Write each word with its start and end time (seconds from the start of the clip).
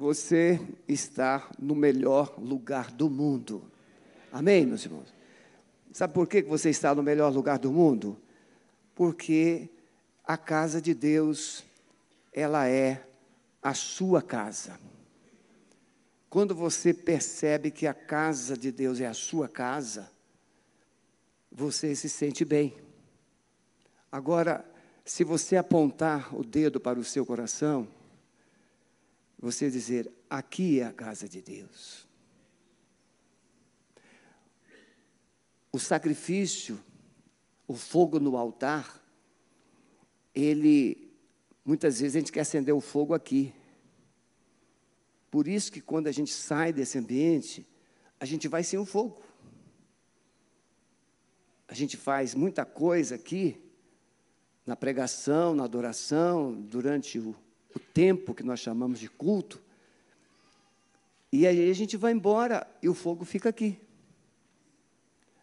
você 0.00 0.58
está 0.88 1.46
no 1.58 1.74
melhor 1.74 2.34
lugar 2.38 2.90
do 2.90 3.10
mundo. 3.10 3.70
Amém, 4.32 4.64
meus 4.64 4.82
irmãos? 4.86 5.12
Sabe 5.92 6.14
por 6.14 6.26
que 6.26 6.40
você 6.40 6.70
está 6.70 6.94
no 6.94 7.02
melhor 7.02 7.30
lugar 7.30 7.58
do 7.58 7.70
mundo? 7.70 8.16
Porque 8.94 9.68
a 10.24 10.38
casa 10.38 10.80
de 10.80 10.94
Deus, 10.94 11.66
ela 12.32 12.66
é 12.66 13.06
a 13.62 13.74
sua 13.74 14.22
casa. 14.22 14.80
Quando 16.30 16.54
você 16.54 16.94
percebe 16.94 17.70
que 17.70 17.86
a 17.86 17.92
casa 17.92 18.56
de 18.56 18.72
Deus 18.72 19.02
é 19.02 19.06
a 19.06 19.12
sua 19.12 19.50
casa, 19.50 20.10
você 21.52 21.94
se 21.94 22.08
sente 22.08 22.42
bem. 22.42 22.74
Agora, 24.10 24.64
se 25.04 25.24
você 25.24 25.58
apontar 25.58 26.34
o 26.34 26.42
dedo 26.42 26.80
para 26.80 26.98
o 26.98 27.04
seu 27.04 27.26
coração, 27.26 27.86
você 29.40 29.70
dizer: 29.70 30.12
aqui 30.28 30.80
é 30.80 30.84
a 30.84 30.92
casa 30.92 31.28
de 31.28 31.40
Deus. 31.40 32.06
O 35.72 35.78
sacrifício, 35.78 36.78
o 37.66 37.74
fogo 37.74 38.20
no 38.20 38.36
altar, 38.36 39.02
ele, 40.34 41.10
muitas 41.64 42.00
vezes 42.00 42.16
a 42.16 42.18
gente 42.18 42.32
quer 42.32 42.40
acender 42.40 42.74
o 42.74 42.80
fogo 42.80 43.14
aqui. 43.14 43.54
Por 45.30 45.48
isso 45.48 45.72
que 45.72 45.80
quando 45.80 46.08
a 46.08 46.12
gente 46.12 46.32
sai 46.32 46.72
desse 46.72 46.98
ambiente, 46.98 47.66
a 48.18 48.24
gente 48.24 48.48
vai 48.48 48.62
sem 48.62 48.78
o 48.78 48.84
fogo. 48.84 49.22
A 51.68 51.72
gente 51.72 51.96
faz 51.96 52.34
muita 52.34 52.64
coisa 52.64 53.14
aqui, 53.14 53.56
na 54.66 54.74
pregação, 54.74 55.54
na 55.54 55.64
adoração, 55.64 56.52
durante 56.52 57.18
o 57.18 57.34
o 57.74 57.78
tempo 57.78 58.34
que 58.34 58.42
nós 58.42 58.60
chamamos 58.60 58.98
de 58.98 59.08
culto. 59.08 59.60
E 61.32 61.46
aí 61.46 61.70
a 61.70 61.74
gente 61.74 61.96
vai 61.96 62.12
embora 62.12 62.66
e 62.82 62.88
o 62.88 62.94
fogo 62.94 63.24
fica 63.24 63.48
aqui. 63.48 63.78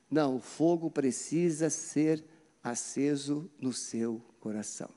Não, 0.09 0.37
o 0.37 0.39
fogo 0.39 0.89
precisa 0.89 1.69
ser 1.69 2.23
aceso 2.63 3.49
no 3.59 3.73
seu 3.73 4.21
coração. 4.39 4.89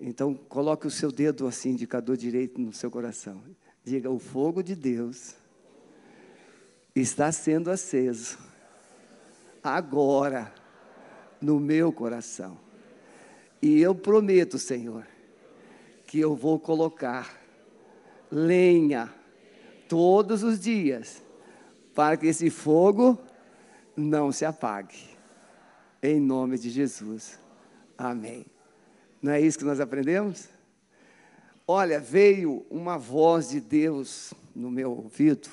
Então, 0.00 0.34
coloque 0.34 0.86
o 0.86 0.90
seu 0.90 1.12
dedo 1.12 1.46
assim, 1.46 1.70
indicador 1.70 2.16
direito, 2.16 2.60
no 2.60 2.72
seu 2.72 2.90
coração. 2.90 3.42
Diga: 3.84 4.10
o 4.10 4.18
fogo 4.18 4.62
de 4.62 4.74
Deus 4.74 5.34
está 6.94 7.30
sendo 7.30 7.70
aceso 7.70 8.38
agora 9.62 10.52
no 11.40 11.60
meu 11.60 11.92
coração. 11.92 12.58
E 13.62 13.80
eu 13.80 13.94
prometo, 13.94 14.58
Senhor, 14.58 15.06
que 16.04 16.18
eu 16.18 16.34
vou 16.34 16.58
colocar 16.58 17.40
lenha 18.30 19.12
todos 19.88 20.42
os 20.42 20.58
dias 20.58 21.22
para 21.94 22.16
que 22.16 22.26
esse 22.26 22.50
fogo 22.50 23.18
não 23.96 24.32
se 24.32 24.44
apague. 24.44 24.98
Em 26.02 26.18
nome 26.18 26.58
de 26.58 26.70
Jesus. 26.70 27.38
Amém. 27.96 28.44
Não 29.22 29.30
é 29.30 29.40
isso 29.40 29.58
que 29.58 29.64
nós 29.64 29.78
aprendemos? 29.78 30.48
Olha, 31.66 32.00
veio 32.00 32.66
uma 32.68 32.98
voz 32.98 33.50
de 33.50 33.60
Deus 33.60 34.34
no 34.54 34.70
meu 34.70 34.90
ouvido 34.90 35.48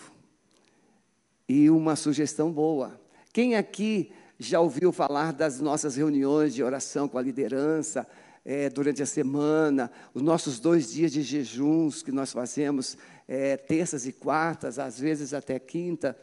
e 1.48 1.70
uma 1.70 1.96
sugestão 1.96 2.52
boa. 2.52 3.00
Quem 3.32 3.56
aqui 3.56 4.12
já 4.40 4.62
ouviu 4.62 4.94
falar 4.94 5.34
das 5.34 5.60
nossas 5.60 5.98
reuniões 5.98 6.54
de 6.54 6.64
oração 6.64 7.10
com 7.10 7.18
a 7.18 7.22
liderança 7.22 8.08
é, 8.46 8.70
durante 8.70 9.04
a 9.04 9.06
semana, 9.06 9.92
os 10.14 10.22
nossos 10.22 10.60
dois 10.60 10.94
dias 10.94 11.12
de 11.12 11.22
jejuns 11.22 12.02
que 12.02 12.12
nós 12.12 12.32
fazemos, 12.32 12.98
é, 13.28 13.58
terças 13.58 14.08
e 14.08 14.14
quartas, 14.14 14.80
às 14.80 14.98
vezes 14.98 15.34
até 15.34 15.60
quinta. 15.60 16.18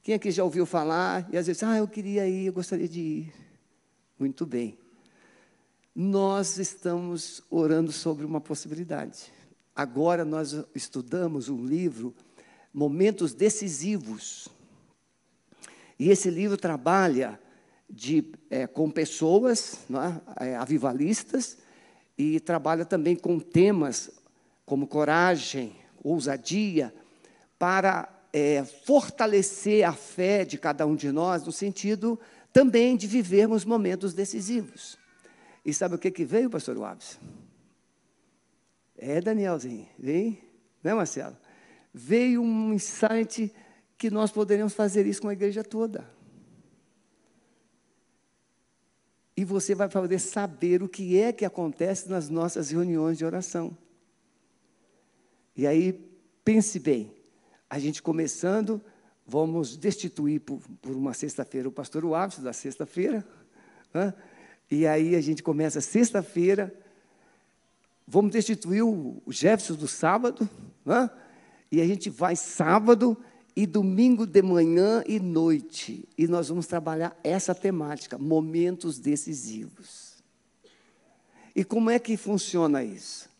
Quem 0.00 0.14
aqui 0.14 0.30
já 0.30 0.44
ouviu 0.44 0.64
falar 0.64 1.28
e 1.32 1.36
às 1.36 1.48
vezes, 1.48 1.64
ah, 1.64 1.76
eu 1.76 1.88
queria 1.88 2.28
ir, 2.28 2.46
eu 2.46 2.52
gostaria 2.52 2.88
de 2.88 3.00
ir. 3.00 3.34
Muito 4.16 4.46
bem. 4.46 4.78
Nós 5.92 6.58
estamos 6.58 7.42
orando 7.50 7.90
sobre 7.90 8.24
uma 8.24 8.40
possibilidade. 8.40 9.32
Agora 9.74 10.24
nós 10.24 10.56
estudamos 10.74 11.48
um 11.48 11.66
livro, 11.66 12.14
Momentos 12.72 13.34
Decisivos. 13.34 14.48
E 15.98 16.10
esse 16.10 16.30
livro 16.30 16.56
trabalha 16.56 17.40
de, 17.88 18.32
é, 18.50 18.66
com 18.66 18.90
pessoas 18.90 19.78
é, 20.38 20.48
é, 20.48 20.56
avivalistas 20.56 21.58
e 22.18 22.40
trabalha 22.40 22.84
também 22.84 23.14
com 23.14 23.38
temas 23.38 24.10
como 24.64 24.86
coragem, 24.86 25.76
ousadia, 26.02 26.92
para 27.58 28.08
é, 28.32 28.64
fortalecer 28.64 29.84
a 29.84 29.92
fé 29.92 30.44
de 30.44 30.58
cada 30.58 30.86
um 30.86 30.96
de 30.96 31.10
nós, 31.12 31.44
no 31.44 31.52
sentido 31.52 32.18
também 32.52 32.96
de 32.96 33.06
vivermos 33.06 33.64
momentos 33.64 34.14
decisivos. 34.14 34.98
E 35.64 35.74
sabe 35.74 35.94
o 35.94 35.98
que, 35.98 36.10
que 36.10 36.24
veio, 36.24 36.48
pastor 36.48 36.76
Waves? 36.78 37.18
É, 38.96 39.20
Danielzinho, 39.20 39.86
vem, 39.98 40.40
né, 40.82 40.94
Marcelo? 40.94 41.36
Veio 41.92 42.40
um 42.42 42.72
insight 42.72 43.52
que 43.98 44.10
nós 44.10 44.30
poderíamos 44.30 44.74
fazer 44.74 45.06
isso 45.06 45.22
com 45.22 45.28
a 45.28 45.32
igreja 45.32 45.62
toda. 45.62 46.15
E 49.36 49.44
você 49.44 49.74
vai 49.74 49.88
poder 49.88 50.18
saber 50.18 50.82
o 50.82 50.88
que 50.88 51.20
é 51.20 51.32
que 51.32 51.44
acontece 51.44 52.08
nas 52.08 52.30
nossas 52.30 52.70
reuniões 52.70 53.18
de 53.18 53.24
oração. 53.24 53.76
E 55.54 55.66
aí, 55.66 55.92
pense 56.42 56.78
bem, 56.78 57.12
a 57.68 57.78
gente 57.78 58.02
começando, 58.02 58.80
vamos 59.26 59.76
destituir 59.76 60.40
por, 60.40 60.60
por 60.80 60.96
uma 60.96 61.12
sexta-feira 61.12 61.68
o 61.68 61.72
pastor 61.72 62.04
Waves 62.06 62.38
da 62.38 62.52
sexta-feira, 62.52 63.26
né? 63.92 64.14
e 64.70 64.86
aí 64.86 65.14
a 65.14 65.20
gente 65.20 65.42
começa 65.42 65.80
sexta-feira, 65.82 66.72
vamos 68.06 68.32
destituir 68.32 68.82
o, 68.82 69.22
Jefferson 69.28 69.74
do 69.74 69.88
sábado, 69.88 70.48
né? 70.84 71.10
e 71.70 71.82
a 71.82 71.86
gente 71.86 72.08
vai 72.08 72.36
sábado, 72.36 73.16
e 73.56 73.66
domingo 73.66 74.26
de 74.26 74.42
manhã 74.42 75.02
e 75.06 75.18
noite. 75.18 76.06
E 76.18 76.28
nós 76.28 76.50
vamos 76.50 76.66
trabalhar 76.66 77.18
essa 77.24 77.54
temática, 77.54 78.18
momentos 78.18 78.98
decisivos. 78.98 80.22
E 81.54 81.64
como 81.64 81.88
é 81.88 81.98
que 81.98 82.18
funciona 82.18 82.84
isso? 82.84 83.30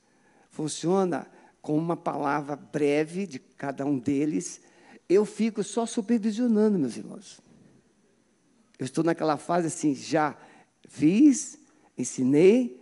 Funciona 0.50 1.26
com 1.60 1.76
uma 1.76 1.98
palavra 1.98 2.56
breve 2.56 3.26
de 3.26 3.38
cada 3.38 3.84
um 3.84 3.98
deles. 3.98 4.62
Eu 5.06 5.26
fico 5.26 5.62
só 5.62 5.84
supervisionando, 5.84 6.78
meus 6.78 6.96
irmãos. 6.96 7.38
Eu 8.78 8.86
estou 8.86 9.04
naquela 9.04 9.36
fase 9.36 9.66
assim, 9.66 9.94
já 9.94 10.34
fiz, 10.88 11.58
ensinei, 11.96 12.80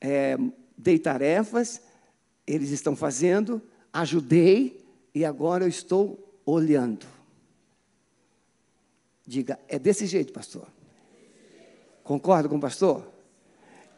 é, 0.00 0.38
dei 0.78 0.98
tarefas, 0.98 1.82
eles 2.46 2.70
estão 2.70 2.96
fazendo, 2.96 3.60
ajudei, 3.92 4.82
e 5.14 5.24
agora 5.24 5.64
eu 5.64 5.68
estou 5.68 6.24
olhando. 6.44 7.06
Diga, 9.26 9.58
é 9.68 9.78
desse 9.78 10.06
jeito, 10.06 10.32
pastor. 10.32 10.66
Concorda 12.02 12.48
com 12.48 12.56
o 12.56 12.60
pastor? 12.60 13.10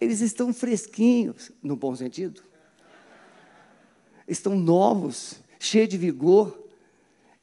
Eles 0.01 0.21
estão 0.21 0.53
fresquinhos, 0.53 1.51
no 1.63 1.75
bom 1.75 1.97
sentido. 1.97 2.43
Estão 4.29 4.57
novos, 4.57 5.41
cheios 5.59 5.89
de 5.89 5.99
vigor. 5.99 6.57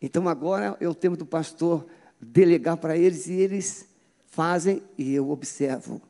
Então 0.02 0.30
agora 0.30 0.78
é 0.80 0.88
o 0.88 0.96
tempo 0.96 1.18
do 1.18 1.26
pastor 1.26 1.86
delegar 2.22 2.78
para 2.78 2.98
eles 2.98 3.28
e 3.28 3.34
eles 3.34 3.88
fazem 4.28 4.82
e 4.98 5.14
eu 5.14 5.30
observo. 5.30 6.02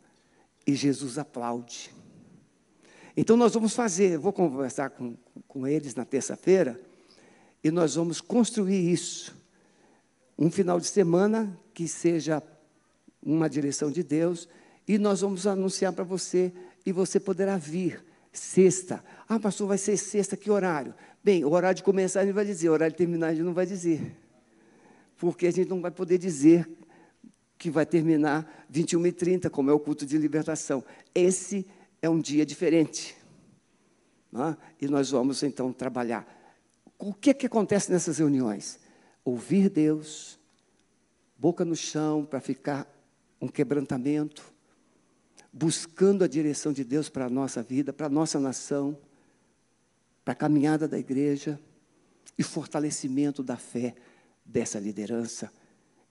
E 0.65 0.75
Jesus 0.75 1.17
aplaude. 1.17 1.93
Então 3.17 3.35
nós 3.35 3.53
vamos 3.53 3.73
fazer, 3.73 4.17
vou 4.17 4.33
conversar 4.33 4.91
com, 4.91 5.15
com 5.47 5.67
eles 5.67 5.95
na 5.95 6.05
terça-feira 6.05 6.79
e 7.63 7.71
nós 7.71 7.95
vamos 7.95 8.19
construir 8.19 8.91
isso. 8.91 9.33
Um 10.37 10.51
final 10.51 10.79
de 10.79 10.87
semana 10.87 11.57
que 11.73 11.87
seja 11.87 12.43
uma 13.21 13.49
direção 13.49 13.89
de 13.89 14.03
Deus, 14.03 14.49
e 14.87 14.97
nós 14.97 15.21
vamos 15.21 15.47
anunciar 15.47 15.93
para 15.93 16.03
você, 16.03 16.51
e 16.85 16.91
você 16.91 17.19
poderá 17.19 17.57
vir. 17.57 18.03
Sexta. 18.33 19.03
Ah, 19.29 19.39
pastor, 19.39 19.67
vai 19.67 19.77
ser 19.77 19.95
sexta, 19.95 20.35
que 20.35 20.51
horário? 20.51 20.93
Bem, 21.23 21.45
o 21.45 21.51
horário 21.51 21.77
de 21.77 21.83
começar 21.83 22.21
a 22.21 22.25
gente 22.25 22.33
vai 22.33 22.45
dizer, 22.45 22.67
o 22.69 22.73
horário 22.73 22.91
de 22.91 22.97
terminar 22.97 23.27
a 23.27 23.33
gente 23.33 23.43
não 23.43 23.53
vai 23.53 23.65
dizer. 23.65 24.17
Porque 25.17 25.47
a 25.47 25.51
gente 25.51 25.69
não 25.69 25.79
vai 25.79 25.91
poder 25.91 26.17
dizer 26.17 26.67
que 27.57 27.69
vai 27.69 27.85
terminar 27.85 28.65
21h30, 28.73 29.49
como 29.49 29.69
é 29.69 29.73
o 29.73 29.79
culto 29.79 30.05
de 30.05 30.17
libertação. 30.17 30.83
Esse 31.15 31.65
é 32.01 32.09
um 32.09 32.19
dia 32.19 32.45
diferente. 32.45 33.15
É? 34.35 34.57
E 34.81 34.87
nós 34.87 35.11
vamos 35.11 35.43
então 35.43 35.71
trabalhar 35.71 36.42
o 37.09 37.13
que, 37.13 37.33
que 37.33 37.45
acontece 37.47 37.91
nessas 37.91 38.17
reuniões? 38.17 38.79
Ouvir 39.25 39.69
Deus, 39.69 40.39
boca 41.37 41.65
no 41.65 41.75
chão 41.75 42.25
para 42.25 42.39
ficar 42.39 42.87
um 43.41 43.47
quebrantamento, 43.47 44.43
buscando 45.51 46.23
a 46.23 46.27
direção 46.27 46.71
de 46.71 46.83
Deus 46.83 47.09
para 47.09 47.25
a 47.25 47.29
nossa 47.29 47.61
vida, 47.61 47.91
para 47.91 48.07
a 48.07 48.09
nossa 48.09 48.39
nação. 48.39 48.97
para 50.23 50.31
a 50.31 50.35
caminhada 50.35 50.87
da 50.87 50.97
igreja 50.97 51.59
e 52.37 52.43
fortalecimento 52.43 53.43
da 53.43 53.57
fé 53.57 53.93
dessa 54.45 54.79
liderança 54.79 55.51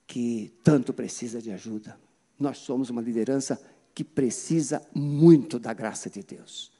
que 0.07 0.53
tanto 0.63 0.93
precisa 0.93 1.41
de 1.41 1.51
ajuda. 1.51 1.99
Nós 2.39 2.59
somos 2.59 2.91
uma 2.91 3.01
liderança 3.01 3.59
que 3.95 4.05
precisa 4.05 4.83
muito 4.95 5.59
da 5.59 5.73
graça 5.73 6.11
de 6.11 6.23
Deus. 6.23 6.71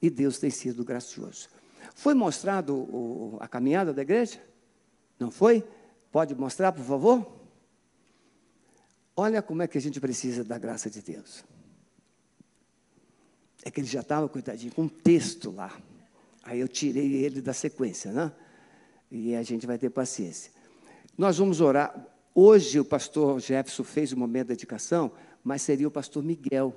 E 0.00 0.08
Deus 0.08 0.38
tem 0.38 0.50
sido 0.50 0.84
gracioso. 0.84 1.48
Foi 1.98 2.14
mostrado 2.14 2.76
o, 2.76 3.38
a 3.40 3.48
caminhada 3.48 3.92
da 3.92 4.02
igreja? 4.02 4.40
Não 5.18 5.32
foi? 5.32 5.64
Pode 6.12 6.32
mostrar, 6.32 6.70
por 6.70 6.84
favor? 6.84 7.26
Olha 9.16 9.42
como 9.42 9.62
é 9.62 9.66
que 9.66 9.76
a 9.76 9.80
gente 9.80 9.98
precisa 9.98 10.44
da 10.44 10.56
graça 10.58 10.88
de 10.88 11.02
Deus. 11.02 11.44
É 13.64 13.70
que 13.72 13.80
ele 13.80 13.88
já 13.88 13.98
estava, 13.98 14.28
coitadinho, 14.28 14.72
com 14.72 14.82
um 14.82 14.88
texto 14.88 15.50
lá. 15.50 15.76
Aí 16.44 16.60
eu 16.60 16.68
tirei 16.68 17.16
ele 17.16 17.42
da 17.42 17.52
sequência, 17.52 18.12
né? 18.12 18.30
E 19.10 19.34
a 19.34 19.42
gente 19.42 19.66
vai 19.66 19.76
ter 19.76 19.90
paciência. 19.90 20.52
Nós 21.18 21.38
vamos 21.38 21.60
orar. 21.60 22.06
Hoje 22.32 22.78
o 22.78 22.84
pastor 22.84 23.40
Jefferson 23.40 23.82
fez 23.82 24.12
o 24.12 24.16
momento 24.16 24.46
de 24.46 24.54
dedicação, 24.54 25.10
mas 25.42 25.62
seria 25.62 25.88
o 25.88 25.90
pastor 25.90 26.22
Miguel. 26.22 26.72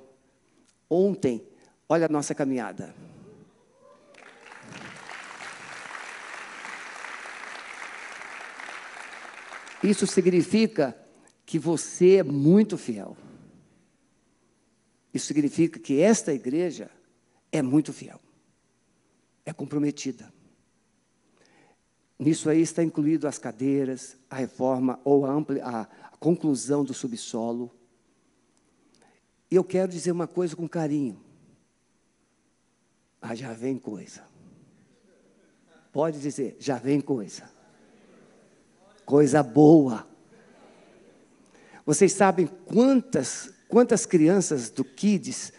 Ontem, 0.90 1.46
olha 1.88 2.06
a 2.06 2.08
nossa 2.08 2.34
caminhada. 2.34 2.92
Isso 9.82 10.06
significa 10.06 10.96
que 11.44 11.58
você 11.58 12.16
é 12.16 12.22
muito 12.22 12.78
fiel. 12.78 13.16
Isso 15.12 15.26
significa 15.26 15.78
que 15.78 16.00
esta 16.00 16.32
igreja 16.32 16.90
é 17.50 17.60
muito 17.60 17.92
fiel, 17.92 18.20
é 19.44 19.52
comprometida. 19.52 20.32
Nisso 22.18 22.48
aí 22.48 22.62
está 22.62 22.82
incluído 22.82 23.26
as 23.26 23.36
cadeiras, 23.36 24.16
a 24.30 24.36
reforma 24.36 25.00
ou 25.04 25.26
a, 25.26 25.30
amplia, 25.32 25.64
a, 25.64 25.80
a 25.82 26.16
conclusão 26.18 26.84
do 26.84 26.94
subsolo. 26.94 27.70
E 29.50 29.56
eu 29.56 29.64
quero 29.64 29.90
dizer 29.90 30.12
uma 30.12 30.28
coisa 30.28 30.54
com 30.54 30.68
carinho. 30.68 31.20
Ah, 33.20 33.34
já 33.34 33.52
vem 33.52 33.76
coisa. 33.76 34.24
Pode 35.92 36.20
dizer, 36.20 36.56
já 36.58 36.78
vem 36.78 37.00
coisa. 37.00 37.50
Coisa 39.12 39.42
boa. 39.42 40.08
Vocês 41.84 42.14
sabem 42.14 42.46
quantas, 42.46 43.50
quantas 43.68 44.06
crianças 44.06 44.70
do 44.70 44.82
Kids 44.82 45.52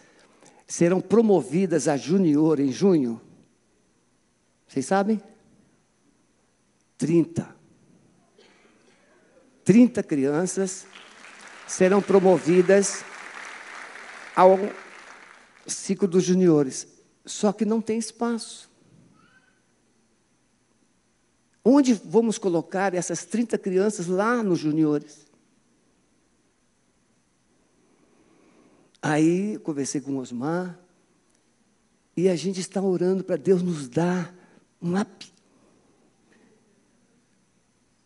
serão 0.66 1.00
promovidas 1.00 1.86
a 1.86 1.96
junior 1.96 2.58
em 2.58 2.72
junho? 2.72 3.20
Vocês 4.66 4.84
sabem? 4.84 5.22
30. 6.98 7.54
30 9.62 10.02
crianças 10.02 10.84
serão 11.64 12.02
promovidas 12.02 13.04
ao 14.34 14.58
ciclo 15.64 16.08
dos 16.08 16.24
juniores. 16.24 16.88
Só 17.24 17.52
que 17.52 17.64
não 17.64 17.80
tem 17.80 17.98
espaço. 18.00 18.68
Onde 21.64 21.94
vamos 21.94 22.36
colocar 22.36 22.92
essas 22.94 23.24
30 23.24 23.56
crianças 23.56 24.06
lá 24.06 24.42
nos 24.42 24.58
juniores? 24.58 25.24
Aí 29.00 29.58
conversei 29.58 30.00
com 30.00 30.12
o 30.12 30.18
Osmar 30.18 30.78
e 32.16 32.28
a 32.28 32.36
gente 32.36 32.60
está 32.60 32.82
orando 32.82 33.24
para 33.24 33.36
Deus 33.36 33.62
nos 33.62 33.88
dar 33.88 34.34
um 34.80 34.92
lápis. 34.92 35.32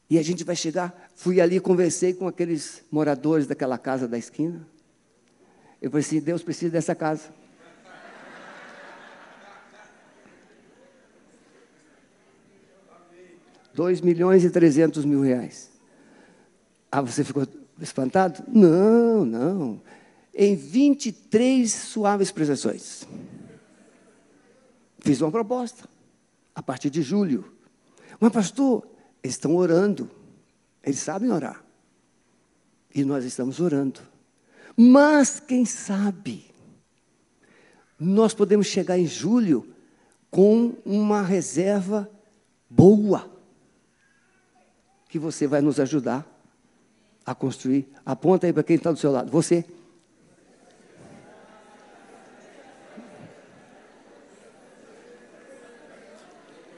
E 0.08 0.18
a 0.18 0.22
gente 0.22 0.44
vai 0.44 0.56
chegar. 0.56 1.10
Fui 1.14 1.40
ali, 1.40 1.60
conversei 1.60 2.14
com 2.14 2.26
aqueles 2.26 2.82
moradores 2.90 3.46
daquela 3.46 3.76
casa 3.76 4.08
da 4.08 4.16
esquina. 4.16 4.66
Eu 5.82 5.90
falei 5.90 6.04
assim: 6.04 6.20
Deus 6.20 6.42
precisa 6.42 6.72
dessa 6.72 6.94
casa. 6.94 7.28
Dois 13.78 14.00
milhões 14.00 14.42
e 14.42 14.50
trezentos 14.50 15.04
mil 15.04 15.20
reais. 15.20 15.70
Ah, 16.90 17.00
você 17.00 17.22
ficou 17.22 17.46
espantado? 17.80 18.42
Não, 18.48 19.24
não. 19.24 19.80
Em 20.34 20.56
23 20.56 21.72
suaves 21.72 22.32
prestações. 22.32 23.06
Fiz 24.98 25.20
uma 25.20 25.30
proposta. 25.30 25.88
A 26.56 26.60
partir 26.60 26.90
de 26.90 27.02
julho. 27.02 27.52
Mas, 28.18 28.32
pastor, 28.32 28.84
eles 29.22 29.36
estão 29.36 29.54
orando. 29.54 30.10
Eles 30.82 30.98
sabem 30.98 31.30
orar. 31.30 31.64
E 32.92 33.04
nós 33.04 33.24
estamos 33.24 33.60
orando. 33.60 34.00
Mas, 34.76 35.38
quem 35.38 35.64
sabe, 35.64 36.50
nós 37.96 38.34
podemos 38.34 38.66
chegar 38.66 38.98
em 38.98 39.06
julho 39.06 39.72
com 40.32 40.74
uma 40.84 41.22
reserva 41.22 42.10
boa 42.68 43.37
que 45.08 45.18
você 45.18 45.46
vai 45.46 45.62
nos 45.62 45.80
ajudar 45.80 46.26
a 47.24 47.34
construir. 47.34 47.88
Aponta 48.04 48.46
aí 48.46 48.52
para 48.52 48.62
quem 48.62 48.76
está 48.76 48.92
do 48.92 48.98
seu 48.98 49.10
lado. 49.10 49.30
Você. 49.30 49.64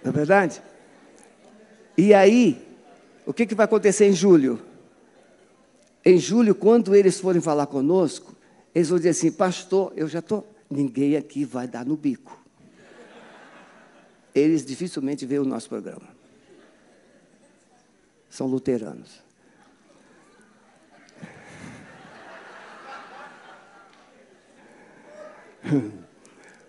Não 0.03 0.11
é 0.11 0.13
verdade? 0.13 0.63
E 1.99 2.15
aí, 2.15 2.67
o 3.27 3.33
que, 3.35 3.45
que 3.45 3.55
vai 3.55 3.65
acontecer 3.65 4.07
em 4.07 4.13
julho? 4.13 4.63
Em 6.05 6.17
julho, 6.17 6.55
quando 6.55 6.95
eles 6.95 7.21
forem 7.21 7.43
falar 7.43 7.67
conosco, 7.67 8.35
eles 8.75 8.89
vão 8.89 8.97
dizer 8.97 9.11
assim: 9.11 9.33
Pastor, 9.33 9.93
eu 9.97 10.09
já 10.09 10.21
estou. 10.21 10.49
Ninguém 10.71 11.17
aqui 11.17 11.45
vai 11.45 11.67
dar 11.67 11.85
no 11.85 11.97
bico. 11.97 12.39
Eles 14.33 14.65
dificilmente 14.65 15.27
veem 15.27 15.41
o 15.41 15.45
nosso 15.45 15.69
programa 15.69 16.20
são 18.31 18.47
luteranos. 18.47 19.23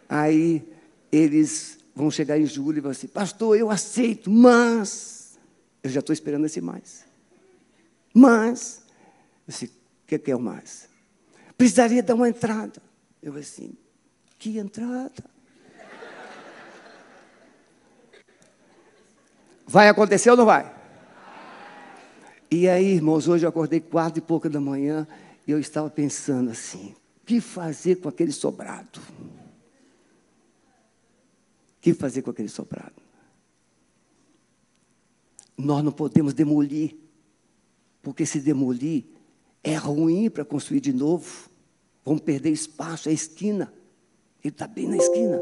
Aí 0.09 0.67
eles 1.11 1.77
vão 1.95 2.09
chegar 2.09 2.39
em 2.39 2.45
julho 2.45 2.79
e 2.79 2.81
vão 2.81 2.91
assim, 2.91 3.07
pastor, 3.07 3.57
eu 3.57 3.69
aceito, 3.69 4.29
mas 4.29 5.39
eu 5.83 5.89
já 5.89 5.99
estou 5.99 6.13
esperando 6.13 6.45
esse 6.45 6.59
mais. 6.59 7.05
Mas, 8.13 8.81
eu 9.47 9.51
disse, 9.51 9.65
o 9.65 9.71
que, 10.07 10.19
que 10.19 10.31
é 10.31 10.35
o 10.35 10.39
mais? 10.39 10.89
Precisaria 11.57 12.03
dar 12.03 12.15
uma 12.15 12.27
entrada. 12.27 12.81
Eu 13.21 13.35
assim, 13.37 13.77
que 14.37 14.57
entrada? 14.57 15.23
Vai 19.65 19.87
acontecer 19.87 20.29
ou 20.29 20.35
não 20.35 20.45
vai? 20.45 20.80
E 22.53 22.67
aí, 22.67 22.95
irmãos, 22.95 23.29
hoje 23.29 23.45
eu 23.45 23.49
acordei 23.49 23.79
quatro 23.79 24.19
e 24.19 24.21
pouca 24.21 24.49
da 24.49 24.59
manhã 24.59 25.07
e 25.47 25.51
eu 25.51 25.57
estava 25.57 25.89
pensando 25.89 26.51
assim: 26.51 26.93
o 27.21 27.25
que 27.25 27.39
fazer 27.39 27.95
com 28.01 28.09
aquele 28.09 28.33
sobrado? 28.33 28.99
O 31.77 31.79
que 31.79 31.93
fazer 31.93 32.21
com 32.21 32.29
aquele 32.29 32.49
sobrado? 32.49 33.01
Nós 35.57 35.81
não 35.81 35.93
podemos 35.93 36.33
demolir, 36.33 36.97
porque 38.01 38.25
se 38.25 38.41
demolir 38.41 39.05
é 39.63 39.75
ruim 39.75 40.29
para 40.29 40.43
construir 40.43 40.81
de 40.81 40.91
novo. 40.91 41.49
Vamos 42.03 42.21
perder 42.21 42.49
espaço, 42.49 43.07
é 43.07 43.13
esquina. 43.13 43.73
Ele 44.43 44.51
está 44.51 44.67
bem 44.67 44.89
na 44.89 44.97
esquina. 44.97 45.39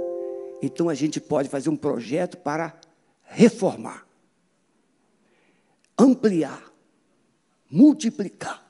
Então 0.62 0.88
a 0.88 0.94
gente 0.94 1.20
pode 1.20 1.50
fazer 1.50 1.72
um 1.72 1.76
projeto 1.76 2.38
para 2.38 2.80
reformar, 3.24 4.06
ampliar 5.98 6.69
multiplicar. 7.70 8.66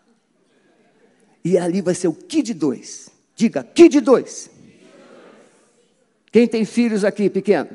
E 1.44 1.58
ali 1.58 1.82
vai 1.82 1.96
ser 1.96 2.08
o 2.08 2.14
Kid 2.14 2.54
2. 2.54 3.10
Diga, 3.36 3.64
Kid 3.64 4.02
2. 4.02 4.52
Quem 6.32 6.48
tem 6.48 6.66
filhos 6.66 7.04
aqui 7.04 7.30
pequeno? 7.30 7.70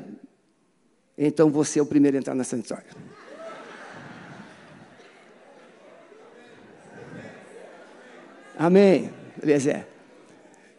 Então 1.17 1.49
você 1.49 1.79
é 1.79 1.81
o 1.81 1.85
primeiro 1.85 2.17
a 2.17 2.19
entrar 2.19 2.35
nessa 2.35 2.55
história. 2.55 2.85
Amém. 8.57 9.09
Beleza. 9.37 9.85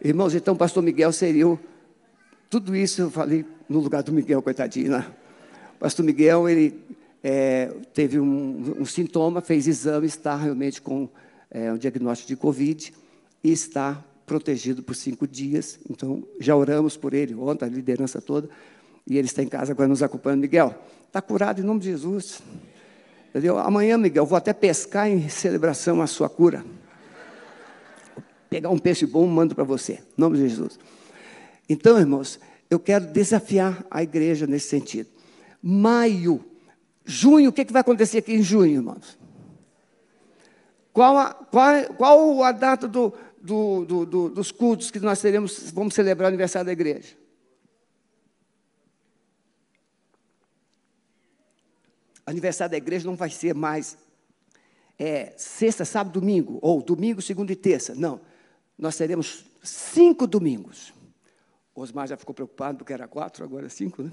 Irmãos, 0.03 0.35
então 0.35 0.55
o 0.55 0.57
pastor 0.57 0.83
Miguel 0.83 1.13
seria 1.13 1.49
o... 1.49 1.59
Tudo 2.49 2.77
isso 2.77 3.03
eu 3.03 3.11
falei 3.11 3.45
no 3.69 3.81
lugar 3.81 4.03
do 4.03 4.13
Miguel, 4.13 4.41
coitadinho, 4.41 4.93
né? 4.93 5.07
O 5.75 5.79
pastor 5.81 6.05
Miguel, 6.05 6.49
ele 6.49 6.81
é, 7.29 7.73
teve 7.93 8.21
um, 8.21 8.77
um, 8.79 8.87
sintoma, 8.87 9.41
fez 9.41 9.67
exame, 9.67 10.07
está 10.07 10.37
realmente 10.37 10.81
com 10.81 11.09
é, 11.51 11.73
um 11.73 11.77
diagnóstico 11.77 12.29
de 12.29 12.37
Covid 12.37 12.95
e 13.43 13.51
está 13.51 14.01
protegido 14.25 14.81
por 14.81 14.95
cinco 14.95 15.27
dias. 15.27 15.81
Então, 15.91 16.23
já 16.39 16.55
oramos 16.55 16.97
por 16.97 17.13
ele 17.13 17.35
ontem, 17.35 17.65
a 17.65 17.69
liderança 17.69 18.21
toda. 18.21 18.49
E 19.05 19.19
ele 19.19 19.27
está 19.27 19.43
em 19.43 19.49
casa 19.49 19.73
agora 19.73 19.89
nos 19.89 20.05
acompanhando. 20.05 20.43
Miguel, 20.43 20.73
está 21.05 21.21
curado 21.21 21.61
em 21.61 21.65
nome 21.65 21.81
de 21.81 21.87
Jesus. 21.87 22.41
Entendeu? 23.31 23.59
Amanhã, 23.59 23.99
Miguel, 23.99 24.25
vou 24.25 24.39
até 24.39 24.53
pescar 24.53 25.11
em 25.11 25.29
celebração 25.29 26.01
a 26.01 26.07
sua 26.07 26.29
cura. 26.29 26.65
Vou 28.15 28.25
pegar 28.49 28.71
um 28.71 28.79
peixe 28.79 29.05
bom, 29.05 29.27
mando 29.27 29.53
para 29.53 29.65
você. 29.65 29.95
Em 29.95 30.21
nome 30.21 30.37
de 30.37 30.49
Jesus. 30.49 30.79
Então, 31.69 31.99
irmãos, 31.99 32.39
eu 32.71 32.79
quero 32.79 33.05
desafiar 33.07 33.85
a 33.91 34.01
igreja 34.01 34.47
nesse 34.47 34.69
sentido. 34.69 35.09
Maio, 35.61 36.45
junho, 37.07 37.51
o 37.51 37.53
que, 37.53 37.65
que 37.65 37.73
vai 37.73 37.81
acontecer 37.81 38.19
aqui 38.19 38.35
em 38.35 38.43
junho, 38.43 38.73
irmãos? 38.73 39.17
Qual 40.93 41.17
a, 41.17 41.33
qual, 41.33 41.95
qual 41.95 42.43
a 42.43 42.53
data 42.53 42.89
do, 42.89 43.13
do, 43.41 43.85
do, 43.85 44.07
do, 44.07 44.29
dos 44.31 44.51
cultos 44.51 44.91
que 44.91 44.99
nós 44.99 45.21
teremos, 45.21 45.71
vamos 45.71 45.95
celebrar 45.95 46.27
o 46.27 46.29
aniversário 46.29 46.67
da 46.67 46.73
igreja? 46.73 47.17
Aniversário 52.27 52.73
da 52.73 52.77
igreja 52.77 53.07
não 53.07 53.15
vai 53.15 53.31
ser 53.31 53.55
mais 53.55 53.97
é, 54.99 55.33
sexta, 55.37 55.85
sábado, 55.85 56.19
domingo, 56.19 56.59
ou 56.61 56.83
domingo, 56.83 57.23
segunda 57.23 57.53
e 57.53 57.57
terça. 57.57 57.95
Não. 57.95 58.21
Nós 58.77 58.97
teremos 58.97 59.45
cinco 59.63 60.27
domingos. 60.27 60.93
Osmar 61.75 62.09
já 62.09 62.17
ficou 62.17 62.35
preocupado 62.35 62.79
porque 62.79 62.93
era 62.93 63.07
quatro, 63.07 63.45
agora 63.45 63.67
é 63.67 63.69
cinco, 63.69 64.03
né? 64.03 64.11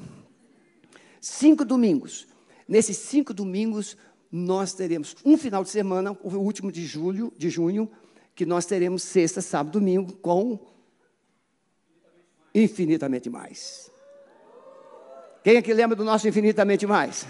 Cinco 1.20 1.64
domingos. 1.64 2.28
Nesses 2.68 2.98
cinco 2.98 3.34
domingos, 3.34 3.98
nós 4.32 4.74
teremos 4.74 5.16
um 5.24 5.38
final 5.38 5.64
de 5.64 5.70
semana, 5.70 6.18
o 6.24 6.38
último 6.38 6.72
de 6.72 6.86
julho, 6.86 7.32
de 7.38 7.50
junho, 7.50 7.90
que 8.36 8.46
nós 8.46 8.66
teremos 8.66 9.04
sexta, 9.04 9.42
sábado, 9.42 9.80
domingo, 9.80 10.14
com 10.14 10.60
infinitamente 12.54 13.30
mais. 13.30 13.92
Quem 15.44 15.58
aqui 15.58 15.74
lembra 15.74 15.96
do 15.96 16.04
nosso 16.04 16.28
infinitamente 16.28 16.88
mais? 16.88 17.28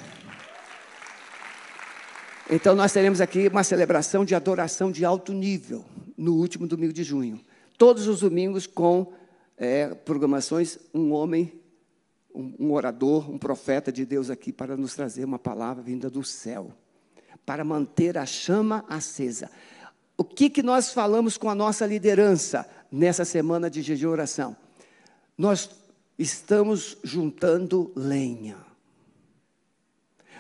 Então, 2.50 2.76
nós 2.76 2.94
teremos 2.94 3.20
aqui 3.20 3.48
uma 3.48 3.64
celebração 3.64 4.24
de 4.24 4.36
adoração 4.36 4.92
de 4.92 5.04
alto 5.04 5.34
nível 5.34 5.84
no 6.16 6.36
último 6.36 6.68
domingo 6.68 6.94
de 6.94 7.04
junho. 7.04 7.40
Todos 7.78 8.08
os 8.08 8.20
domingos 8.20 8.68
com 8.68 9.12
é, 9.58 9.88
programações, 9.88 10.78
um 10.94 11.12
homem, 11.12 11.52
um, 12.34 12.54
um 12.60 12.72
orador, 12.72 13.30
um 13.30 13.38
profeta 13.38 13.92
de 13.92 14.06
Deus 14.06 14.30
aqui 14.30 14.52
para 14.52 14.76
nos 14.76 14.96
trazer 14.96 15.24
uma 15.24 15.40
palavra 15.40 15.84
vinda 15.84 16.10
do 16.10 16.24
céu, 16.24 16.72
para 17.46 17.64
manter 17.64 18.18
a 18.18 18.26
chama 18.26 18.84
acesa. 18.90 19.50
O 20.18 20.24
que, 20.24 20.50
que 20.50 20.64
nós 20.64 20.92
falamos 20.92 21.38
com 21.38 21.50
a 21.50 21.56
nossa 21.56 21.86
liderança 21.86 22.68
nessa 22.92 23.26
semana 23.26 23.70
de 23.70 23.82
jejum 23.82 24.10
e 24.10 24.12
oração? 24.12 24.56
Nós 25.38 25.70
estamos 26.18 26.98
juntando 27.04 27.92
lenha. 27.96 28.58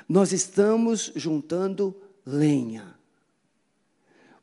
Nós 0.08 0.32
estamos 0.32 1.12
juntando 1.16 1.96
lenha. 2.26 2.96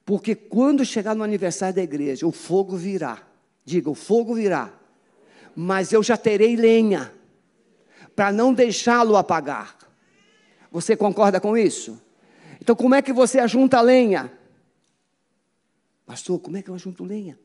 Porque 0.04 0.35
quando 0.35 0.85
chegar 0.85 1.14
no 1.14 1.23
aniversário 1.23 1.76
da 1.76 1.83
igreja, 1.83 2.26
o 2.26 2.33
fogo 2.33 2.76
virá. 2.76 3.23
Diga, 3.64 3.88
o 3.88 3.95
fogo 3.95 4.35
virá. 4.35 4.73
Mas 5.54 5.92
eu 5.92 6.02
já 6.02 6.16
terei 6.16 6.57
lenha 6.57 7.12
para 8.14 8.33
não 8.33 8.52
deixá-lo 8.52 9.17
apagar. 9.17 9.76
Você 10.71 10.97
concorda 10.97 11.40
com 11.40 11.57
isso? 11.57 12.00
Então, 12.61 12.76
como 12.76 12.95
é 12.95 13.02
que 13.02 13.12
você 13.12 13.38
ajunta 13.38 13.81
lenha? 13.81 14.33
Pastor, 16.07 16.38
como 16.38 16.57
é 16.57 16.62
que 16.62 16.71
eu 16.71 16.75
ajunto 16.75 17.05
lenha? 17.05 17.38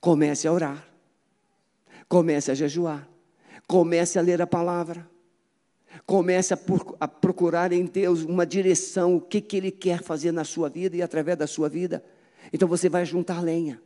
Comece 0.00 0.46
a 0.46 0.52
orar. 0.52 0.86
Comece 2.08 2.50
a 2.50 2.54
jejuar. 2.54 3.08
Comece 3.66 4.18
a 4.18 4.22
ler 4.22 4.40
a 4.40 4.46
palavra. 4.46 5.08
Comece 6.04 6.54
a 7.00 7.08
procurar 7.08 7.72
em 7.72 7.84
Deus 7.84 8.22
uma 8.22 8.46
direção, 8.46 9.16
o 9.16 9.20
que, 9.20 9.40
que 9.40 9.56
Ele 9.56 9.70
quer 9.70 10.02
fazer 10.02 10.30
na 10.30 10.44
sua 10.44 10.68
vida 10.68 10.96
e 10.96 11.02
através 11.02 11.38
da 11.38 11.46
sua 11.46 11.68
vida. 11.68 12.04
Então 12.52 12.68
você 12.68 12.88
vai 12.88 13.04
juntar 13.04 13.40
lenha 13.40 13.80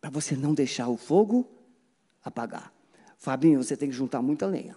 para 0.00 0.10
você 0.10 0.36
não 0.36 0.52
deixar 0.52 0.88
o 0.88 0.96
fogo 0.98 1.48
apagar. 2.22 2.73
Fabinho, 3.24 3.64
você 3.64 3.74
tem 3.74 3.88
que 3.88 3.96
juntar 3.96 4.20
muita 4.20 4.44
lenha. 4.46 4.76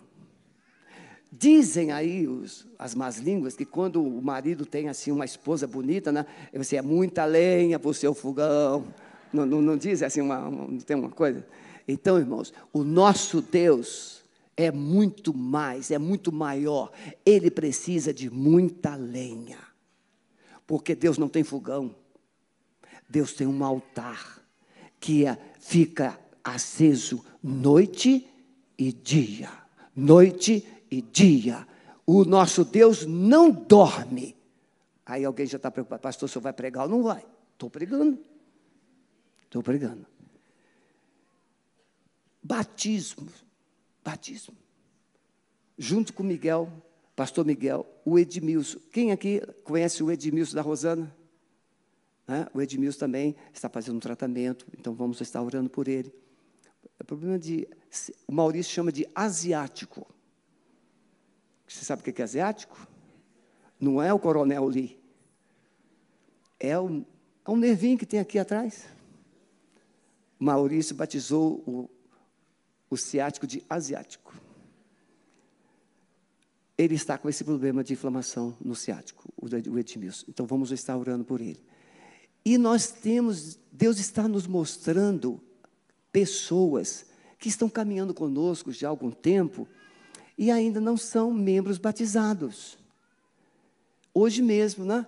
Dizem 1.30 1.92
aí 1.92 2.26
os, 2.26 2.66
as 2.80 2.96
más 2.96 3.18
línguas 3.18 3.58
que 3.58 3.66
quando 3.66 4.02
o 4.02 4.22
marido 4.22 4.66
tem 4.66 4.88
assim 4.88 5.12
uma 5.12 5.26
esposa 5.26 5.68
bonita, 5.68 6.14
né, 6.14 6.26
você 6.54 6.78
é 6.78 6.82
muita 6.82 7.26
lenha 7.26 7.78
para 7.78 7.90
o 7.90 7.94
seu 7.94 8.14
fogão. 8.14 8.86
Não, 9.34 9.46
não, 9.46 9.62
não 9.62 9.76
diz 9.76 10.02
assim, 10.02 10.22
uma, 10.22 10.50
não 10.50 10.78
tem 10.78 10.96
uma 10.96 11.10
coisa? 11.10 11.46
Então, 11.86 12.18
irmãos, 12.18 12.54
o 12.72 12.86
nosso 12.86 13.42
Deus 13.42 14.24
é 14.56 14.72
muito 14.72 15.34
mais, 15.34 15.92
é 15.92 15.98
muito 15.98 16.32
maior. 16.32 16.94
Ele 17.26 17.52
precisa 17.52 18.14
de 18.14 18.30
muita 18.30 18.96
lenha. 18.96 19.60
Porque 20.66 20.96
Deus 20.96 21.18
não 21.18 21.28
tem 21.28 21.44
fogão. 21.44 21.94
Deus 23.10 23.34
tem 23.34 23.46
um 23.46 23.62
altar 23.62 24.42
que 25.02 25.26
é, 25.26 25.38
fica 25.60 26.18
aceso 26.42 27.26
noite 27.44 28.26
e 28.78 28.92
dia. 28.92 29.52
Noite 29.96 30.66
e 30.90 31.02
dia. 31.02 31.68
O 32.06 32.24
nosso 32.24 32.64
Deus 32.64 33.06
não 33.06 33.52
dorme. 33.52 34.36
Aí 35.06 35.26
alguém 35.26 35.46
já 35.46 35.58
está 35.58 35.72
preocupado, 35.72 36.02
pastor, 36.02 36.28
o 36.28 36.30
senhor 36.30 36.44
vai 36.44 36.54
pregar 36.54 36.84
ou 36.84 36.90
não 36.90 37.04
vai? 37.04 37.26
Estou 37.54 37.70
pregando. 37.70 38.20
Estou 39.44 39.64
pregando. 39.64 40.06
Batismo. 42.44 43.28
Batismo. 44.04 44.56
Junto 45.78 46.14
com 46.14 46.24
Miguel, 46.24 46.72
pastor 47.16 47.46
Miguel, 47.46 47.86
o 48.06 48.18
Edmilson. 48.18 48.80
Quem 48.92 49.12
aqui 49.12 49.42
conhece 49.64 50.04
o 50.04 50.12
Edmilson 50.12 50.56
da 50.56 50.62
Rosana? 50.62 51.16
O 52.54 52.62
Edmilson 52.62 53.00
também 53.00 53.36
está 53.54 53.70
fazendo 53.70 53.96
um 53.96 54.00
tratamento, 54.00 54.66
então 54.78 54.94
vamos 54.94 55.22
estar 55.22 55.42
orando 55.42 55.70
por 55.70 55.88
ele. 55.88 56.14
O 57.00 57.04
problema 57.04 57.38
de. 57.38 57.68
O 58.28 58.34
Maurício 58.34 58.74
chama 58.74 58.92
de 58.92 59.08
asiático. 59.14 60.08
Você 61.68 61.84
sabe 61.84 62.02
o 62.02 62.14
que 62.14 62.22
é 62.22 62.24
asiático? 62.24 62.88
Não 63.80 64.02
é 64.02 64.14
o 64.14 64.20
coronel 64.20 64.66
Lee. 64.66 65.00
É 66.60 66.78
o, 66.80 67.06
é 67.46 67.52
um 67.52 67.58
nervinho 67.58 67.98
que 67.98 68.06
tem 68.06 68.20
aqui 68.20 68.40
atrás. 68.40 68.86
Maurício 70.40 70.96
batizou 70.96 71.64
o, 71.68 71.90
o 72.90 72.98
ciático 72.98 73.46
de 73.46 73.64
asiático. 73.70 74.34
Ele 76.78 76.96
está 76.96 77.18
com 77.18 77.28
esse 77.28 77.44
problema 77.44 77.84
de 77.84 77.94
inflamação 77.94 78.56
no 78.64 78.76
ciático, 78.76 79.34
o 79.36 79.80
Edmilson. 79.80 80.26
Então 80.30 80.46
vamos 80.46 80.72
estar 80.72 80.96
orando 80.96 81.26
por 81.26 81.42
ele. 81.42 81.64
E 82.46 82.58
nós 82.58 82.92
temos, 82.92 83.60
Deus 83.72 83.98
está 83.98 84.28
nos 84.28 84.46
mostrando 84.46 85.42
pessoas 86.18 87.06
que 87.38 87.48
estão 87.48 87.70
caminhando 87.70 88.12
conosco 88.12 88.72
já 88.72 88.88
há 88.88 88.90
algum 88.90 89.12
tempo 89.12 89.68
e 90.36 90.50
ainda 90.50 90.82
não 90.82 90.98
são 90.98 91.32
membros 91.32 91.78
batizados. 91.78 92.76
Hoje 94.12 94.42
mesmo, 94.42 94.84
né? 94.84 95.06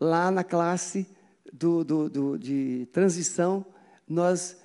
lá 0.00 0.32
na 0.32 0.42
classe 0.42 1.06
do, 1.52 1.84
do, 1.84 2.10
do, 2.10 2.36
de 2.36 2.88
transição, 2.92 3.64
nós 4.08 4.56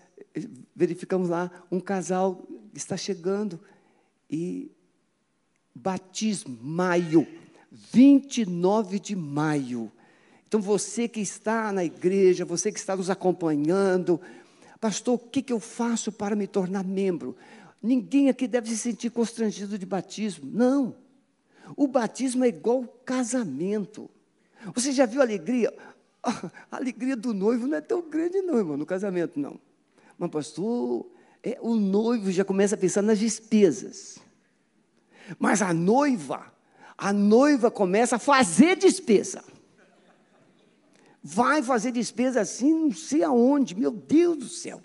verificamos 0.75 1.29
lá 1.29 1.51
um 1.71 1.79
casal 1.79 2.47
que 2.73 2.79
está 2.79 2.97
chegando 2.97 3.59
e 4.27 4.71
batismo, 5.75 6.57
maio, 6.59 7.27
29 7.71 8.99
de 8.99 9.15
maio. 9.15 9.91
Então, 10.47 10.59
você 10.59 11.07
que 11.07 11.19
está 11.19 11.71
na 11.71 11.83
igreja, 11.83 12.45
você 12.45 12.71
que 12.71 12.79
está 12.79 12.95
nos 12.95 13.11
acompanhando, 13.11 14.19
pastor, 14.77 15.15
o 15.15 15.19
que, 15.19 15.41
que 15.41 15.53
eu 15.53 15.59
faço 15.59 16.11
para 16.11 16.35
me 16.35 16.47
tornar 16.47 16.83
membro? 16.83 17.35
Ninguém 17.81 18.29
aqui 18.29 18.47
deve 18.47 18.69
se 18.69 18.77
sentir 18.77 19.09
constrangido 19.09 19.77
de 19.77 19.85
batismo. 19.85 20.49
Não. 20.51 20.95
O 21.75 21.87
batismo 21.87 22.43
é 22.43 22.47
igual 22.47 22.83
casamento. 23.05 24.09
Você 24.73 24.91
já 24.91 25.05
viu 25.05 25.21
a 25.21 25.23
alegria? 25.23 25.73
A 26.71 26.77
alegria 26.77 27.15
do 27.15 27.33
noivo 27.33 27.67
não 27.67 27.77
é 27.77 27.81
tão 27.81 28.01
grande, 28.01 28.41
não, 28.41 28.57
irmão, 28.57 28.75
no 28.75 28.85
casamento, 28.85 29.39
não. 29.39 29.57
Mas, 30.17 30.29
pastor, 30.29 31.05
é, 31.41 31.57
o 31.61 31.75
noivo 31.75 32.31
já 32.31 32.43
começa 32.43 32.75
a 32.75 32.77
pensar 32.77 33.01
nas 33.01 33.19
despesas. 33.19 34.19
Mas 35.39 35.61
a 35.61 35.73
noiva, 35.73 36.51
a 36.97 37.13
noiva 37.13 37.71
começa 37.71 38.17
a 38.17 38.19
fazer 38.19 38.75
despesa 38.75 39.43
vai 41.29 41.61
fazer 41.61 41.91
despesa 41.91 42.39
assim, 42.39 42.73
não 42.73 42.93
sei 42.93 43.21
aonde, 43.21 43.75
meu 43.75 43.91
Deus 43.91 44.37
do 44.37 44.47
céu. 44.47 44.81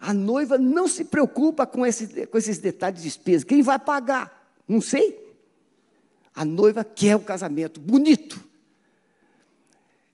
A 0.00 0.14
noiva 0.14 0.56
não 0.56 0.88
se 0.88 1.04
preocupa 1.04 1.66
com, 1.66 1.84
esse, 1.84 2.26
com 2.26 2.38
esses 2.38 2.56
detalhes 2.56 3.02
de 3.02 3.08
despesa. 3.08 3.44
Quem 3.44 3.60
vai 3.60 3.78
pagar? 3.78 4.56
Não 4.66 4.80
sei. 4.80 5.36
A 6.34 6.46
noiva 6.46 6.82
quer 6.82 7.14
o 7.16 7.20
casamento 7.20 7.78
bonito. 7.78 8.42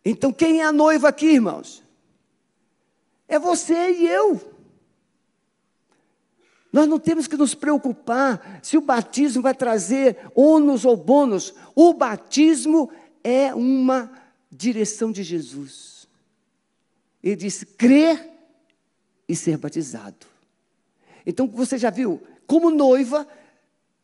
Então, 0.04 0.32
quem 0.32 0.62
é 0.62 0.64
a 0.64 0.72
noiva 0.72 1.08
aqui, 1.10 1.26
irmãos? 1.26 1.80
É 3.28 3.38
você 3.38 3.92
e 3.92 4.08
eu. 4.08 4.40
Nós 6.72 6.88
não 6.88 6.98
temos 6.98 7.28
que 7.28 7.36
nos 7.36 7.54
preocupar 7.54 8.58
se 8.64 8.76
o 8.76 8.80
batismo 8.80 9.42
vai 9.42 9.54
trazer 9.54 10.18
ônus 10.34 10.84
ou 10.84 10.96
bônus. 10.96 11.54
O 11.76 11.94
batismo 11.94 12.90
é 13.22 13.54
uma 13.54 14.10
direção 14.50 15.12
de 15.12 15.22
Jesus. 15.22 16.08
Ele 17.22 17.36
disse: 17.36 17.64
crer 17.66 18.30
e 19.28 19.36
ser 19.36 19.56
batizado. 19.56 20.26
Então 21.24 21.46
você 21.46 21.78
já 21.78 21.90
viu, 21.90 22.22
como 22.46 22.70
noiva, 22.70 23.26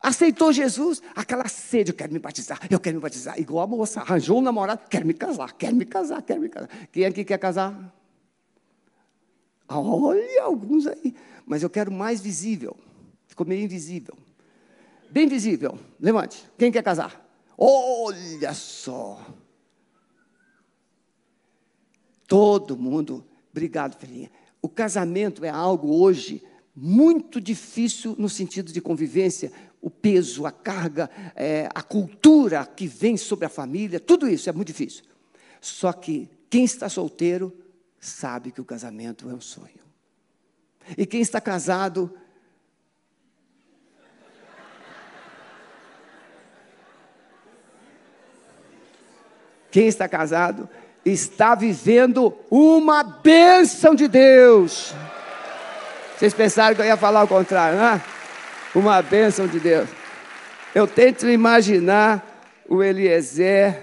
aceitou 0.00 0.52
Jesus, 0.52 1.02
aquela 1.14 1.48
sede, 1.48 1.90
eu 1.90 1.96
quero 1.96 2.12
me 2.12 2.18
batizar, 2.18 2.60
eu 2.70 2.78
quero 2.78 2.96
me 2.96 3.02
batizar, 3.02 3.38
igual 3.40 3.64
a 3.64 3.66
moça, 3.66 4.00
arranjou 4.00 4.38
um 4.38 4.42
namorado, 4.42 4.82
quero 4.88 5.06
me 5.06 5.14
casar, 5.14 5.52
quero 5.54 5.74
me 5.74 5.84
casar, 5.84 6.22
quero 6.22 6.40
me 6.40 6.48
casar. 6.48 6.68
Quem 6.92 7.04
aqui 7.04 7.24
quer 7.24 7.38
casar? 7.38 7.92
Olha, 9.68 10.42
alguns 10.42 10.86
aí. 10.86 11.14
Mas 11.44 11.62
eu 11.62 11.70
quero 11.70 11.90
mais 11.90 12.20
visível. 12.20 12.76
Ficou 13.26 13.46
meio 13.46 13.64
invisível. 13.64 14.16
Bem 15.10 15.26
visível. 15.26 15.78
Levante. 15.98 16.44
Quem 16.58 16.70
quer 16.70 16.82
casar? 16.82 17.24
Olha 17.56 18.52
só. 18.54 19.20
Todo 22.26 22.76
mundo. 22.76 23.24
Obrigado, 23.50 23.96
filhinha. 23.98 24.30
O 24.60 24.68
casamento 24.68 25.44
é 25.44 25.48
algo 25.48 25.94
hoje 25.96 26.42
muito 26.74 27.40
difícil 27.40 28.14
no 28.18 28.28
sentido 28.28 28.72
de 28.72 28.80
convivência, 28.80 29.50
o 29.80 29.88
peso, 29.88 30.44
a 30.44 30.52
carga, 30.52 31.08
é, 31.34 31.68
a 31.74 31.82
cultura 31.82 32.66
que 32.66 32.86
vem 32.86 33.16
sobre 33.16 33.46
a 33.46 33.48
família, 33.48 34.00
tudo 34.00 34.28
isso 34.28 34.50
é 34.50 34.52
muito 34.52 34.68
difícil. 34.68 35.04
Só 35.60 35.92
que 35.92 36.28
quem 36.50 36.64
está 36.64 36.88
solteiro 36.88 37.56
sabe 37.98 38.52
que 38.52 38.60
o 38.60 38.64
casamento 38.64 39.30
é 39.30 39.34
um 39.34 39.40
sonho. 39.40 39.86
E 40.98 41.06
quem 41.06 41.20
está 41.20 41.40
casado, 41.40 42.14
quem 49.70 49.86
está 49.86 50.08
casado 50.08 50.68
está 51.10 51.54
vivendo 51.54 52.36
uma 52.50 53.02
bênção 53.02 53.94
de 53.94 54.08
Deus. 54.08 54.92
Vocês 56.16 56.34
pensaram 56.34 56.74
que 56.74 56.82
eu 56.82 56.86
ia 56.86 56.96
falar 56.96 57.22
o 57.22 57.28
contrário, 57.28 57.78
né? 57.78 58.02
Uma 58.74 59.00
bênção 59.02 59.46
de 59.46 59.60
Deus. 59.60 59.88
Eu 60.74 60.86
tento 60.86 61.28
imaginar 61.28 62.24
o 62.68 62.82
Eliezer, 62.82 63.82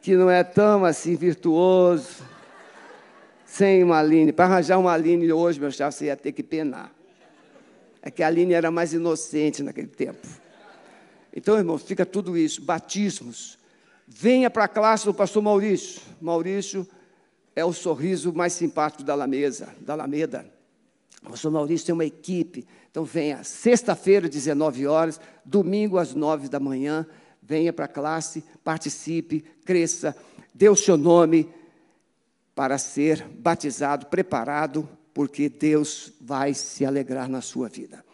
que 0.00 0.16
não 0.16 0.30
é 0.30 0.42
tão 0.42 0.84
assim 0.84 1.14
virtuoso, 1.14 2.24
sem 3.44 3.84
uma 3.84 3.98
Aline. 3.98 4.32
Para 4.32 4.46
arranjar 4.46 4.78
uma 4.78 4.92
Aline 4.92 5.30
hoje, 5.32 5.60
meu 5.60 5.70
chave, 5.70 5.94
você 5.94 6.06
ia 6.06 6.16
ter 6.16 6.32
que 6.32 6.42
penar. 6.42 6.90
É 8.02 8.10
que 8.10 8.22
a 8.22 8.26
Aline 8.26 8.54
era 8.54 8.70
mais 8.70 8.92
inocente 8.92 9.62
naquele 9.62 9.88
tempo. 9.88 10.26
Então, 11.36 11.58
irmãos, 11.58 11.82
fica 11.82 12.06
tudo 12.06 12.36
isso. 12.36 12.62
Batismos. 12.62 13.58
Venha 14.06 14.50
para 14.50 14.64
a 14.64 14.68
classe 14.68 15.04
do 15.04 15.14
pastor 15.14 15.42
Maurício. 15.42 16.00
Maurício 16.20 16.86
é 17.56 17.64
o 17.64 17.72
sorriso 17.72 18.32
mais 18.32 18.52
simpático 18.52 19.02
da 19.02 19.12
Alameda. 19.12 19.74
Da 19.80 19.94
Alameda. 19.94 20.46
O 21.22 21.30
pastor 21.30 21.50
Maurício 21.50 21.86
tem 21.86 21.94
uma 21.94 22.04
equipe. 22.04 22.66
Então, 22.90 23.04
venha 23.04 23.42
sexta-feira, 23.42 24.28
19 24.28 24.86
horas, 24.86 25.20
domingo, 25.44 25.98
às 25.98 26.14
9 26.14 26.48
da 26.48 26.60
manhã. 26.60 27.06
Venha 27.42 27.72
para 27.72 27.86
a 27.86 27.88
classe, 27.88 28.44
participe, 28.62 29.44
cresça, 29.64 30.16
dê 30.54 30.68
o 30.68 30.76
seu 30.76 30.96
nome 30.96 31.48
para 32.54 32.78
ser 32.78 33.26
batizado, 33.28 34.06
preparado, 34.06 34.88
porque 35.12 35.48
Deus 35.48 36.12
vai 36.20 36.54
se 36.54 36.84
alegrar 36.84 37.28
na 37.28 37.40
sua 37.40 37.68
vida. 37.68 38.04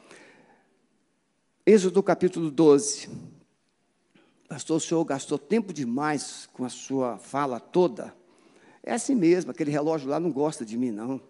Êxodo 1.66 2.02
capítulo 2.02 2.50
12. 2.50 3.08
Pastor, 4.50 4.78
o 4.78 4.80
senhor 4.80 5.04
gastou 5.04 5.38
tempo 5.38 5.72
demais 5.72 6.48
com 6.52 6.64
a 6.64 6.68
sua 6.68 7.18
fala 7.18 7.60
toda. 7.60 8.12
É 8.82 8.92
assim 8.92 9.14
mesmo, 9.14 9.52
aquele 9.52 9.70
relógio 9.70 10.08
lá 10.08 10.18
não 10.18 10.32
gosta 10.32 10.64
de 10.66 10.76
mim, 10.76 10.90
não. 10.90 11.20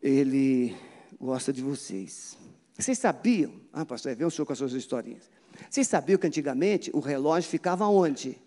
Ele 0.00 0.76
gosta 1.20 1.52
de 1.52 1.60
vocês. 1.60 2.38
Vocês 2.78 3.00
sabiam? 3.00 3.60
Ah, 3.72 3.84
pastor, 3.84 4.14
vem 4.14 4.24
o 4.24 4.30
senhor 4.30 4.46
com 4.46 4.52
as 4.52 4.58
suas 4.58 4.74
historinhas. 4.74 5.28
Vocês 5.68 5.88
sabiam 5.88 6.20
que 6.20 6.26
antigamente 6.28 6.88
o 6.94 7.00
relógio 7.00 7.50
ficava 7.50 7.88
onde? 7.88 8.40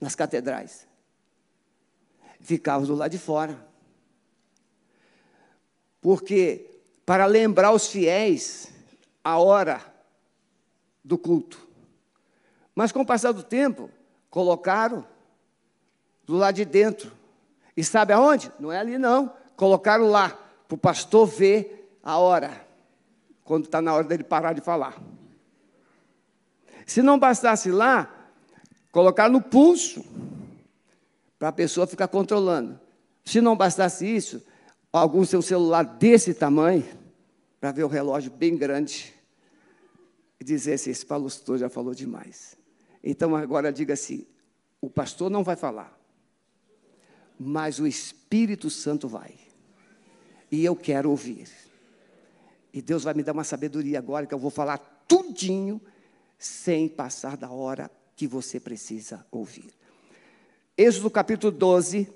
Nas 0.00 0.14
catedrais 0.14 0.86
ficava 2.38 2.86
do 2.86 2.94
lado 2.94 3.10
de 3.10 3.18
fora. 3.18 3.66
Porque 6.00 6.70
para 7.04 7.26
lembrar 7.26 7.72
os 7.72 7.88
fiéis 7.88 8.68
a 9.24 9.38
hora 9.38 9.95
do 11.06 11.16
culto. 11.16 11.66
Mas 12.74 12.90
com 12.90 13.00
o 13.00 13.06
passar 13.06 13.30
do 13.30 13.44
tempo, 13.44 13.88
colocaram 14.28 15.06
do 16.26 16.36
lado 16.36 16.56
de 16.56 16.64
dentro. 16.64 17.12
E 17.76 17.84
sabe 17.84 18.12
aonde? 18.12 18.50
Não 18.58 18.72
é 18.72 18.78
ali 18.78 18.98
não. 18.98 19.32
Colocaram 19.54 20.10
lá, 20.10 20.30
para 20.66 20.74
o 20.74 20.78
pastor 20.78 21.26
ver 21.26 21.96
a 22.02 22.18
hora, 22.18 22.66
quando 23.44 23.66
está 23.66 23.80
na 23.80 23.94
hora 23.94 24.04
dele 24.04 24.24
parar 24.24 24.52
de 24.52 24.60
falar. 24.60 25.00
Se 26.84 27.02
não 27.02 27.18
bastasse 27.18 27.70
lá, 27.70 28.12
colocar 28.90 29.30
no 29.30 29.40
pulso 29.40 30.04
para 31.38 31.48
a 31.48 31.52
pessoa 31.52 31.86
ficar 31.86 32.08
controlando. 32.08 32.80
Se 33.24 33.40
não 33.40 33.56
bastasse 33.56 34.04
isso, 34.04 34.44
alguns 34.92 35.30
têm 35.30 35.38
um 35.38 35.42
celular 35.42 35.84
desse 35.84 36.34
tamanho, 36.34 36.84
para 37.60 37.72
ver 37.72 37.84
o 37.84 37.88
relógio 37.88 38.30
bem 38.30 38.56
grande, 38.56 39.15
e 40.40 40.44
dizer 40.44 40.74
assim: 40.74 40.90
esse 40.90 41.04
pastor 41.04 41.58
já 41.58 41.68
falou 41.68 41.94
demais. 41.94 42.56
Então 43.02 43.34
agora 43.34 43.72
diga 43.72 43.94
assim: 43.94 44.26
o 44.80 44.90
pastor 44.90 45.30
não 45.30 45.42
vai 45.42 45.56
falar, 45.56 45.98
mas 47.38 47.78
o 47.78 47.86
Espírito 47.86 48.70
Santo 48.70 49.08
vai. 49.08 49.34
E 50.50 50.64
eu 50.64 50.76
quero 50.76 51.10
ouvir. 51.10 51.48
E 52.72 52.80
Deus 52.80 53.04
vai 53.04 53.14
me 53.14 53.22
dar 53.22 53.32
uma 53.32 53.44
sabedoria 53.44 53.98
agora 53.98 54.26
que 54.26 54.34
eu 54.34 54.38
vou 54.38 54.50
falar 54.50 54.78
tudinho 55.08 55.80
sem 56.38 56.88
passar 56.88 57.36
da 57.36 57.50
hora 57.50 57.90
que 58.14 58.26
você 58.26 58.60
precisa 58.60 59.26
ouvir. 59.30 59.70
Êxodo 60.76 61.10
capítulo 61.10 61.50
12. 61.50 62.08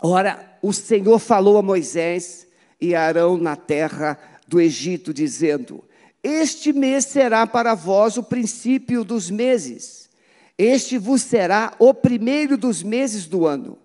Ora, 0.00 0.58
o 0.62 0.72
Senhor 0.72 1.18
falou 1.18 1.58
a 1.58 1.62
Moisés 1.62 2.46
e 2.80 2.94
Arão 2.94 3.36
na 3.36 3.56
terra 3.56 4.18
do 4.46 4.60
Egito, 4.60 5.12
dizendo: 5.12 5.84
Este 6.28 6.72
mês 6.72 7.04
será 7.04 7.46
para 7.46 7.72
vós 7.72 8.16
o 8.16 8.22
princípio 8.22 9.04
dos 9.04 9.30
meses, 9.30 10.10
este 10.58 10.98
vos 10.98 11.22
será 11.22 11.72
o 11.78 11.94
primeiro 11.94 12.58
dos 12.58 12.82
meses 12.82 13.26
do 13.26 13.46
ano. 13.46 13.78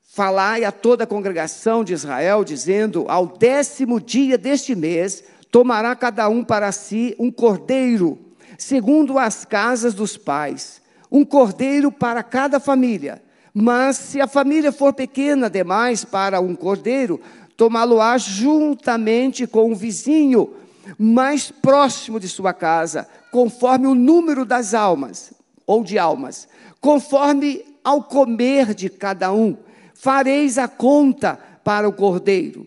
Falai 0.00 0.64
a 0.64 0.72
toda 0.72 1.04
a 1.04 1.06
congregação 1.06 1.84
de 1.84 1.92
Israel, 1.92 2.42
dizendo: 2.42 3.04
Ao 3.06 3.26
décimo 3.26 4.00
dia 4.00 4.38
deste 4.38 4.74
mês, 4.74 5.22
tomará 5.50 5.94
cada 5.94 6.26
um 6.26 6.42
para 6.42 6.72
si 6.72 7.14
um 7.18 7.30
cordeiro, 7.30 8.18
segundo 8.56 9.18
as 9.18 9.44
casas 9.44 9.92
dos 9.92 10.16
pais 10.16 10.80
um 11.10 11.22
cordeiro 11.22 11.92
para 11.92 12.22
cada 12.22 12.58
família. 12.58 13.22
Mas 13.52 13.98
se 13.98 14.22
a 14.22 14.26
família 14.26 14.72
for 14.72 14.94
pequena 14.94 15.50
demais 15.50 16.02
para 16.02 16.40
um 16.40 16.54
cordeiro, 16.56 17.20
tomá-lo-á 17.58 18.16
juntamente 18.16 19.46
com 19.46 19.70
o 19.70 19.76
vizinho 19.76 20.62
mais 20.98 21.50
próximo 21.50 22.18
de 22.18 22.28
sua 22.28 22.52
casa, 22.52 23.08
conforme 23.30 23.86
o 23.86 23.94
número 23.94 24.44
das 24.44 24.74
almas, 24.74 25.32
ou 25.66 25.82
de 25.84 25.98
almas, 25.98 26.48
conforme 26.80 27.64
ao 27.84 28.02
comer 28.02 28.74
de 28.74 28.88
cada 28.88 29.32
um. 29.32 29.56
Fareis 29.94 30.58
a 30.58 30.68
conta 30.68 31.38
para 31.64 31.88
o 31.88 31.92
cordeiro. 31.92 32.66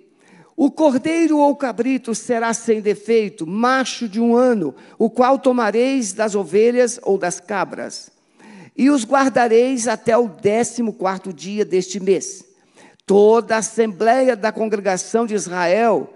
O 0.55 0.71
cordeiro 0.71 1.37
ou 1.37 1.55
cabrito 1.55 2.15
será 2.15 2.53
sem 2.53 2.79
defeito, 2.79 3.45
macho 3.45 4.07
de 4.07 4.21
um 4.21 4.35
ano, 4.35 4.73
o 4.97 5.09
qual 5.09 5.37
tomareis 5.37 6.13
das 6.13 6.33
ovelhas 6.33 6.99
ou 7.03 7.17
das 7.17 7.39
cabras 7.41 8.15
e 8.75 8.89
os 8.89 9.05
guardareis 9.05 9.87
até 9.87 10.17
o 10.17 10.27
décimo 10.27 10.91
quarto 10.91 11.31
dia 11.31 11.63
deste 11.63 11.99
mês. 11.99 12.43
Toda 13.05 13.55
a 13.55 13.59
assembleia 13.59 14.35
da 14.35 14.51
congregação 14.51 15.25
de 15.25 15.33
Israel 15.33 16.11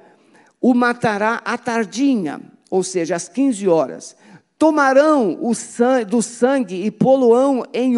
o 0.61 0.73
matará 0.73 1.41
à 1.45 1.57
tardinha, 1.57 2.41
ou 2.69 2.83
seja, 2.83 3.15
às 3.15 3.27
15 3.29 3.67
horas. 3.67 4.15
Tomarão 4.57 5.39
sangue, 5.53 6.05
do 6.05 6.21
sangue 6.21 6.85
e 6.85 6.91
poluão 6.91 7.63
em 7.73 7.93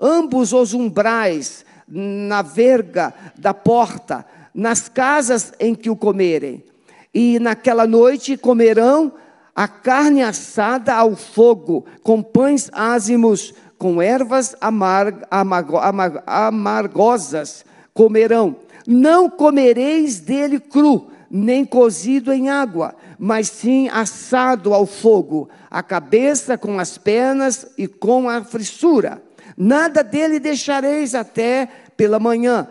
ambos 0.00 0.52
os 0.52 0.72
umbrais, 0.72 1.64
na 1.86 2.42
verga 2.42 3.12
da 3.36 3.52
porta, 3.52 4.24
nas 4.54 4.88
casas 4.88 5.52
em 5.60 5.74
que 5.74 5.90
o 5.90 5.96
comerem. 5.96 6.64
E 7.12 7.38
naquela 7.38 7.86
noite 7.86 8.36
comerão 8.36 9.12
a 9.54 9.68
carne 9.68 10.22
assada 10.22 10.94
ao 10.94 11.14
fogo, 11.14 11.84
com 12.02 12.22
pães 12.22 12.70
ázimos, 12.72 13.54
com 13.78 14.00
ervas 14.00 14.54
amar, 14.60 15.26
amargo, 15.30 15.76
amar, 15.76 16.22
amargosas 16.26 17.64
comerão. 17.92 18.56
Não 18.86 19.28
comereis 19.28 20.20
dele 20.20 20.60
cru, 20.60 21.08
nem 21.36 21.64
cozido 21.64 22.32
em 22.32 22.48
água, 22.48 22.96
mas 23.18 23.48
sim 23.48 23.88
assado 23.88 24.72
ao 24.72 24.86
fogo, 24.86 25.48
a 25.70 25.82
cabeça 25.82 26.56
com 26.56 26.78
as 26.78 26.96
pernas 26.96 27.66
e 27.76 27.86
com 27.86 28.28
a 28.28 28.42
frissura. 28.42 29.22
Nada 29.56 30.02
dele 30.02 30.40
deixareis 30.40 31.14
até 31.14 31.68
pela 31.96 32.18
manhã, 32.18 32.68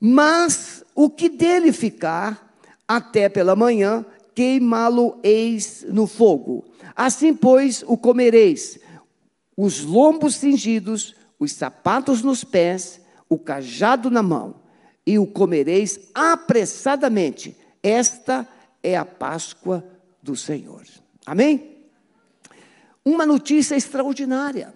mas 0.00 0.82
o 0.94 1.10
que 1.10 1.28
dele 1.28 1.72
ficar 1.72 2.54
até 2.88 3.28
pela 3.28 3.54
manhã, 3.54 4.04
queimá-lo-eis 4.34 5.84
no 5.88 6.06
fogo. 6.06 6.64
Assim, 6.96 7.34
pois, 7.34 7.84
o 7.86 7.96
comereis, 7.96 8.78
os 9.56 9.84
lombos 9.84 10.36
cingidos, 10.36 11.14
os 11.38 11.52
sapatos 11.52 12.22
nos 12.22 12.44
pés, 12.44 13.00
o 13.28 13.38
cajado 13.38 14.10
na 14.10 14.22
mão, 14.22 14.56
e 15.06 15.18
o 15.18 15.26
comereis 15.26 16.00
apressadamente. 16.14 17.59
Esta 17.82 18.46
é 18.82 18.96
a 18.96 19.04
Páscoa 19.04 19.84
do 20.22 20.36
Senhor. 20.36 20.84
Amém? 21.24 21.78
Uma 23.04 23.24
notícia 23.24 23.74
extraordinária. 23.74 24.74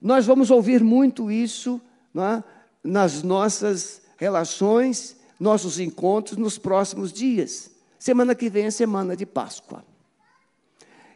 Nós 0.00 0.26
vamos 0.26 0.50
ouvir 0.50 0.84
muito 0.84 1.30
isso 1.30 1.80
é? 2.14 2.42
nas 2.84 3.22
nossas 3.22 4.02
relações, 4.16 5.16
nossos 5.40 5.78
encontros 5.78 6.36
nos 6.36 6.58
próximos 6.58 7.12
dias. 7.12 7.70
Semana 7.98 8.34
que 8.34 8.48
vem 8.48 8.66
é 8.66 8.70
semana 8.70 9.16
de 9.16 9.26
Páscoa. 9.26 9.84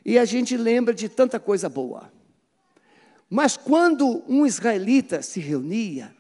E 0.05 0.19
a 0.19 0.25
gente 0.25 0.57
lembra 0.57 0.95
de 0.95 1.09
tanta 1.09 1.39
coisa 1.39 1.69
boa. 1.69 2.11
Mas 3.29 3.57
quando 3.57 4.25
um 4.27 4.45
israelita 4.45 5.23
se 5.23 5.39
reunia, 5.39 6.15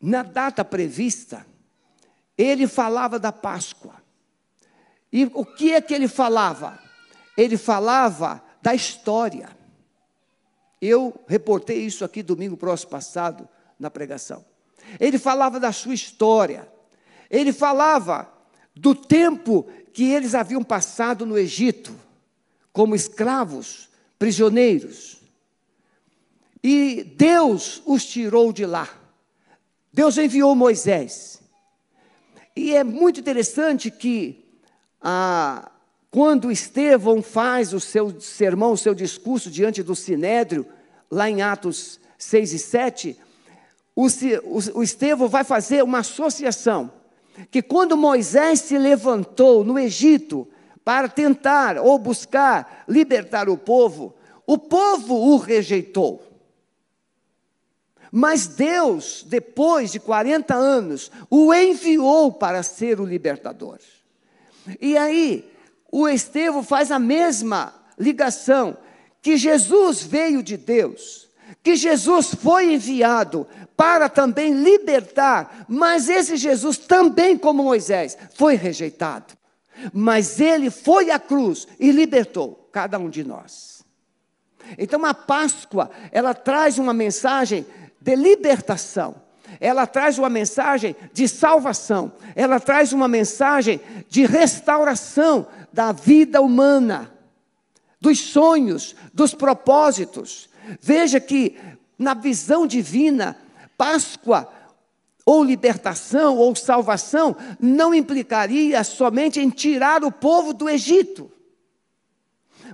na 0.00 0.22
data 0.22 0.64
prevista, 0.64 1.44
ele 2.38 2.68
falava 2.68 3.18
da 3.18 3.32
Páscoa. 3.32 3.96
E 5.12 5.24
o 5.34 5.44
que 5.44 5.74
é 5.74 5.80
que 5.80 5.92
ele 5.92 6.06
falava? 6.06 6.78
Ele 7.36 7.56
falava 7.56 8.42
da 8.62 8.74
história. 8.74 9.48
Eu 10.80 11.20
reportei 11.26 11.78
isso 11.78 12.04
aqui 12.04 12.22
domingo 12.22 12.56
próximo 12.56 12.92
passado 12.92 13.48
na 13.78 13.90
pregação. 13.90 14.44
Ele 15.00 15.18
falava 15.18 15.58
da 15.58 15.72
sua 15.72 15.94
história. 15.94 16.70
Ele 17.28 17.52
falava 17.52 18.32
do 18.74 18.94
tempo 18.94 19.66
que 19.92 20.04
eles 20.04 20.34
haviam 20.34 20.62
passado 20.62 21.26
no 21.26 21.36
Egito, 21.36 21.92
como 22.72 22.94
escravos, 22.94 23.88
prisioneiros. 24.18 25.20
E 26.62 27.02
Deus 27.16 27.82
os 27.84 28.04
tirou 28.04 28.52
de 28.52 28.64
lá. 28.64 28.88
Deus 29.92 30.16
enviou 30.16 30.54
Moisés. 30.54 31.37
E 32.58 32.74
é 32.74 32.82
muito 32.82 33.20
interessante 33.20 33.88
que, 33.88 34.44
ah, 35.00 35.70
quando 36.10 36.50
Estevão 36.50 37.22
faz 37.22 37.72
o 37.72 37.78
seu 37.78 38.20
sermão, 38.20 38.72
o 38.72 38.76
seu 38.76 38.96
discurso 38.96 39.48
diante 39.48 39.80
do 39.80 39.94
Sinédrio, 39.94 40.66
lá 41.08 41.30
em 41.30 41.40
Atos 41.40 42.00
6 42.18 42.52
e 42.54 42.58
7, 42.58 43.16
o, 43.94 44.06
o, 44.06 44.78
o 44.80 44.82
Estevão 44.82 45.28
vai 45.28 45.44
fazer 45.44 45.84
uma 45.84 46.00
associação. 46.00 46.90
Que 47.48 47.62
quando 47.62 47.96
Moisés 47.96 48.58
se 48.62 48.76
levantou 48.76 49.62
no 49.62 49.78
Egito 49.78 50.48
para 50.84 51.08
tentar 51.08 51.78
ou 51.78 51.96
buscar 51.96 52.82
libertar 52.88 53.48
o 53.48 53.56
povo, 53.56 54.16
o 54.44 54.58
povo 54.58 55.14
o 55.14 55.36
rejeitou. 55.36 56.27
Mas 58.10 58.46
Deus, 58.46 59.24
depois 59.26 59.92
de 59.92 60.00
40 60.00 60.54
anos, 60.54 61.10
o 61.28 61.52
enviou 61.52 62.32
para 62.32 62.62
ser 62.62 63.00
o 63.00 63.04
libertador. 63.04 63.78
E 64.80 64.96
aí, 64.96 65.50
o 65.90 66.08
Estevão 66.08 66.62
faz 66.62 66.90
a 66.90 66.98
mesma 66.98 67.74
ligação, 67.98 68.76
que 69.20 69.36
Jesus 69.36 70.02
veio 70.02 70.42
de 70.42 70.56
Deus, 70.56 71.28
que 71.62 71.76
Jesus 71.76 72.34
foi 72.34 72.74
enviado 72.74 73.46
para 73.76 74.08
também 74.08 74.52
libertar, 74.52 75.64
mas 75.68 76.08
esse 76.08 76.36
Jesus 76.36 76.78
também, 76.78 77.36
como 77.36 77.62
Moisés, 77.62 78.16
foi 78.34 78.54
rejeitado. 78.54 79.36
Mas 79.92 80.40
ele 80.40 80.70
foi 80.70 81.10
à 81.10 81.18
cruz 81.18 81.66
e 81.78 81.92
libertou 81.92 82.68
cada 82.72 82.98
um 82.98 83.08
de 83.08 83.22
nós. 83.22 83.84
Então 84.76 85.04
a 85.04 85.14
Páscoa, 85.14 85.90
ela 86.10 86.34
traz 86.34 86.78
uma 86.78 86.92
mensagem 86.92 87.64
de 88.08 88.16
libertação. 88.16 89.16
Ela 89.60 89.86
traz 89.86 90.16
uma 90.18 90.30
mensagem 90.30 90.96
de 91.12 91.28
salvação, 91.28 92.12
ela 92.34 92.58
traz 92.58 92.92
uma 92.92 93.06
mensagem 93.06 93.80
de 94.08 94.24
restauração 94.24 95.46
da 95.70 95.92
vida 95.92 96.40
humana, 96.40 97.12
dos 98.00 98.18
sonhos, 98.18 98.96
dos 99.12 99.34
propósitos. 99.34 100.48
Veja 100.80 101.20
que 101.20 101.56
na 101.98 102.14
visão 102.14 102.66
divina, 102.66 103.36
Páscoa 103.76 104.48
ou 105.26 105.44
libertação 105.44 106.36
ou 106.38 106.56
salvação 106.56 107.36
não 107.60 107.94
implicaria 107.94 108.82
somente 108.84 109.38
em 109.38 109.50
tirar 109.50 110.02
o 110.02 110.10
povo 110.10 110.54
do 110.54 110.68
Egito, 110.68 111.30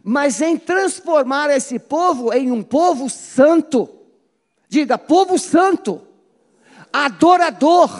mas 0.02 0.40
em 0.40 0.56
transformar 0.56 1.50
esse 1.50 1.78
povo 1.78 2.32
em 2.32 2.52
um 2.52 2.62
povo 2.62 3.10
santo 3.10 4.03
Diga, 4.74 4.98
povo 4.98 5.38
santo, 5.38 6.04
adorador, 6.92 7.90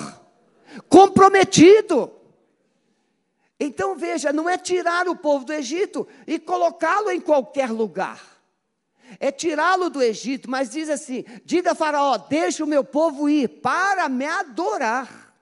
comprometido. 0.89 2.11
Então 3.61 3.95
veja, 3.95 4.33
não 4.33 4.49
é 4.49 4.59
tirar 4.59 5.07
o 5.07 5.15
povo 5.15 5.45
do 5.45 5.53
Egito 5.53 6.05
e 6.27 6.37
colocá-lo 6.37 7.13
em 7.13 7.21
qualquer 7.21 7.71
lugar. 7.71 8.21
É 9.21 9.31
tirá-lo 9.31 9.89
do 9.89 10.03
Egito, 10.03 10.51
mas 10.51 10.71
diz 10.71 10.91
assim: 10.91 11.25
diga 11.45 11.71
a 11.71 11.75
Faraó, 11.77 12.19
deixa 12.19 12.65
o 12.65 12.67
meu 12.67 12.83
povo 12.83 13.29
ir 13.29 13.61
para 13.61 14.09
me 14.09 14.27
adorar. 14.27 15.33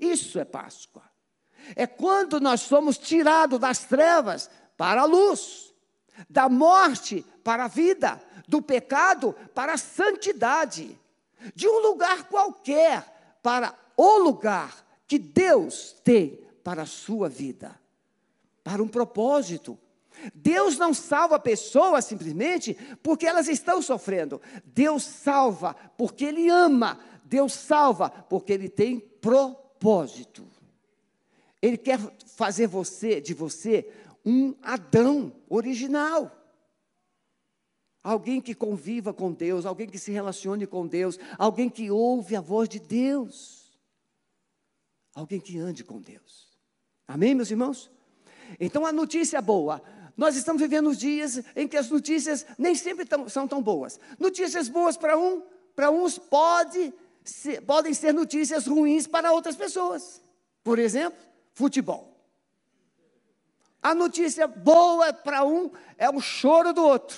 Isso 0.00 0.40
é 0.40 0.44
Páscoa. 0.44 1.04
É 1.76 1.86
quando 1.86 2.40
nós 2.40 2.62
somos 2.62 2.98
tirados 2.98 3.60
das 3.60 3.84
trevas 3.84 4.50
para 4.76 5.02
a 5.02 5.04
luz, 5.04 5.69
da 6.28 6.48
morte 6.48 7.24
para 7.42 7.64
a 7.64 7.68
vida, 7.68 8.20
do 8.46 8.60
pecado 8.60 9.34
para 9.54 9.74
a 9.74 9.78
santidade, 9.78 10.98
de 11.54 11.68
um 11.68 11.80
lugar 11.80 12.24
qualquer 12.24 13.38
para 13.42 13.74
o 13.96 14.18
lugar 14.18 14.84
que 15.06 15.18
Deus 15.18 15.96
tem 16.04 16.38
para 16.62 16.82
a 16.82 16.86
sua 16.86 17.28
vida, 17.28 17.78
para 18.62 18.82
um 18.82 18.88
propósito. 18.88 19.78
Deus 20.34 20.76
não 20.76 20.92
salva 20.92 21.38
pessoas 21.38 22.04
simplesmente 22.04 22.76
porque 23.02 23.26
elas 23.26 23.48
estão 23.48 23.80
sofrendo. 23.80 24.40
Deus 24.64 25.02
salva 25.02 25.74
porque 25.96 26.24
Ele 26.26 26.48
ama. 26.48 27.00
Deus 27.24 27.54
salva 27.54 28.10
porque 28.10 28.52
Ele 28.52 28.68
tem 28.68 29.00
propósito. 29.00 30.44
Ele 31.62 31.76
quer 31.76 31.98
fazer 32.36 32.66
você, 32.66 33.20
de 33.20 33.34
você, 33.34 33.90
um 34.24 34.54
Adão 34.62 35.32
original. 35.48 36.36
Alguém 38.02 38.40
que 38.40 38.54
conviva 38.54 39.12
com 39.12 39.32
Deus, 39.32 39.66
alguém 39.66 39.86
que 39.88 39.98
se 39.98 40.10
relacione 40.10 40.66
com 40.66 40.86
Deus, 40.86 41.18
alguém 41.38 41.68
que 41.68 41.90
ouve 41.90 42.34
a 42.34 42.40
voz 42.40 42.68
de 42.68 42.80
Deus, 42.80 43.78
alguém 45.14 45.38
que 45.38 45.58
ande 45.58 45.84
com 45.84 46.00
Deus. 46.00 46.48
Amém, 47.06 47.34
meus 47.34 47.50
irmãos? 47.50 47.90
Então 48.58 48.86
a 48.86 48.92
notícia 48.92 49.40
boa. 49.42 49.82
Nós 50.16 50.36
estamos 50.36 50.60
vivendo 50.60 50.94
dias 50.94 51.42
em 51.54 51.68
que 51.68 51.76
as 51.76 51.90
notícias 51.90 52.46
nem 52.58 52.74
sempre 52.74 53.04
tão, 53.04 53.28
são 53.28 53.46
tão 53.46 53.62
boas. 53.62 53.98
Notícias 54.18 54.68
boas 54.68 54.96
para 54.96 55.18
um, 55.18 55.42
para 55.74 55.90
uns 55.90 56.18
pode 56.18 56.92
ser, 57.24 57.62
podem 57.62 57.94
ser 57.94 58.12
notícias 58.12 58.66
ruins 58.66 59.06
para 59.06 59.32
outras 59.32 59.56
pessoas. 59.56 60.22
Por 60.62 60.78
exemplo, 60.78 61.18
futebol. 61.52 62.09
A 63.82 63.94
notícia 63.94 64.46
boa 64.46 65.12
para 65.12 65.44
um 65.44 65.70
é 65.96 66.10
o 66.10 66.20
choro 66.20 66.72
do 66.72 66.84
outro. 66.84 67.16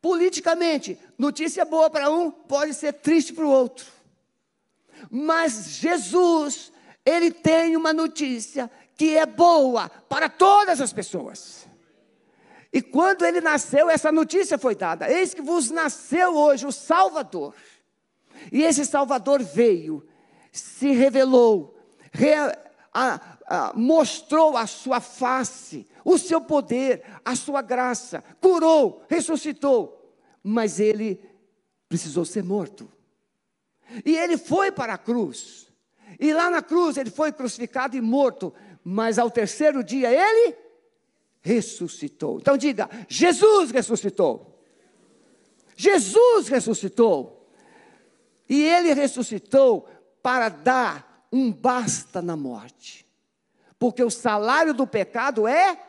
Politicamente, 0.00 0.98
notícia 1.16 1.64
boa 1.64 1.90
para 1.90 2.10
um 2.10 2.30
pode 2.30 2.74
ser 2.74 2.92
triste 2.94 3.32
para 3.32 3.44
o 3.44 3.50
outro. 3.50 3.86
Mas 5.10 5.78
Jesus, 5.78 6.72
ele 7.04 7.30
tem 7.30 7.76
uma 7.76 7.92
notícia 7.92 8.70
que 8.96 9.16
é 9.16 9.24
boa 9.24 9.88
para 9.88 10.28
todas 10.28 10.80
as 10.80 10.92
pessoas. 10.92 11.66
E 12.72 12.82
quando 12.82 13.24
ele 13.24 13.40
nasceu, 13.40 13.88
essa 13.88 14.12
notícia 14.12 14.58
foi 14.58 14.74
dada: 14.74 15.10
Eis 15.10 15.32
que 15.32 15.40
vos 15.40 15.70
nasceu 15.70 16.36
hoje 16.36 16.66
o 16.66 16.72
Salvador. 16.72 17.54
E 18.52 18.62
esse 18.62 18.84
Salvador 18.84 19.42
veio, 19.42 20.06
se 20.52 20.92
revelou, 20.92 21.76
re, 22.12 22.34
a, 22.92 23.37
a, 23.48 23.72
mostrou 23.74 24.56
a 24.56 24.66
sua 24.66 25.00
face, 25.00 25.86
o 26.04 26.18
seu 26.18 26.40
poder, 26.40 27.02
a 27.24 27.34
sua 27.34 27.62
graça, 27.62 28.22
curou, 28.40 29.02
ressuscitou, 29.08 30.14
mas 30.42 30.78
ele 30.78 31.20
precisou 31.88 32.24
ser 32.24 32.44
morto. 32.44 32.90
E 34.04 34.16
ele 34.16 34.36
foi 34.36 34.70
para 34.70 34.94
a 34.94 34.98
cruz. 34.98 35.66
E 36.20 36.32
lá 36.32 36.50
na 36.50 36.62
cruz 36.62 36.96
ele 36.98 37.10
foi 37.10 37.32
crucificado 37.32 37.96
e 37.96 38.00
morto. 38.00 38.52
Mas 38.84 39.18
ao 39.18 39.30
terceiro 39.30 39.82
dia 39.82 40.10
ele 40.12 40.54
ressuscitou. 41.40 42.38
Então 42.38 42.56
diga: 42.56 42.88
Jesus 43.08 43.70
ressuscitou. 43.70 44.62
Jesus 45.74 46.48
ressuscitou. 46.48 47.50
E 48.48 48.62
ele 48.62 48.92
ressuscitou 48.92 49.88
para 50.22 50.48
dar 50.48 51.26
um 51.32 51.52
basta 51.52 52.20
na 52.20 52.36
morte. 52.36 53.07
Porque 53.78 54.02
o 54.02 54.10
salário 54.10 54.74
do 54.74 54.86
pecado 54.86 55.46
é 55.46 55.80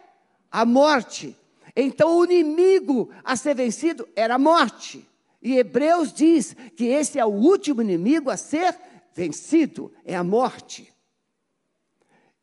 a 0.52 0.65
morte. 0.65 1.36
Então 1.75 2.17
o 2.17 2.25
inimigo 2.25 3.10
a 3.23 3.36
ser 3.36 3.56
vencido 3.56 4.08
era 4.15 4.36
a 4.36 4.39
morte. 4.39 5.08
E 5.41 5.58
Hebreus 5.58 6.12
diz 6.12 6.54
que 6.75 6.86
esse 6.86 7.17
é 7.17 7.25
o 7.25 7.30
último 7.30 7.82
inimigo 7.82 8.30
a 8.30 8.38
ser 8.38 8.78
vencido, 9.13 9.93
é 10.04 10.15
a 10.15 10.23
morte. 10.23 10.93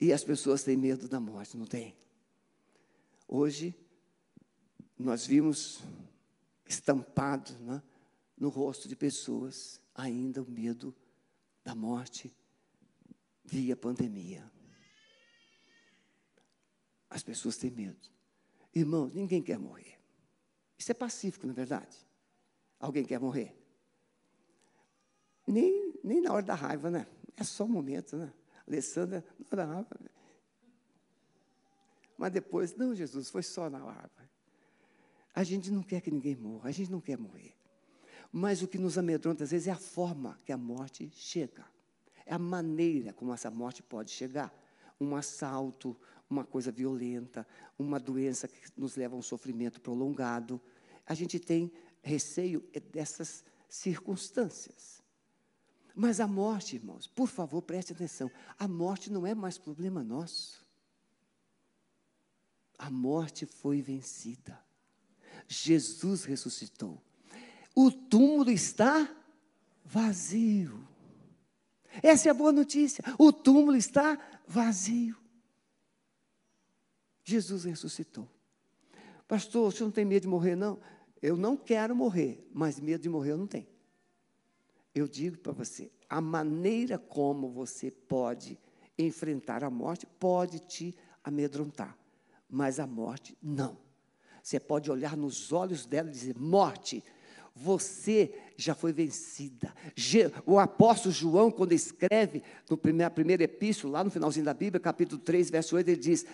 E 0.00 0.12
as 0.12 0.24
pessoas 0.24 0.62
têm 0.62 0.76
medo 0.76 1.09
da 1.09 1.20
morte, 1.20 1.56
não 1.56 1.66
tem? 1.66 1.94
Hoje, 3.28 3.74
nós 4.98 5.26
vimos 5.26 5.80
estampado 6.66 7.52
né, 7.61 7.82
no 8.37 8.48
rosto 8.48 8.88
de 8.88 8.96
pessoas 8.96 9.80
ainda 9.94 10.42
o 10.42 10.50
medo 10.50 10.94
da 11.64 11.74
morte 11.74 12.35
via 13.44 13.76
pandemia. 13.76 14.44
As 17.08 17.22
pessoas 17.22 17.56
têm 17.56 17.70
medo. 17.70 18.10
Irmãos, 18.74 19.14
ninguém 19.14 19.42
quer 19.42 19.58
morrer. 19.58 19.98
Isso 20.78 20.90
é 20.90 20.94
pacífico, 20.94 21.46
não 21.46 21.52
é 21.52 21.56
verdade? 21.56 21.96
Alguém 22.78 23.04
quer 23.04 23.18
morrer? 23.18 23.56
Nem, 25.46 25.94
nem 26.02 26.20
na 26.20 26.32
hora 26.32 26.44
da 26.44 26.54
raiva, 26.54 26.90
né? 26.90 27.06
É 27.36 27.44
só 27.44 27.64
um 27.64 27.68
momento, 27.68 28.16
né? 28.16 28.32
Alessandra, 28.66 29.24
na 29.38 29.46
hora 29.46 29.56
da 29.56 29.74
raiva. 29.74 29.96
Mas 32.18 32.32
depois, 32.32 32.74
não, 32.74 32.94
Jesus, 32.94 33.30
foi 33.30 33.42
só 33.42 33.70
na 33.70 33.78
raiva. 33.78 34.10
A 35.34 35.44
gente 35.44 35.70
não 35.70 35.82
quer 35.82 36.00
que 36.00 36.10
ninguém 36.10 36.34
morra, 36.34 36.70
a 36.70 36.72
gente 36.72 36.90
não 36.90 37.00
quer 37.00 37.18
morrer. 37.18 37.54
Mas 38.32 38.62
o 38.62 38.68
que 38.68 38.78
nos 38.78 38.98
amedronta 38.98 39.44
às 39.44 39.50
vezes 39.50 39.68
é 39.68 39.70
a 39.70 39.76
forma 39.76 40.40
que 40.44 40.52
a 40.52 40.56
morte 40.56 41.10
chega. 41.14 41.64
É 42.24 42.34
a 42.34 42.38
maneira 42.38 43.12
como 43.12 43.32
essa 43.32 43.50
morte 43.50 43.82
pode 43.82 44.10
chegar. 44.10 44.52
Um 45.00 45.14
assalto, 45.14 45.96
uma 46.28 46.44
coisa 46.44 46.72
violenta, 46.72 47.46
uma 47.78 48.00
doença 48.00 48.48
que 48.48 48.58
nos 48.76 48.96
leva 48.96 49.14
a 49.14 49.18
um 49.18 49.22
sofrimento 49.22 49.80
prolongado. 49.80 50.60
A 51.06 51.14
gente 51.14 51.38
tem 51.38 51.72
receio 52.02 52.64
dessas 52.92 53.44
circunstâncias. 53.68 55.02
Mas 55.94 56.20
a 56.20 56.26
morte, 56.26 56.76
irmãos, 56.76 57.06
por 57.06 57.28
favor, 57.28 57.62
preste 57.62 57.92
atenção. 57.92 58.30
A 58.58 58.68
morte 58.68 59.10
não 59.10 59.26
é 59.26 59.34
mais 59.34 59.56
problema 59.56 60.04
nosso. 60.04 60.66
A 62.78 62.90
morte 62.90 63.46
foi 63.46 63.80
vencida. 63.80 64.60
Jesus 65.48 66.24
ressuscitou. 66.24 67.00
O 67.74 67.90
túmulo 67.90 68.50
está 68.50 69.08
vazio. 69.84 70.86
Essa 72.02 72.28
é 72.28 72.30
a 72.30 72.34
boa 72.34 72.52
notícia. 72.52 73.02
O 73.18 73.32
túmulo 73.32 73.76
está 73.76 74.18
vazio. 74.46 75.16
Jesus 77.26 77.64
ressuscitou. 77.64 78.28
Pastor, 79.26 79.66
o 79.66 79.72
senhor 79.72 79.88
não 79.88 79.92
tem 79.92 80.04
medo 80.04 80.22
de 80.22 80.28
morrer, 80.28 80.54
não? 80.54 80.78
Eu 81.20 81.36
não 81.36 81.56
quero 81.56 81.94
morrer, 81.94 82.48
mas 82.54 82.78
medo 82.78 83.02
de 83.02 83.08
morrer 83.08 83.32
eu 83.32 83.36
não 83.36 83.48
tenho. 83.48 83.66
Eu 84.94 85.08
digo 85.08 85.36
para 85.36 85.52
você, 85.52 85.90
a 86.08 86.20
maneira 86.20 86.96
como 86.96 87.50
você 87.50 87.90
pode 87.90 88.56
enfrentar 88.96 89.64
a 89.64 89.68
morte 89.68 90.06
pode 90.06 90.60
te 90.60 90.94
amedrontar, 91.24 91.98
mas 92.48 92.78
a 92.78 92.86
morte 92.86 93.36
não. 93.42 93.76
Você 94.40 94.60
pode 94.60 94.88
olhar 94.88 95.16
nos 95.16 95.52
olhos 95.52 95.84
dela 95.84 96.08
e 96.08 96.12
dizer: 96.12 96.38
morte, 96.38 97.02
você 97.52 98.32
já 98.56 98.74
foi 98.74 98.92
vencida. 98.92 99.74
O 100.46 100.60
apóstolo 100.60 101.12
João, 101.12 101.50
quando 101.50 101.72
escreve 101.72 102.44
no 102.70 102.76
primeiro, 102.76 103.12
primeiro 103.12 103.42
epístolo, 103.42 103.92
lá 103.92 104.04
no 104.04 104.10
finalzinho 104.12 104.44
da 104.44 104.54
Bíblia, 104.54 104.78
capítulo 104.78 105.20
3, 105.20 105.50
verso 105.50 105.74
8, 105.74 105.88
ele 105.88 106.00
diz: 106.00 106.24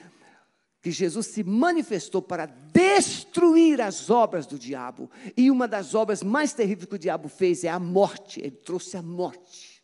que 0.82 0.90
Jesus 0.90 1.28
se 1.28 1.44
manifestou 1.44 2.20
para 2.20 2.44
destruir 2.44 3.80
as 3.80 4.10
obras 4.10 4.46
do 4.46 4.58
diabo. 4.58 5.08
E 5.36 5.48
uma 5.48 5.68
das 5.68 5.94
obras 5.94 6.24
mais 6.24 6.52
terríveis 6.52 6.88
que 6.88 6.96
o 6.96 6.98
diabo 6.98 7.28
fez 7.28 7.62
é 7.62 7.68
a 7.68 7.78
morte. 7.78 8.40
Ele 8.40 8.50
trouxe 8.50 8.96
a 8.96 9.02
morte. 9.02 9.80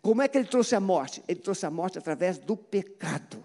Como 0.00 0.22
é 0.22 0.28
que 0.28 0.38
ele 0.38 0.48
trouxe 0.48 0.74
a 0.74 0.80
morte? 0.80 1.22
Ele 1.28 1.38
trouxe 1.38 1.66
a 1.66 1.70
morte 1.70 1.98
através 1.98 2.38
do 2.38 2.56
pecado. 2.56 3.44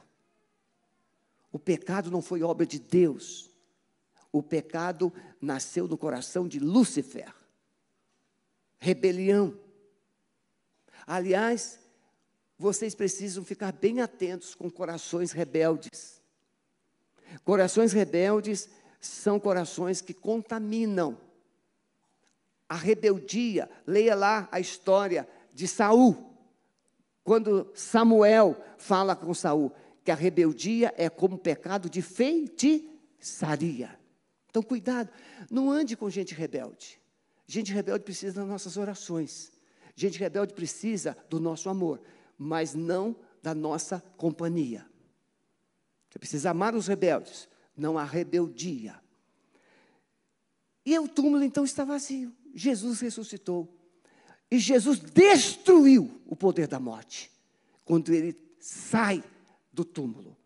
O 1.52 1.60
pecado 1.60 2.10
não 2.10 2.22
foi 2.22 2.42
obra 2.42 2.66
de 2.66 2.80
Deus. 2.80 3.52
O 4.32 4.42
pecado 4.42 5.12
nasceu 5.42 5.90
no 5.90 5.98
coração 5.98 6.48
de 6.48 6.58
Lúcifer. 6.58 7.34
Rebelião. 8.80 9.60
Aliás, 11.06 11.80
vocês 12.58 12.96
precisam 12.96 13.44
ficar 13.44 13.72
bem 13.72 14.02
atentos 14.02 14.56
com 14.56 14.70
corações 14.70 15.32
rebeldes. 15.32 16.22
Corações 17.44 17.94
rebeldes 17.94 18.68
são 19.00 19.40
corações 19.40 20.02
que 20.02 20.14
contaminam. 20.14 21.18
A 22.68 22.76
rebeldia, 22.76 23.70
leia 23.86 24.16
lá 24.16 24.50
a 24.52 24.60
história 24.60 25.28
de 25.54 25.68
Saul. 25.68 26.18
Quando 27.24 27.72
Samuel 27.76 28.58
fala 28.78 29.16
com 29.16 29.34
Saul 29.34 29.72
que 30.04 30.12
a 30.12 30.16
rebeldia 30.16 30.94
é 30.98 31.10
como 31.10 31.38
pecado 31.38 31.90
de 31.90 32.02
feitiçaria. 32.02 33.98
Então, 34.50 34.64
cuidado, 34.64 35.10
não 35.52 35.70
ande 35.70 35.96
com 35.96 36.10
gente 36.10 36.34
rebelde. 36.34 37.00
Gente 37.46 37.72
rebelde 37.72 38.04
precisa 38.04 38.40
das 38.40 38.48
nossas 38.48 38.78
orações. 38.78 39.52
Gente 39.96 40.18
rebelde 40.18 40.54
precisa 40.54 41.16
do 41.30 41.40
nosso 41.40 41.70
amor 41.70 42.02
mas 42.38 42.74
não 42.74 43.16
da 43.42 43.56
nossa 43.56 44.00
companhia. 44.18 44.86
Você 46.10 46.20
precisa 46.20 46.52
amar 46.52 46.76
os 46.76 46.88
rebeldes, 46.88 47.48
não 47.76 47.98
a 47.98 48.04
rebeldia. 48.04 49.00
E 50.86 50.98
o 50.98 51.08
túmulo 51.08 51.44
então 51.44 51.66
está 51.66 51.84
vazio. 51.84 52.34
Jesus 52.54 53.02
ressuscitou. 53.02 53.68
E 54.50 54.58
Jesus 54.58 55.00
destruiu 55.00 56.22
o 56.26 56.36
poder 56.36 56.68
da 56.68 56.80
morte 56.80 57.30
quando 57.84 58.14
ele 58.14 58.36
sai 58.60 59.24
do 59.72 59.84
túmulo. 59.84 60.38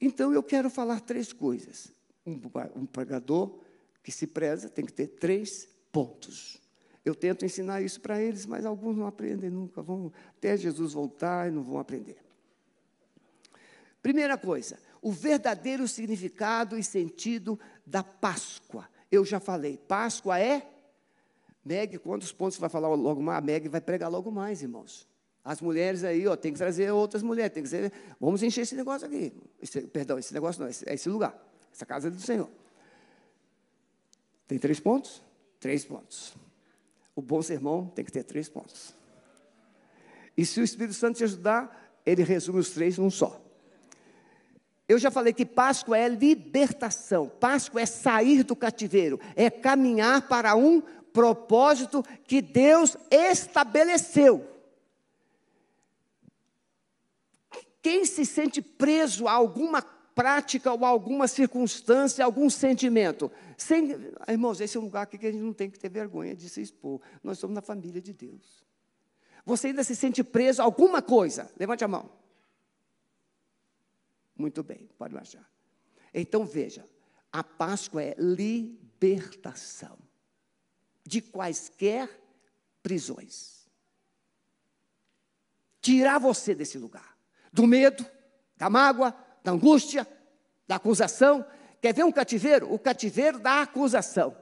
Então 0.00 0.32
eu 0.32 0.42
quero 0.42 0.68
falar 0.68 1.00
três 1.00 1.32
coisas. 1.32 1.90
Um, 2.26 2.38
um 2.76 2.86
pregador 2.86 3.58
que 4.02 4.12
se 4.12 4.26
preza 4.26 4.68
tem 4.68 4.84
que 4.84 4.92
ter 4.92 5.06
três 5.08 5.66
pontos. 5.90 6.59
Eu 7.04 7.14
tento 7.14 7.44
ensinar 7.44 7.80
isso 7.80 8.00
para 8.00 8.20
eles, 8.20 8.44
mas 8.44 8.66
alguns 8.66 8.96
não 8.96 9.06
aprendem 9.06 9.48
nunca, 9.48 9.80
vão 9.82 10.12
até 10.36 10.56
Jesus 10.56 10.92
voltar 10.92 11.48
e 11.48 11.50
não 11.50 11.62
vão 11.62 11.78
aprender. 11.78 12.18
Primeira 14.02 14.36
coisa, 14.36 14.78
o 15.00 15.10
verdadeiro 15.10 15.86
significado 15.88 16.78
e 16.78 16.84
sentido 16.84 17.58
da 17.86 18.02
Páscoa. 18.02 18.88
Eu 19.10 19.24
já 19.24 19.40
falei, 19.40 19.76
Páscoa 19.76 20.38
é. 20.38 20.66
Meg, 21.64 21.98
quantos 21.98 22.32
pontos 22.32 22.58
vai 22.58 22.70
falar 22.70 22.88
logo 22.88 23.22
mais? 23.22 23.38
A 23.38 23.40
Meg 23.40 23.68
vai 23.68 23.80
pregar 23.80 24.10
logo 24.10 24.30
mais, 24.30 24.62
irmãos. 24.62 25.08
As 25.44 25.60
mulheres 25.60 26.04
aí, 26.04 26.26
ó, 26.26 26.36
tem 26.36 26.52
que 26.52 26.58
trazer 26.58 26.90
outras 26.90 27.22
mulheres, 27.22 27.52
tem 27.52 27.62
que 27.62 27.68
ser. 27.68 27.92
Vamos 28.18 28.42
encher 28.42 28.62
esse 28.62 28.74
negócio 28.74 29.06
aqui. 29.06 29.32
Esse, 29.60 29.82
perdão, 29.82 30.18
esse 30.18 30.32
negócio 30.34 30.62
não, 30.62 30.68
esse, 30.68 30.88
é 30.88 30.94
esse 30.94 31.08
lugar. 31.08 31.34
Essa 31.72 31.86
casa 31.86 32.08
é 32.08 32.10
do 32.10 32.20
Senhor. 32.20 32.48
Tem 34.46 34.58
três 34.58 34.80
pontos? 34.80 35.22
Três 35.58 35.84
pontos. 35.84 36.34
O 37.14 37.22
bom 37.22 37.42
sermão 37.42 37.86
tem 37.86 38.04
que 38.04 38.12
ter 38.12 38.22
três 38.22 38.48
pontos. 38.48 38.94
E 40.36 40.46
se 40.46 40.60
o 40.60 40.64
Espírito 40.64 40.94
Santo 40.94 41.18
te 41.18 41.24
ajudar, 41.24 42.00
ele 42.06 42.22
resume 42.22 42.60
os 42.60 42.70
três 42.70 42.96
num 42.98 43.10
só. 43.10 43.40
Eu 44.88 44.98
já 44.98 45.10
falei 45.10 45.32
que 45.32 45.46
Páscoa 45.46 45.96
é 45.96 46.08
libertação, 46.08 47.28
Páscoa 47.28 47.80
é 47.80 47.86
sair 47.86 48.42
do 48.42 48.56
cativeiro, 48.56 49.20
é 49.36 49.48
caminhar 49.48 50.26
para 50.26 50.56
um 50.56 50.80
propósito 51.12 52.02
que 52.24 52.42
Deus 52.42 52.96
estabeleceu. 53.10 54.48
Quem 57.82 58.04
se 58.04 58.26
sente 58.26 58.60
preso 58.60 59.28
a 59.28 59.32
alguma 59.32 59.80
prática 60.20 60.70
ou 60.70 60.84
alguma 60.84 61.26
circunstância, 61.26 62.22
algum 62.22 62.50
sentimento. 62.50 63.32
Sem, 63.56 63.90
irmãos, 64.28 64.60
esse 64.60 64.76
é 64.76 64.80
um 64.80 64.84
lugar 64.84 65.06
que 65.06 65.16
a 65.16 65.32
gente 65.32 65.42
não 65.42 65.54
tem 65.54 65.70
que 65.70 65.78
ter 65.78 65.88
vergonha 65.88 66.36
de 66.36 66.46
se 66.46 66.60
expor. 66.60 67.00
Nós 67.22 67.38
somos 67.38 67.54
na 67.54 67.62
família 67.62 68.02
de 68.02 68.12
Deus. 68.12 68.62
Você 69.46 69.68
ainda 69.68 69.82
se 69.82 69.96
sente 69.96 70.22
preso 70.22 70.60
a 70.60 70.64
alguma 70.66 71.00
coisa? 71.00 71.50
Levante 71.58 71.82
a 71.84 71.88
mão. 71.88 72.10
Muito 74.36 74.62
bem, 74.62 74.90
pode 74.98 75.14
baixar. 75.14 75.50
Então 76.12 76.44
veja, 76.44 76.86
a 77.32 77.42
Páscoa 77.42 78.02
é 78.02 78.14
libertação 78.18 79.98
de 81.02 81.22
quaisquer 81.22 82.10
prisões. 82.82 83.66
Tirar 85.80 86.18
você 86.18 86.54
desse 86.54 86.76
lugar, 86.76 87.16
do 87.50 87.66
medo, 87.66 88.04
da 88.54 88.68
mágoa, 88.68 89.16
da 89.42 89.52
angústia, 89.52 90.06
da 90.66 90.76
acusação. 90.76 91.44
Quer 91.80 91.94
ver 91.94 92.04
um 92.04 92.12
cativeiro? 92.12 92.72
O 92.72 92.78
cativeiro 92.78 93.38
da 93.38 93.62
acusação. 93.62 94.36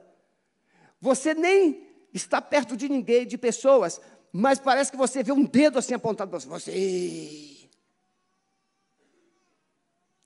Você 1.01 1.35
nem 1.35 1.87
está 2.13 2.41
perto 2.41 2.77
de 2.77 2.89
ninguém, 2.89 3.27
de 3.27 3.39
pessoas, 3.39 4.01
mas 4.33 4.59
parece 4.59 4.91
que 4.91 4.97
você 4.97 5.23
vê 5.23 5.33
um 5.33 5.45
dedo 5.45 5.79
assim 5.79 5.95
apontado 5.95 6.31
para 6.31 6.39
você. 6.39 7.69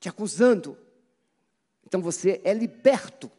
Te 0.00 0.08
acusando. 0.08 0.76
Então 1.86 2.00
você 2.00 2.40
é 2.44 2.52
liberto. 2.52 3.30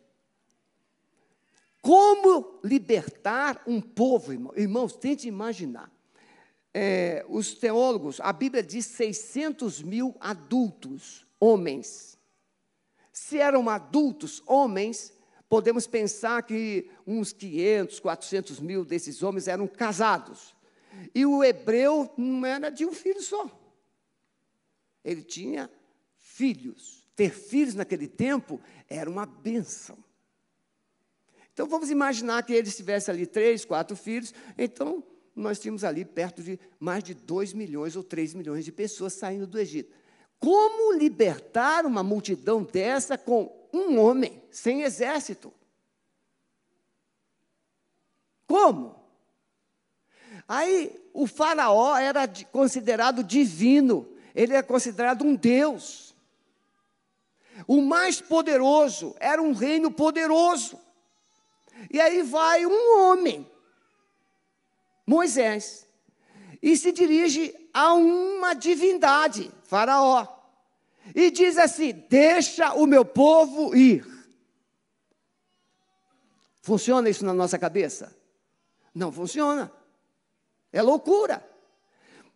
Como 1.81 2.59
libertar 2.63 3.61
um 3.67 3.81
povo, 3.81 4.31
irmão? 4.31 4.53
Irmãos, 4.55 4.95
tente 4.95 5.27
imaginar. 5.27 5.92
É, 6.73 7.23
os 7.29 7.53
teólogos, 7.53 8.19
a 8.19 8.33
Bíblia 8.33 8.63
diz 8.63 8.85
600 8.87 9.81
mil 9.83 10.15
adultos, 10.19 11.25
homens. 11.39 12.17
Se 13.11 13.37
eram 13.37 13.69
adultos, 13.69 14.41
homens, 14.47 15.13
podemos 15.47 15.85
pensar 15.85 16.41
que 16.41 16.89
uns 17.05 17.31
500, 17.31 17.99
400 17.99 18.59
mil 18.59 18.83
desses 18.83 19.21
homens 19.21 19.47
eram 19.47 19.67
casados. 19.67 20.55
E 21.13 21.25
o 21.25 21.43
hebreu 21.43 22.11
não 22.17 22.45
era 22.45 22.71
de 22.71 22.85
um 22.85 22.91
filho 22.91 23.21
só. 23.21 23.47
Ele 25.03 25.21
tinha 25.21 25.69
filhos. 26.17 27.07
Ter 27.15 27.29
filhos 27.29 27.75
naquele 27.75 28.07
tempo 28.07 28.59
era 28.89 29.07
uma 29.07 29.25
benção. 29.27 29.97
Então 31.53 31.67
vamos 31.67 31.91
imaginar 31.91 32.43
que 32.43 32.53
ele 32.53 32.71
tivesse 32.71 33.11
ali 33.11 33.27
três, 33.27 33.63
quatro 33.63 33.95
filhos. 33.95 34.33
Então 34.57 35.03
nós 35.35 35.59
tínhamos 35.59 35.83
ali 35.83 36.05
perto 36.05 36.43
de 36.43 36.59
mais 36.79 37.03
de 37.03 37.13
2 37.13 37.53
milhões 37.53 37.95
ou 37.95 38.03
3 38.03 38.33
milhões 38.33 38.63
de 38.63 38.71
pessoas 38.71 39.13
saindo 39.13 39.47
do 39.47 39.59
Egito. 39.59 39.93
Como 40.39 40.93
libertar 40.93 41.85
uma 41.85 42.03
multidão 42.03 42.63
dessa 42.63 43.17
com 43.17 43.51
um 43.73 43.99
homem 43.99 44.41
sem 44.51 44.83
exército. 44.83 45.51
Como? 48.45 49.03
Aí 50.47 51.09
o 51.13 51.25
faraó 51.25 51.97
era 51.97 52.27
considerado 52.51 53.23
divino, 53.23 54.07
ele 54.35 54.53
é 54.53 54.61
considerado 54.61 55.23
um 55.23 55.35
deus. 55.35 56.13
O 57.67 57.81
mais 57.81 58.19
poderoso 58.19 59.15
era 59.19 59.41
um 59.41 59.53
reino 59.53 59.89
poderoso. 59.89 60.79
E 61.89 61.99
aí 61.99 62.21
vai 62.21 62.65
um 62.65 62.99
homem, 62.99 63.49
Moisés, 65.05 65.87
e 66.61 66.77
se 66.77 66.91
dirige 66.91 67.53
a 67.73 67.93
uma 67.93 68.53
divindade, 68.53 69.51
Faraó 69.63 70.43
e 71.15 71.31
diz 71.31 71.57
assim: 71.57 71.91
Deixa 72.09 72.73
o 72.73 72.85
meu 72.85 73.03
povo 73.03 73.75
ir. 73.75 74.05
Funciona 76.61 77.09
isso 77.09 77.25
na 77.25 77.33
nossa 77.33 77.57
cabeça? 77.57 78.15
Não 78.93 79.11
funciona. 79.11 79.71
É 80.71 80.81
loucura. 80.81 81.43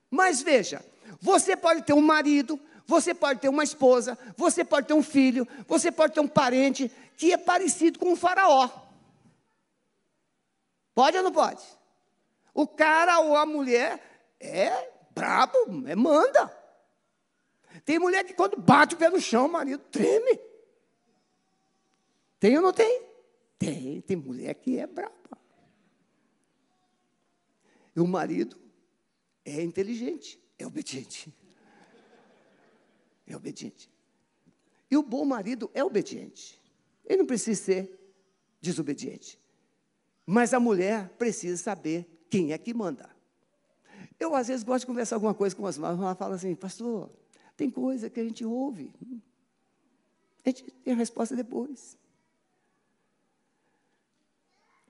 Mas 0.10 0.41
veja, 0.41 0.84
você 1.21 1.56
pode 1.56 1.84
ter 1.84 1.93
um 1.93 2.01
marido, 2.01 2.60
você 2.86 3.13
pode 3.13 3.39
ter 3.39 3.49
uma 3.49 3.63
esposa, 3.63 4.17
você 4.36 4.65
pode 4.65 4.88
ter 4.88 4.93
um 4.93 5.03
filho, 5.03 5.47
você 5.67 5.91
pode 5.91 6.13
ter 6.13 6.19
um 6.19 6.27
parente 6.27 6.91
que 7.15 7.32
é 7.32 7.38
parecido 7.38 7.99
com 7.99 8.12
um 8.12 8.15
faraó. 8.15 8.69
Pode 10.93 11.17
ou 11.17 11.23
não 11.23 11.32
pode? 11.32 11.63
O 12.58 12.67
cara 12.67 13.20
ou 13.20 13.36
a 13.36 13.46
mulher 13.46 14.02
é 14.39 14.91
brabo, 15.12 15.88
é 15.88 15.96
manda. 15.96 16.52
Tem 17.86 18.00
mulher 18.00 18.24
que 18.24 18.34
quando 18.34 18.60
bate 18.60 18.96
o 18.96 18.98
pé 18.98 19.12
no 19.12 19.22
chão, 19.22 19.46
o 19.46 19.52
marido 19.52 19.84
treme. 19.91 20.39
Tem 22.39 22.58
ou 22.58 22.63
não 22.63 22.74
tem? 22.74 23.04
Tem, 23.60 24.02
tem 24.02 24.17
mulher 24.17 24.56
que 24.56 24.80
é 24.80 24.88
brava. 24.88 25.13
E 27.96 28.00
o 28.00 28.08
marido 28.08 28.60
é 29.46 29.62
inteligente, 29.62 30.43
é 30.58 30.65
obediente. 30.65 31.32
É 33.28 33.36
obediente. 33.36 33.88
E 34.89 34.98
o 34.98 35.04
bom 35.04 35.26
marido 35.26 35.70
é 35.76 35.84
obediente. 35.84 36.60
Ele 37.06 37.20
não 37.20 37.28
precisa 37.28 37.62
ser 37.62 38.00
desobediente. 38.60 39.39
Mas 40.26 40.56
a 40.56 40.60
mulher 40.60 41.10
precisa 41.20 41.62
saber 41.62 42.16
quem 42.30 42.52
é 42.52 42.58
que 42.58 42.74
manda. 42.74 43.10
Eu, 44.20 44.34
às 44.36 44.48
vezes, 44.48 44.63
gosto 44.63 44.82
de 44.82 44.88
conversar 44.88 45.16
alguma 45.16 45.34
coisa 45.34 45.56
com 45.56 45.66
as 45.66 45.78
mães, 45.78 46.00
ela 46.00 46.16
fala 46.16 46.36
assim, 46.36 46.56
pastor, 46.56 47.10
tem 47.56 47.70
coisa 47.70 48.10
que 48.10 48.20
a 48.20 48.24
gente 48.24 48.46
ouve. 48.46 48.92
A 50.46 50.50
gente 50.50 50.63
tem 50.63 50.94
a 50.94 50.98
resposta 50.98 51.36
depois. 51.36 51.98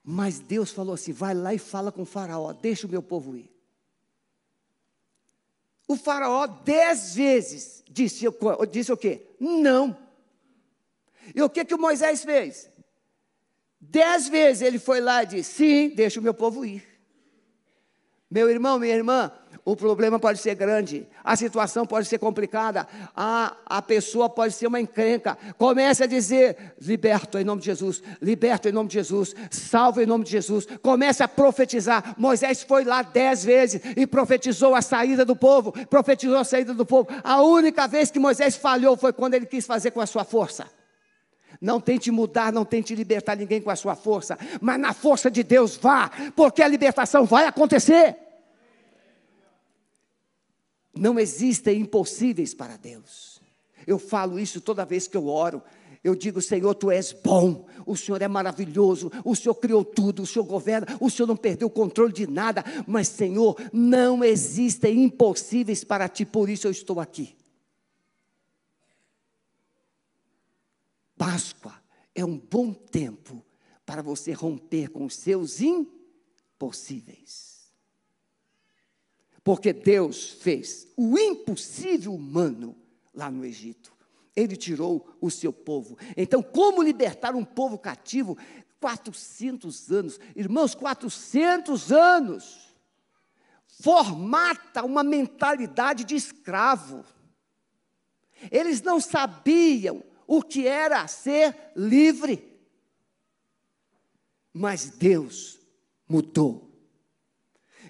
Mas 0.03 0.39
Deus 0.39 0.71
falou 0.71 0.93
assim: 0.93 1.11
vai 1.11 1.33
lá 1.33 1.53
e 1.53 1.57
fala 1.57 1.91
com 1.91 2.03
o 2.03 2.05
faraó, 2.05 2.53
deixa 2.53 2.87
o 2.87 2.89
meu 2.89 3.03
povo 3.03 3.35
ir. 3.35 3.51
O 5.85 5.97
faraó 5.97 6.47
dez 6.47 7.13
vezes 7.13 7.83
disse, 7.89 8.25
disse 8.71 8.91
o 8.91 8.97
quê? 8.97 9.35
Não. 9.37 9.97
E 11.35 11.41
o 11.41 11.49
que, 11.49 11.65
que 11.65 11.75
o 11.75 11.77
Moisés 11.77 12.23
fez? 12.23 12.69
Dez 13.81 14.29
vezes 14.29 14.61
ele 14.61 14.79
foi 14.79 15.01
lá 15.01 15.23
e 15.23 15.27
disse: 15.27 15.55
sim, 15.55 15.89
deixa 15.89 16.21
o 16.21 16.23
meu 16.23 16.33
povo 16.33 16.63
ir. 16.63 16.96
Meu 18.29 18.49
irmão, 18.49 18.77
minha 18.77 18.93
irmã, 18.93 19.31
o 19.63 19.75
problema 19.75 20.19
pode 20.19 20.39
ser 20.39 20.53
grande, 20.55 21.07
a 21.23 21.35
situação 21.35 21.85
pode 21.85 22.07
ser 22.07 22.17
complicada, 22.17 22.87
a, 23.15 23.55
a 23.65 23.81
pessoa 23.81 24.29
pode 24.29 24.53
ser 24.53 24.67
uma 24.67 24.81
encrenca. 24.81 25.37
Comece 25.57 26.03
a 26.03 26.07
dizer: 26.07 26.73
liberto 26.81 27.37
em 27.37 27.45
nome 27.45 27.61
de 27.61 27.67
Jesus, 27.67 28.03
liberto 28.21 28.67
em 28.67 28.71
nome 28.71 28.89
de 28.89 28.95
Jesus, 28.95 29.33
salvo 29.49 30.01
em 30.01 30.05
nome 30.05 30.25
de 30.25 30.31
Jesus. 30.31 30.65
Comece 30.81 31.23
a 31.23 31.27
profetizar. 31.27 32.15
Moisés 32.17 32.63
foi 32.63 32.83
lá 32.83 33.01
dez 33.01 33.45
vezes 33.45 33.81
e 33.95 34.05
profetizou 34.05 34.75
a 34.75 34.81
saída 34.81 35.23
do 35.23 35.35
povo, 35.35 35.73
profetizou 35.87 36.37
a 36.37 36.43
saída 36.43 36.73
do 36.73 36.85
povo. 36.85 37.09
A 37.23 37.41
única 37.41 37.87
vez 37.87 38.11
que 38.11 38.19
Moisés 38.19 38.57
falhou 38.57 38.97
foi 38.97 39.13
quando 39.13 39.33
ele 39.33 39.45
quis 39.45 39.65
fazer 39.65 39.91
com 39.91 40.01
a 40.01 40.05
sua 40.05 40.23
força. 40.25 40.65
Não 41.59 41.81
tente 41.81 42.11
mudar, 42.11 42.51
não 42.53 42.63
tente 42.63 42.93
libertar 42.93 43.35
ninguém 43.35 43.61
com 43.61 43.69
a 43.69 43.75
sua 43.75 43.95
força, 43.95 44.37
mas 44.61 44.79
na 44.79 44.93
força 44.93 45.29
de 45.29 45.43
Deus 45.43 45.75
vá, 45.75 46.09
porque 46.35 46.61
a 46.61 46.67
libertação 46.67 47.25
vai 47.25 47.45
acontecer. 47.45 48.15
Não 50.95 51.19
existem 51.19 51.81
impossíveis 51.81 52.53
para 52.53 52.77
Deus. 52.77 53.41
Eu 53.85 53.97
falo 53.97 54.39
isso 54.39 54.59
toda 54.59 54.85
vez 54.85 55.07
que 55.07 55.15
eu 55.15 55.27
oro. 55.27 55.61
Eu 56.03 56.15
digo, 56.15 56.41
Senhor, 56.41 56.73
tu 56.75 56.91
és 56.91 57.11
bom, 57.11 57.65
o 57.85 57.97
Senhor 57.97 58.21
é 58.21 58.27
maravilhoso, 58.27 59.11
o 59.25 59.35
Senhor 59.35 59.55
criou 59.55 59.83
tudo, 59.83 60.23
o 60.23 60.27
Senhor 60.27 60.45
governa, 60.45 60.87
o 61.01 61.09
Senhor 61.09 61.27
não 61.27 61.35
perdeu 61.35 61.67
o 61.67 61.71
controle 61.71 62.13
de 62.13 62.25
nada, 62.27 62.63
mas, 62.85 63.09
Senhor, 63.09 63.57
não 63.73 64.23
existem 64.23 65.03
impossíveis 65.03 65.83
para 65.83 66.07
ti, 66.07 66.23
por 66.23 66.49
isso 66.49 66.67
eu 66.67 66.71
estou 66.71 66.99
aqui. 66.99 67.36
Páscoa 71.17 71.73
é 72.13 72.23
um 72.23 72.37
bom 72.37 72.73
tempo 72.73 73.45
para 73.85 74.01
você 74.01 74.31
romper 74.33 74.89
com 74.89 75.05
os 75.05 75.15
seus 75.15 75.61
impossíveis. 75.61 77.57
Porque 79.43 79.71
Deus 79.71 80.29
fez 80.29 80.87
o 80.97 81.17
impossível 81.17 82.13
humano 82.13 82.75
lá 83.13 83.31
no 83.31 83.45
Egito. 83.45 83.95
Ele 84.35 84.55
tirou 84.55 85.15
o 85.21 85.31
seu 85.31 85.53
povo. 85.53 85.97
Então, 86.15 86.43
como 86.43 86.83
libertar 86.83 87.33
um 87.33 87.45
povo 87.45 87.77
cativo? 87.79 88.37
400 88.79 89.91
anos. 89.91 90.19
Irmãos, 90.35 90.75
400 90.75 91.91
anos. 91.91 92.75
Formata 93.65 94.83
uma 94.83 95.03
mentalidade 95.03 96.03
de 96.03 96.15
escravo. 96.15 97.03
Eles 98.51 98.81
não 98.81 98.99
sabiam 98.99 100.03
o 100.27 100.43
que 100.43 100.67
era 100.67 101.07
ser 101.07 101.55
livre. 101.75 102.59
Mas 104.53 104.89
Deus 104.89 105.59
mudou 106.07 106.67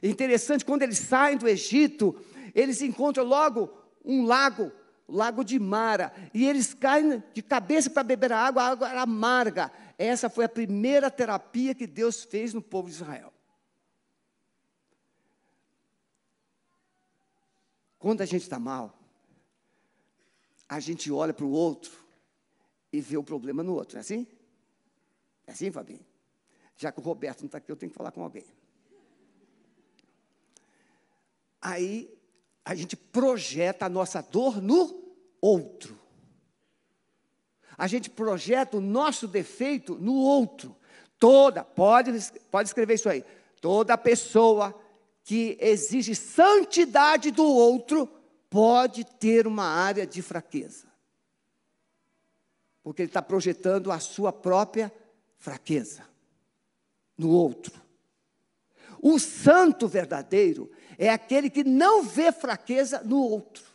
Interessante, 0.02 0.66
quando 0.66 0.84
eles 0.84 1.00
saem 1.00 1.38
do 1.38 1.48
Egito, 1.48 2.20
eles 2.54 2.82
encontram 2.82 3.24
logo 3.24 3.72
um 4.04 4.26
lago, 4.26 4.72
o 5.08 5.16
lago 5.16 5.44
de 5.44 5.60
Mara, 5.60 6.14
e 6.34 6.46
eles 6.46 6.74
caem 6.74 7.24
de 7.34 7.42
cabeça 7.42 7.90
para 7.90 8.04
beber 8.04 8.32
a 8.32 8.40
água, 8.40 8.64
a 8.64 8.68
água 8.68 8.90
era 8.90 9.02
amarga. 9.02 9.72
Essa 9.98 10.30
foi 10.30 10.46
a 10.46 10.50
primeira 10.50 11.10
terapia 11.10 11.74
que 11.74 11.88
Deus 11.88 12.24
fez 12.24 12.54
no 12.54 12.62
povo 12.62 12.90
de 12.90 12.96
Israel. 12.96 13.34
Quando 17.98 18.22
a 18.22 18.26
gente 18.26 18.44
está 18.44 18.60
mal, 18.60 18.98
a 20.70 20.80
gente 20.80 21.12
olha 21.12 21.34
para 21.34 21.46
o 21.46 21.52
outro 21.52 22.07
e 22.98 23.02
vê 23.02 23.16
o 23.16 23.24
problema 23.24 23.62
no 23.62 23.76
outro, 23.76 23.98
é 23.98 24.02
assim? 24.02 24.26
É 25.46 25.52
assim, 25.52 25.72
Fabinho? 25.72 26.06
Já 26.76 26.92
que 26.92 27.00
o 27.00 27.04
Roberto 27.04 27.42
não 27.42 27.46
está 27.46 27.60
aqui, 27.60 27.72
eu 27.72 27.76
tenho 27.76 27.92
que 27.92 27.98
falar 27.98 28.12
com 28.12 28.24
alguém. 28.24 28.44
aí 31.62 32.10
a 32.66 32.74
gente 32.74 32.96
projeta 32.96 33.86
a 33.86 33.90
nossa 33.90 34.22
dor 34.22 34.62
no 34.62 35.14
outro. 35.40 35.98
A 37.78 37.88
gente 37.88 38.10
projeta 38.10 38.78
o 38.78 38.82
nosso 38.82 39.28
defeito 39.28 39.96
no 39.96 40.16
outro. 40.16 40.76
Toda, 41.20 41.64
pode, 41.64 42.12
pode 42.50 42.70
escrever 42.70 42.96
isso 42.96 43.10
aí. 43.10 43.24
Toda 43.62 43.98
pessoa 43.98 44.74
que 45.24 45.58
exige 45.62 46.16
santidade 46.16 47.32
do 47.32 47.46
outro 47.46 48.08
pode 48.50 49.06
ter 49.06 49.46
uma 49.46 49.66
área 49.66 50.06
de 50.06 50.22
fraqueza. 50.22 50.88
Porque 52.88 53.02
ele 53.02 53.10
está 53.10 53.22
projetando 53.22 53.92
a 53.92 54.00
sua 54.00 54.32
própria 54.32 54.90
fraqueza 55.38 56.06
no 57.18 57.30
outro. 57.30 57.82
O 59.02 59.20
santo 59.20 59.90
verdadeiro 59.90 60.72
é 60.98 61.10
aquele 61.10 61.50
que 61.50 61.66
não 61.66 62.02
vê 62.04 62.32
fraqueza 62.32 63.02
no 63.04 63.20
outro. 63.20 63.66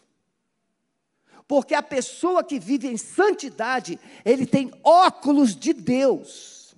Porque 1.46 1.74
a 1.74 1.82
pessoa 1.82 2.42
que 2.42 2.58
vive 2.58 2.88
em 2.88 2.96
santidade, 2.96 4.00
ele 4.24 4.46
tem 4.46 4.72
óculos 4.82 5.54
de 5.54 5.74
Deus. 5.74 6.74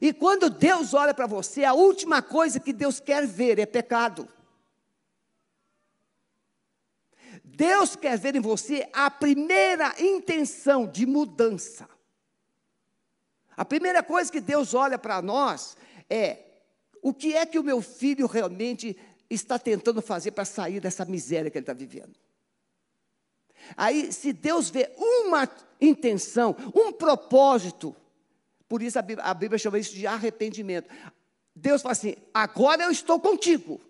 E 0.00 0.10
quando 0.10 0.48
Deus 0.48 0.94
olha 0.94 1.12
para 1.12 1.26
você, 1.26 1.64
a 1.64 1.74
última 1.74 2.22
coisa 2.22 2.58
que 2.58 2.72
Deus 2.72 2.98
quer 2.98 3.26
ver 3.26 3.58
é 3.58 3.66
pecado. 3.66 4.26
Deus 7.56 7.96
quer 7.96 8.18
ver 8.18 8.36
em 8.36 8.40
você 8.40 8.86
a 8.92 9.10
primeira 9.10 9.94
intenção 9.98 10.86
de 10.86 11.06
mudança. 11.06 11.88
A 13.56 13.64
primeira 13.64 14.02
coisa 14.02 14.30
que 14.30 14.42
Deus 14.42 14.74
olha 14.74 14.98
para 14.98 15.22
nós 15.22 15.74
é 16.10 16.38
o 17.00 17.14
que 17.14 17.34
é 17.34 17.46
que 17.46 17.58
o 17.58 17.64
meu 17.64 17.80
filho 17.80 18.26
realmente 18.26 18.94
está 19.30 19.58
tentando 19.58 20.02
fazer 20.02 20.32
para 20.32 20.44
sair 20.44 20.80
dessa 20.80 21.06
miséria 21.06 21.50
que 21.50 21.56
ele 21.56 21.62
está 21.62 21.72
vivendo. 21.72 22.14
Aí, 23.74 24.12
se 24.12 24.34
Deus 24.34 24.68
vê 24.68 24.92
uma 24.98 25.48
intenção, 25.80 26.54
um 26.74 26.92
propósito, 26.92 27.96
por 28.68 28.82
isso 28.82 28.98
a 28.98 29.02
Bíblia, 29.02 29.24
a 29.24 29.32
Bíblia 29.32 29.58
chama 29.58 29.78
isso 29.78 29.94
de 29.94 30.06
arrependimento. 30.06 30.90
Deus 31.54 31.80
fala 31.80 31.92
assim: 31.92 32.16
agora 32.34 32.82
eu 32.84 32.90
estou 32.90 33.18
contigo. 33.18 33.80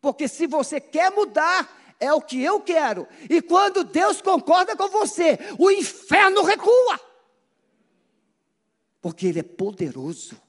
Porque 0.00 0.28
se 0.28 0.46
você 0.46 0.80
quer 0.80 1.10
mudar, 1.10 1.81
é 2.02 2.12
o 2.12 2.20
que 2.20 2.42
eu 2.42 2.60
quero. 2.60 3.06
E 3.30 3.40
quando 3.40 3.84
Deus 3.84 4.20
concorda 4.20 4.76
com 4.76 4.88
você, 4.88 5.38
o 5.58 5.70
inferno 5.70 6.42
recua 6.42 7.12
porque 9.02 9.26
Ele 9.26 9.40
é 9.40 9.42
poderoso. 9.42 10.40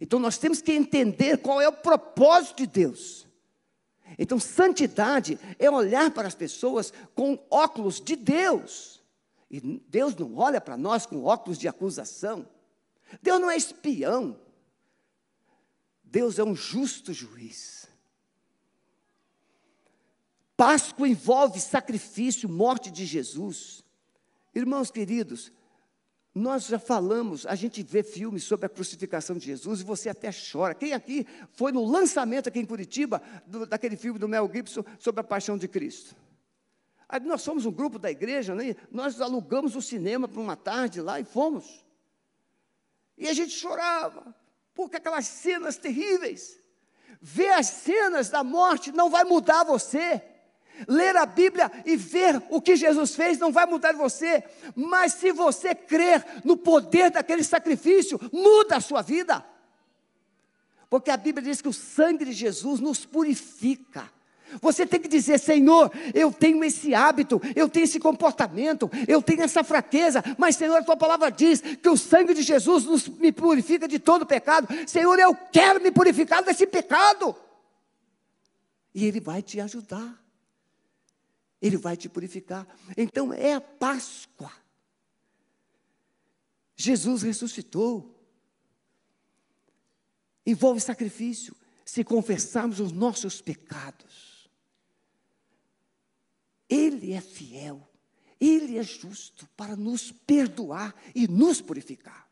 Então 0.00 0.18
nós 0.18 0.36
temos 0.36 0.60
que 0.60 0.72
entender 0.72 1.38
qual 1.38 1.60
é 1.60 1.68
o 1.68 1.72
propósito 1.72 2.56
de 2.56 2.66
Deus. 2.66 3.24
Então, 4.18 4.38
santidade 4.38 5.38
é 5.58 5.70
olhar 5.70 6.10
para 6.10 6.28
as 6.28 6.34
pessoas 6.34 6.92
com 7.14 7.38
óculos 7.50 8.00
de 8.00 8.14
Deus. 8.14 9.02
E 9.50 9.60
Deus 9.88 10.14
não 10.14 10.36
olha 10.36 10.60
para 10.60 10.76
nós 10.76 11.06
com 11.06 11.24
óculos 11.24 11.58
de 11.58 11.66
acusação. 11.66 12.46
Deus 13.22 13.40
não 13.40 13.50
é 13.50 13.56
espião. 13.56 14.38
Deus 16.02 16.38
é 16.38 16.44
um 16.44 16.54
justo 16.54 17.12
juiz. 17.12 17.83
Páscoa 20.56 21.08
envolve 21.08 21.60
sacrifício, 21.60 22.48
morte 22.48 22.90
de 22.90 23.04
Jesus. 23.04 23.84
Irmãos 24.54 24.90
queridos, 24.90 25.52
nós 26.34 26.66
já 26.66 26.78
falamos, 26.78 27.46
a 27.46 27.54
gente 27.54 27.82
vê 27.82 28.02
filmes 28.02 28.44
sobre 28.44 28.66
a 28.66 28.68
crucificação 28.68 29.36
de 29.36 29.46
Jesus 29.46 29.80
e 29.80 29.84
você 29.84 30.08
até 30.08 30.30
chora. 30.32 30.74
Quem 30.74 30.92
aqui 30.92 31.26
foi 31.52 31.72
no 31.72 31.84
lançamento 31.84 32.48
aqui 32.48 32.60
em 32.60 32.66
Curitiba 32.66 33.22
do, 33.46 33.66
daquele 33.66 33.96
filme 33.96 34.18
do 34.18 34.28
Mel 34.28 34.50
Gibson 34.52 34.84
sobre 34.98 35.20
a 35.20 35.24
paixão 35.24 35.58
de 35.58 35.66
Cristo? 35.66 36.16
Aí 37.08 37.20
nós 37.20 37.42
somos 37.42 37.66
um 37.66 37.70
grupo 37.72 37.98
da 37.98 38.10
igreja, 38.10 38.54
né? 38.54 38.74
nós 38.90 39.20
alugamos 39.20 39.76
o 39.76 39.82
cinema 39.82 40.26
para 40.26 40.40
uma 40.40 40.56
tarde 40.56 41.00
lá 41.00 41.20
e 41.20 41.24
fomos. 41.24 41.84
E 43.16 43.28
a 43.28 43.32
gente 43.32 43.52
chorava, 43.52 44.34
porque 44.74 44.96
aquelas 44.96 45.26
cenas 45.26 45.76
terríveis. 45.76 46.58
Ver 47.20 47.50
as 47.50 47.66
cenas 47.66 48.28
da 48.28 48.42
morte 48.42 48.90
não 48.90 49.08
vai 49.08 49.24
mudar 49.24 49.64
você. 49.64 50.20
Ler 50.88 51.16
a 51.16 51.26
Bíblia 51.26 51.70
e 51.84 51.96
ver 51.96 52.42
o 52.50 52.60
que 52.60 52.76
Jesus 52.76 53.14
fez 53.14 53.38
não 53.38 53.52
vai 53.52 53.66
mudar 53.66 53.92
você, 53.94 54.42
mas 54.74 55.12
se 55.14 55.32
você 55.32 55.74
crer 55.74 56.24
no 56.44 56.56
poder 56.56 57.10
daquele 57.10 57.44
sacrifício, 57.44 58.20
muda 58.32 58.76
a 58.76 58.80
sua 58.80 59.02
vida. 59.02 59.44
Porque 60.90 61.10
a 61.10 61.16
Bíblia 61.16 61.44
diz 61.44 61.60
que 61.60 61.68
o 61.68 61.72
sangue 61.72 62.24
de 62.24 62.32
Jesus 62.32 62.80
nos 62.80 63.04
purifica. 63.04 64.10
Você 64.60 64.86
tem 64.86 65.00
que 65.00 65.08
dizer, 65.08 65.38
Senhor, 65.38 65.90
eu 66.12 66.32
tenho 66.32 66.62
esse 66.62 66.94
hábito, 66.94 67.40
eu 67.56 67.68
tenho 67.68 67.84
esse 67.84 67.98
comportamento, 67.98 68.90
eu 69.08 69.20
tenho 69.20 69.42
essa 69.42 69.64
fraqueza, 69.64 70.22
mas 70.38 70.56
Senhor, 70.56 70.76
a 70.76 70.84
tua 70.84 70.96
palavra 70.96 71.30
diz 71.30 71.60
que 71.60 71.88
o 71.88 71.96
sangue 71.96 72.34
de 72.34 72.42
Jesus 72.42 72.84
nos, 72.84 73.08
me 73.08 73.32
purifica 73.32 73.88
de 73.88 73.98
todo 73.98 74.26
pecado. 74.26 74.68
Senhor, 74.86 75.18
eu 75.18 75.34
quero 75.52 75.80
me 75.80 75.90
purificar 75.90 76.42
desse 76.42 76.66
pecado. 76.66 77.34
E 78.94 79.04
Ele 79.04 79.18
vai 79.18 79.42
te 79.42 79.60
ajudar. 79.60 80.23
Ele 81.60 81.76
vai 81.76 81.96
te 81.96 82.08
purificar. 82.08 82.66
Então 82.96 83.32
é 83.32 83.54
a 83.54 83.60
Páscoa. 83.60 84.52
Jesus 86.76 87.22
ressuscitou. 87.22 88.10
Envolve 90.46 90.80
sacrifício. 90.80 91.56
Se 91.84 92.02
confessarmos 92.02 92.80
os 92.80 92.92
nossos 92.92 93.40
pecados, 93.40 94.50
Ele 96.68 97.12
é 97.12 97.20
fiel, 97.20 97.86
Ele 98.40 98.78
é 98.78 98.82
justo 98.82 99.46
para 99.56 99.76
nos 99.76 100.10
perdoar 100.10 100.94
e 101.14 101.28
nos 101.28 101.60
purificar. 101.60 102.28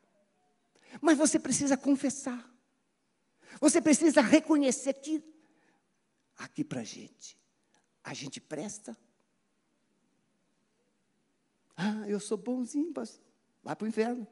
Mas 1.00 1.18
você 1.18 1.38
precisa 1.38 1.76
confessar. 1.76 2.50
Você 3.60 3.80
precisa 3.80 4.20
reconhecer 4.20 4.94
que 4.94 5.22
aqui 6.36 6.64
para 6.64 6.80
a 6.80 6.84
gente, 6.84 7.38
a 8.02 8.14
gente 8.14 8.40
presta 8.40 8.96
ah, 11.82 12.08
eu 12.08 12.20
sou 12.20 12.38
bonzinho, 12.38 12.92
pastor. 12.92 13.24
Vai 13.62 13.74
para 13.74 13.84
o 13.84 13.88
inferno. 13.88 14.26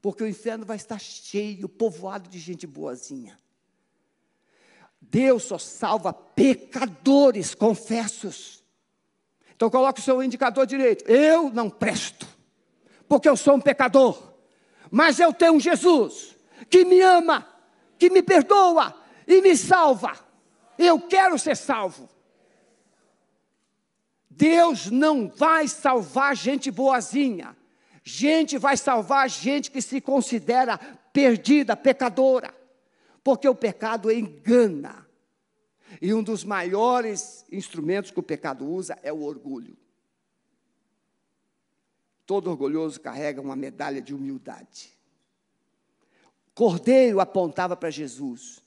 Porque 0.00 0.22
o 0.22 0.28
inferno 0.28 0.64
vai 0.64 0.76
estar 0.76 0.98
cheio, 1.00 1.68
povoado 1.68 2.28
de 2.28 2.38
gente 2.38 2.66
boazinha. 2.66 3.38
Deus 5.00 5.44
só 5.44 5.58
salva 5.58 6.12
pecadores 6.12 7.54
confessos. 7.54 8.62
Então 9.54 9.68
coloque 9.68 10.00
o 10.00 10.02
seu 10.02 10.22
indicador 10.22 10.66
direito. 10.66 11.04
Eu 11.10 11.50
não 11.50 11.68
presto, 11.68 12.26
porque 13.08 13.28
eu 13.28 13.36
sou 13.36 13.54
um 13.54 13.60
pecador. 13.60 14.32
Mas 14.90 15.18
eu 15.18 15.32
tenho 15.32 15.54
um 15.54 15.60
Jesus 15.60 16.36
que 16.70 16.84
me 16.84 17.00
ama, 17.00 17.48
que 17.98 18.10
me 18.10 18.22
perdoa 18.22 18.94
e 19.26 19.40
me 19.40 19.56
salva. 19.56 20.18
Eu 20.78 21.00
quero 21.00 21.38
ser 21.38 21.56
salvo. 21.56 22.08
Deus 24.36 24.90
não 24.90 25.28
vai 25.28 25.68
salvar 25.68 26.34
gente 26.34 26.70
boazinha. 26.70 27.56
Gente 28.02 28.58
vai 28.58 28.76
salvar 28.76 29.28
gente 29.28 29.70
que 29.70 29.82
se 29.82 30.00
considera 30.00 30.78
perdida, 31.12 31.76
pecadora. 31.76 32.52
Porque 33.22 33.48
o 33.48 33.54
pecado 33.54 34.10
engana. 34.10 35.06
E 36.00 36.14
um 36.14 36.22
dos 36.22 36.44
maiores 36.44 37.44
instrumentos 37.52 38.10
que 38.10 38.18
o 38.18 38.22
pecado 38.22 38.66
usa 38.66 38.98
é 39.02 39.12
o 39.12 39.22
orgulho. 39.22 39.76
Todo 42.24 42.50
orgulhoso 42.50 43.00
carrega 43.00 43.40
uma 43.40 43.54
medalha 43.54 44.00
de 44.00 44.14
humildade. 44.14 44.96
Cordeiro 46.54 47.20
apontava 47.20 47.76
para 47.76 47.90
Jesus. 47.90 48.61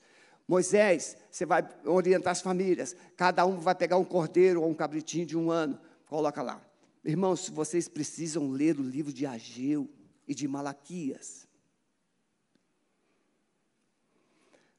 Moisés, 0.48 1.16
você 1.30 1.44
vai 1.44 1.68
orientar 1.84 2.32
as 2.32 2.40
famílias, 2.40 2.94
cada 3.16 3.44
um 3.44 3.58
vai 3.58 3.74
pegar 3.74 3.96
um 3.96 4.04
cordeiro 4.04 4.62
ou 4.62 4.70
um 4.70 4.74
cabritinho 4.74 5.26
de 5.26 5.36
um 5.36 5.50
ano, 5.50 5.78
coloca 6.06 6.40
lá. 6.42 6.64
Irmãos, 7.04 7.48
vocês 7.48 7.88
precisam 7.88 8.50
ler 8.50 8.78
o 8.78 8.82
livro 8.82 9.12
de 9.12 9.26
Ageu 9.26 9.88
e 10.26 10.34
de 10.34 10.46
Malaquias. 10.46 11.46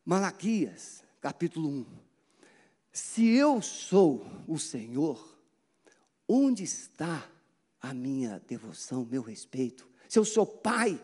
Malaquias, 0.06 1.04
capítulo 1.20 1.70
1. 1.70 1.86
Se 2.92 3.28
eu 3.28 3.62
sou 3.62 4.26
o 4.48 4.58
Senhor, 4.58 5.38
onde 6.28 6.64
está 6.64 7.30
a 7.82 7.94
minha 7.94 8.42
devoção, 8.48 9.06
meu 9.06 9.22
respeito? 9.22 9.88
Se 10.08 10.18
eu 10.18 10.26
sou 10.26 10.46
pai, 10.46 11.02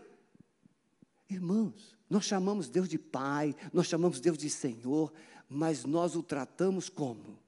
irmãos, 1.29 1.97
nós 2.13 2.25
chamamos 2.25 2.69
Deus 2.69 2.87
de 2.87 2.99
Pai, 2.99 3.55
nós 3.73 3.87
chamamos 3.87 4.19
Deus 4.19 4.37
de 4.37 4.47
Senhor, 4.47 5.11
mas 5.49 5.83
nós 5.83 6.15
o 6.15 6.21
tratamos 6.21 6.87
como? 6.87 7.39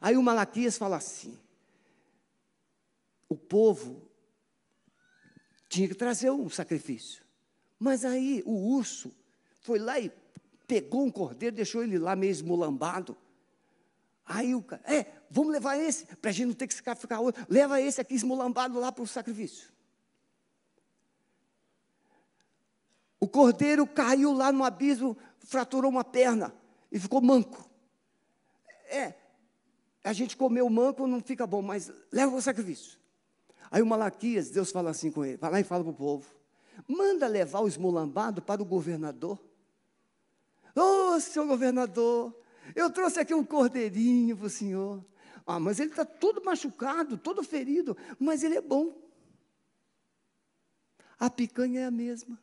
Aí 0.00 0.16
o 0.16 0.22
Malaquias 0.22 0.78
fala 0.78 0.98
assim: 0.98 1.36
o 3.28 3.36
povo 3.36 4.08
tinha 5.68 5.88
que 5.88 5.96
trazer 5.96 6.30
um 6.30 6.48
sacrifício, 6.48 7.24
mas 7.76 8.04
aí 8.04 8.40
o 8.46 8.76
urso 8.76 9.12
foi 9.58 9.80
lá 9.80 9.98
e 9.98 10.12
pegou 10.68 11.04
um 11.04 11.10
cordeiro, 11.10 11.56
deixou 11.56 11.82
ele 11.82 11.98
lá 11.98 12.14
meio 12.14 12.30
esmulambado. 12.30 13.16
Aí 14.24 14.54
o 14.54 14.62
cara, 14.62 14.80
é, 14.86 15.12
vamos 15.28 15.52
levar 15.52 15.76
esse, 15.76 16.06
para 16.16 16.30
a 16.30 16.32
gente 16.32 16.46
não 16.46 16.54
ter 16.54 16.68
que 16.68 16.74
ficar, 16.74 16.94
ficar. 16.94 17.18
Leva 17.48 17.80
esse 17.80 18.00
aqui 18.00 18.14
esmulambado 18.14 18.78
lá 18.78 18.92
para 18.92 19.02
o 19.02 19.08
sacrifício. 19.08 19.73
O 23.24 23.26
cordeiro 23.26 23.86
caiu 23.86 24.34
lá 24.34 24.52
no 24.52 24.62
abismo, 24.62 25.16
fraturou 25.38 25.90
uma 25.90 26.04
perna 26.04 26.54
e 26.92 27.00
ficou 27.00 27.22
manco. 27.22 27.66
É, 28.90 29.14
a 30.04 30.12
gente 30.12 30.36
comeu 30.36 30.68
manco 30.68 31.06
não 31.06 31.22
fica 31.22 31.46
bom, 31.46 31.62
mas 31.62 31.90
leva 32.12 32.36
o 32.36 32.42
sacrifício. 32.42 32.98
Aí 33.70 33.80
o 33.80 33.86
Malaquias, 33.86 34.50
Deus 34.50 34.70
fala 34.70 34.90
assim 34.90 35.10
com 35.10 35.24
ele, 35.24 35.38
vai 35.38 35.50
lá 35.50 35.58
e 35.58 35.64
fala 35.64 35.82
para 35.82 35.90
o 35.90 35.96
povo, 35.96 36.26
manda 36.86 37.26
levar 37.26 37.60
o 37.60 37.66
esmulambado 37.66 38.42
para 38.42 38.60
o 38.60 38.64
governador. 38.66 39.42
Ô, 40.76 41.14
oh, 41.14 41.18
senhor 41.18 41.46
governador, 41.46 42.38
eu 42.76 42.90
trouxe 42.90 43.20
aqui 43.20 43.32
um 43.32 43.42
cordeirinho 43.42 44.36
para 44.36 44.48
o 44.48 44.50
senhor. 44.50 45.02
Ah, 45.46 45.58
mas 45.58 45.80
ele 45.80 45.88
está 45.88 46.04
todo 46.04 46.44
machucado, 46.44 47.16
todo 47.16 47.42
ferido, 47.42 47.96
mas 48.18 48.44
ele 48.44 48.58
é 48.58 48.60
bom. 48.60 48.94
A 51.18 51.30
picanha 51.30 51.80
é 51.80 51.84
a 51.86 51.90
mesma. 51.90 52.38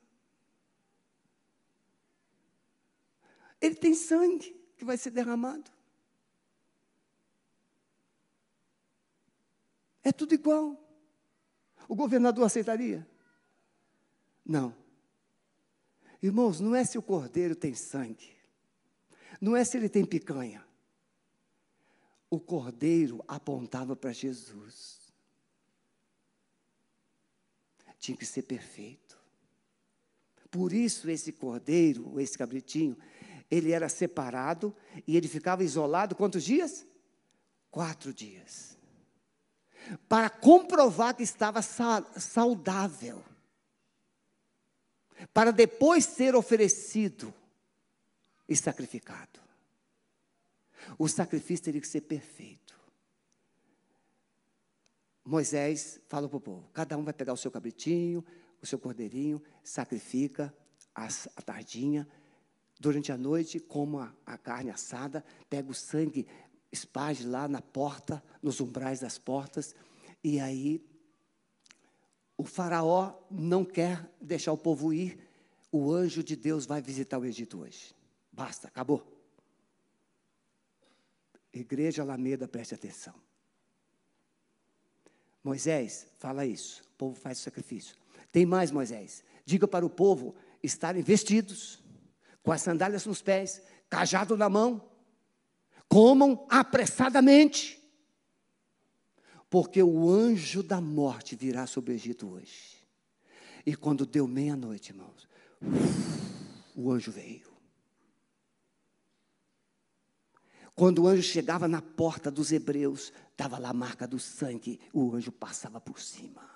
Ele 3.61 3.75
tem 3.75 3.93
sangue 3.93 4.59
que 4.75 4.83
vai 4.83 4.97
ser 4.97 5.11
derramado. 5.11 5.69
É 10.03 10.11
tudo 10.11 10.33
igual. 10.33 10.75
O 11.87 11.95
governador 11.95 12.45
aceitaria? 12.45 13.07
Não. 14.43 14.75
Irmãos, 16.21 16.59
não 16.59 16.75
é 16.75 16.83
se 16.83 16.97
o 16.97 17.01
cordeiro 17.01 17.55
tem 17.55 17.73
sangue, 17.73 18.35
não 19.39 19.55
é 19.55 19.63
se 19.63 19.77
ele 19.77 19.89
tem 19.89 20.05
picanha. 20.05 20.65
O 22.29 22.39
cordeiro 22.39 23.23
apontava 23.27 23.95
para 23.95 24.13
Jesus. 24.13 25.01
Tinha 27.99 28.17
que 28.17 28.25
ser 28.25 28.43
perfeito. 28.43 29.19
Por 30.49 30.73
isso, 30.73 31.09
esse 31.09 31.31
cordeiro, 31.31 32.19
esse 32.19 32.37
cabritinho, 32.37 32.97
ele 33.51 33.73
era 33.73 33.89
separado 33.89 34.73
e 35.05 35.17
ele 35.17 35.27
ficava 35.27 35.63
isolado 35.63 36.15
quantos 36.15 36.43
dias? 36.43 36.87
Quatro 37.69 38.13
dias. 38.13 38.77
Para 40.07 40.29
comprovar 40.29 41.13
que 41.15 41.23
estava 41.23 41.61
saudável. 41.61 43.21
Para 45.33 45.51
depois 45.51 46.05
ser 46.05 46.33
oferecido 46.33 47.33
e 48.47 48.55
sacrificado. 48.55 49.39
O 50.97 51.07
sacrifício 51.07 51.65
teria 51.65 51.81
que 51.81 51.87
ser 51.87 52.01
perfeito. 52.01 52.79
Moisés 55.23 55.99
fala 56.07 56.27
para 56.27 56.37
o 56.37 56.41
povo: 56.41 56.69
cada 56.73 56.97
um 56.97 57.03
vai 57.03 57.13
pegar 57.13 57.33
o 57.33 57.37
seu 57.37 57.51
cabritinho, 57.51 58.25
o 58.61 58.65
seu 58.65 58.79
cordeirinho, 58.79 59.41
sacrifica 59.63 60.53
a 60.95 61.07
tardinha. 61.43 62.07
Durante 62.81 63.11
a 63.11 63.17
noite, 63.17 63.59
coma 63.59 64.17
a 64.25 64.35
carne 64.39 64.71
assada, 64.71 65.23
pega 65.47 65.69
o 65.69 65.73
sangue, 65.73 66.25
espalhe 66.71 67.23
lá 67.23 67.47
na 67.47 67.61
porta, 67.61 68.23
nos 68.41 68.59
umbrais 68.59 68.99
das 69.01 69.19
portas, 69.19 69.75
e 70.23 70.39
aí 70.39 70.83
o 72.35 72.43
faraó 72.43 73.13
não 73.29 73.63
quer 73.63 74.11
deixar 74.19 74.51
o 74.51 74.57
povo 74.57 74.91
ir, 74.91 75.19
o 75.71 75.93
anjo 75.93 76.23
de 76.23 76.35
Deus 76.35 76.65
vai 76.65 76.81
visitar 76.81 77.19
o 77.19 77.25
Egito 77.25 77.59
hoje. 77.59 77.95
Basta, 78.31 78.67
acabou. 78.67 79.05
Igreja 81.53 82.01
Alameda, 82.01 82.47
preste 82.47 82.73
atenção. 82.73 83.13
Moisés, 85.43 86.07
fala 86.17 86.47
isso. 86.47 86.81
O 86.95 86.97
povo 86.97 87.15
faz 87.15 87.37
o 87.37 87.43
sacrifício. 87.43 87.95
Tem 88.31 88.43
mais, 88.43 88.71
Moisés. 88.71 89.23
Diga 89.45 89.67
para 89.67 89.85
o 89.85 89.89
povo 89.89 90.33
estarem 90.63 91.03
vestidos, 91.03 91.80
com 92.43 92.51
as 92.51 92.61
sandálias 92.61 93.05
nos 93.05 93.21
pés, 93.21 93.61
cajado 93.89 94.35
na 94.35 94.49
mão. 94.49 94.89
Comam 95.87 96.45
apressadamente. 96.49 97.79
Porque 99.49 99.83
o 99.83 100.09
anjo 100.09 100.63
da 100.63 100.79
morte 100.79 101.35
virá 101.35 101.67
sobre 101.67 101.91
o 101.91 101.95
Egito 101.95 102.29
hoje. 102.29 102.77
E 103.65 103.75
quando 103.75 104.05
deu 104.05 104.25
meia-noite, 104.27 104.91
irmãos, 104.91 105.27
o 106.75 106.91
anjo 106.91 107.11
veio. 107.11 107.51
Quando 110.73 111.03
o 111.03 111.07
anjo 111.07 111.21
chegava 111.21 111.67
na 111.67 111.81
porta 111.81 112.31
dos 112.31 112.51
hebreus, 112.51 113.11
estava 113.29 113.59
lá 113.59 113.69
a 113.69 113.73
marca 113.73 114.07
do 114.07 114.17
sangue, 114.17 114.79
o 114.93 115.13
anjo 115.13 115.31
passava 115.31 115.79
por 115.79 115.99
cima. 115.99 116.49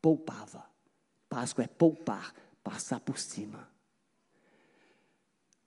Poupava. 0.00 0.64
Páscoa 1.28 1.64
é 1.64 1.66
poupar, 1.66 2.32
passar 2.62 3.00
por 3.00 3.18
cima. 3.18 3.68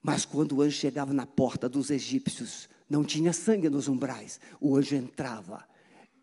Mas 0.02 0.24
quando 0.24 0.56
o 0.56 0.62
anjo 0.62 0.76
chegava 0.76 1.12
na 1.12 1.26
porta 1.26 1.68
dos 1.68 1.90
egípcios, 1.90 2.68
não 2.88 3.04
tinha 3.04 3.32
sangue 3.32 3.68
nos 3.68 3.86
umbrais. 3.86 4.40
O 4.60 4.76
anjo 4.76 4.94
entrava 4.96 5.66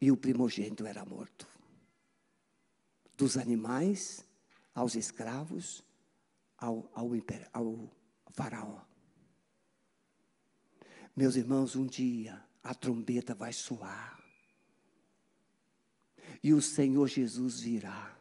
e 0.02 0.12
o 0.12 0.18
primogênito 0.18 0.86
era 0.86 1.06
morto. 1.06 1.48
Dos 3.16 3.38
animais 3.38 4.26
aos 4.74 4.96
escravos, 4.96 5.84
ao, 6.58 6.90
ao, 6.94 7.12
ao 7.54 7.90
faraó. 8.34 8.82
Meus 11.16 11.36
irmãos, 11.36 11.76
um 11.76 11.86
dia 11.86 12.44
a 12.64 12.74
trombeta 12.76 13.34
vai 13.34 13.54
soar. 13.54 14.20
E 16.44 16.54
o 16.54 16.62
Senhor 16.62 17.08
Jesus 17.08 17.62
virá. 17.62 18.17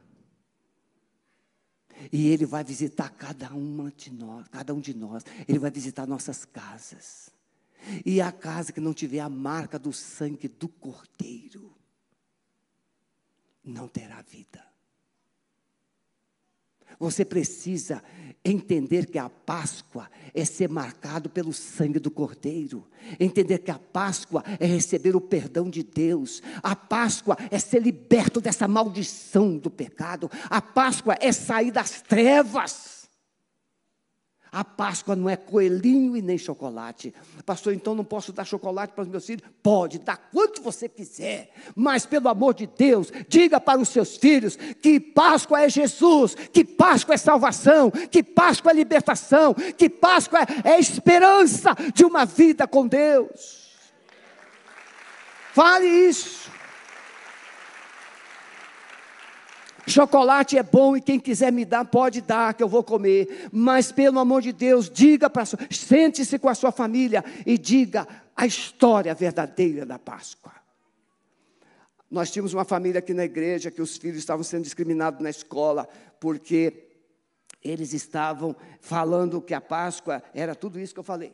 E 2.12 2.28
Ele 2.28 2.44
vai 2.44 2.64
visitar 2.64 3.09
cada 3.11 3.53
uma 3.53 3.90
de 3.90 4.12
nós, 4.12 4.47
cada 4.49 4.74
um 4.74 4.80
de 4.80 4.94
nós. 4.94 5.24
Ele 5.49 5.59
vai 5.59 5.70
visitar 5.70 6.07
nossas 6.07 6.44
casas. 6.44 7.30
E 8.05 8.20
a 8.20 8.32
casa 8.32 8.72
que 8.72 8.80
não 8.80 8.92
tiver 8.92 9.20
a 9.20 9.28
marca 9.28 9.78
do 9.78 9.92
sangue 9.92 10.49
do 10.49 10.68
Cordeiro, 10.68 11.72
não 13.62 13.88
terá 13.88 14.22
vida. 14.22 14.65
Você 16.99 17.24
precisa 17.24 18.03
entender 18.45 19.07
que 19.07 19.18
a 19.18 19.28
Páscoa 19.28 20.09
é 20.32 20.45
ser 20.45 20.68
marcado 20.68 21.28
pelo 21.28 21.53
sangue 21.53 21.99
do 21.99 22.11
Cordeiro. 22.11 22.87
Entender 23.18 23.59
que 23.59 23.70
a 23.70 23.78
Páscoa 23.78 24.43
é 24.61 24.66
receber 24.66 25.16
o 25.16 25.20
perdão 25.20 25.68
de 25.68 25.82
Deus. 25.82 26.43
A 26.62 26.76
Páscoa 26.76 27.37
é 27.51 27.59
ser 27.59 27.82
liberto 27.82 28.41
dessa 28.41 28.68
maldição 28.68 29.57
do 29.57 29.70
pecado. 29.70 30.30
A 30.49 30.62
Páscoa 30.62 31.16
é 31.20 31.32
sair 31.32 31.70
das 31.70 32.03
trevas. 32.03 32.95
A 34.57 34.64
Páscoa 34.64 35.14
não 35.14 35.28
é 35.28 35.36
coelhinho 35.36 36.16
e 36.16 36.22
nem 36.22 36.38
chocolate. 36.38 37.12
Pastor, 37.44 37.74
então 37.74 37.94
não 37.94 38.02
posso 38.02 38.32
dar 38.32 38.46
chocolate 38.46 38.94
para 38.94 39.02
os 39.02 39.09
meus 39.09 39.26
filhos? 39.26 39.46
Pode, 39.62 39.98
dá 39.98 40.16
quanto 40.16 40.62
você 40.62 40.88
quiser. 40.88 41.50
Mas, 41.74 42.07
pelo 42.07 42.26
amor 42.26 42.54
de 42.54 42.66
Deus, 42.66 43.12
diga 43.28 43.61
para 43.61 43.78
os 43.78 43.90
seus 43.90 44.16
filhos 44.16 44.57
que 44.57 44.98
Páscoa 44.98 45.61
é 45.61 45.68
Jesus, 45.68 46.34
que 46.34 46.64
Páscoa 46.64 47.16
é 47.16 47.18
salvação, 47.18 47.90
que 47.90 48.22
Páscoa 48.22 48.70
é 48.70 48.74
libertação, 48.76 49.52
que 49.52 49.90
Páscoa 49.90 50.40
é, 50.64 50.80
esperança 50.80 51.76
de 51.92 52.07
uma 52.07 52.24
vida 52.24 52.66
com 52.66 52.88
Deus. 52.88 53.66
Fale 55.52 55.86
isso. 55.86 56.50
Chocolate 59.87 60.59
é 60.59 60.62
bom 60.62 60.97
e 60.97 61.01
quem 61.01 61.20
quiser 61.20 61.53
me 61.53 61.64
dar, 61.64 61.84
pode 61.84 62.20
dar, 62.20 62.55
que 62.55 62.62
eu 62.62 62.68
vou 62.68 62.82
comer. 62.82 63.49
Mas 63.53 63.93
pelo 63.93 64.18
amor 64.18 64.43
de 64.43 64.53
Deus, 64.53 64.91
diga 64.91 65.30
para 65.30 65.45
sente-se 65.70 66.39
com 66.39 66.49
a 66.49 66.55
sua 66.55 66.72
família 66.72 67.24
e 67.47 67.57
diga 67.57 68.07
a 68.34 68.45
história 68.45 69.14
verdadeira 69.14 69.87
da 69.87 69.99
Páscoa. 69.99 70.53
Nós 72.11 72.30
tínhamos 72.30 72.53
uma 72.53 72.64
família 72.64 72.99
aqui 72.99 73.14
na 73.14 73.24
igreja 73.24 73.70
que 73.70 73.80
os 73.80 73.97
filhos 73.97 74.18
estavam 74.18 74.43
sendo 74.43 74.64
discriminados 74.64 75.20
na 75.20 75.30
escola 75.30 75.89
porque 76.18 76.89
eles 77.62 77.93
estavam 77.93 78.57
falando 78.80 79.41
que 79.41 79.55
a 79.55 79.61
Páscoa 79.61 80.22
era 80.34 80.55
tudo 80.55 80.80
isso 80.80 80.95
que 80.95 81.01
eu 81.01 81.05
falei. 81.05 81.32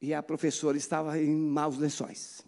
E 0.00 0.12
a 0.12 0.22
professora 0.22 0.76
estava 0.76 1.20
em 1.20 1.34
maus 1.34 1.78
lençóis. 1.78 2.44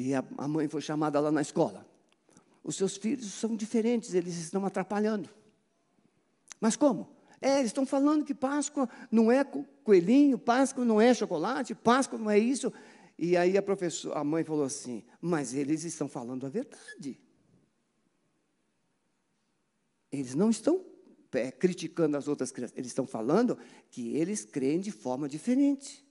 E 0.00 0.14
a, 0.14 0.24
a 0.38 0.48
mãe 0.48 0.66
foi 0.66 0.80
chamada 0.80 1.20
lá 1.20 1.30
na 1.30 1.42
escola. 1.42 1.86
Os 2.64 2.76
seus 2.76 2.96
filhos 2.96 3.34
são 3.34 3.54
diferentes, 3.54 4.14
eles 4.14 4.38
estão 4.38 4.64
atrapalhando. 4.64 5.28
Mas 6.58 6.74
como? 6.74 7.10
É, 7.38 7.58
eles 7.58 7.66
estão 7.66 7.84
falando 7.84 8.24
que 8.24 8.34
Páscoa 8.34 8.88
não 9.12 9.30
é 9.30 9.44
coelhinho, 9.84 10.38
Páscoa 10.38 10.86
não 10.86 10.98
é 10.98 11.12
chocolate, 11.12 11.74
Páscoa 11.74 12.18
não 12.18 12.30
é 12.30 12.38
isso. 12.38 12.72
E 13.18 13.36
aí 13.36 13.58
a 13.58 13.62
professora, 13.62 14.18
a 14.18 14.24
mãe 14.24 14.42
falou 14.42 14.64
assim: 14.64 15.04
"Mas 15.20 15.52
eles 15.52 15.84
estão 15.84 16.08
falando 16.08 16.46
a 16.46 16.48
verdade". 16.48 17.20
Eles 20.10 20.34
não 20.34 20.48
estão 20.48 20.82
é, 21.32 21.52
criticando 21.52 22.16
as 22.16 22.26
outras 22.26 22.50
crianças, 22.50 22.76
eles 22.76 22.90
estão 22.90 23.06
falando 23.06 23.58
que 23.90 24.16
eles 24.16 24.46
creem 24.46 24.80
de 24.80 24.90
forma 24.90 25.28
diferente. 25.28 26.09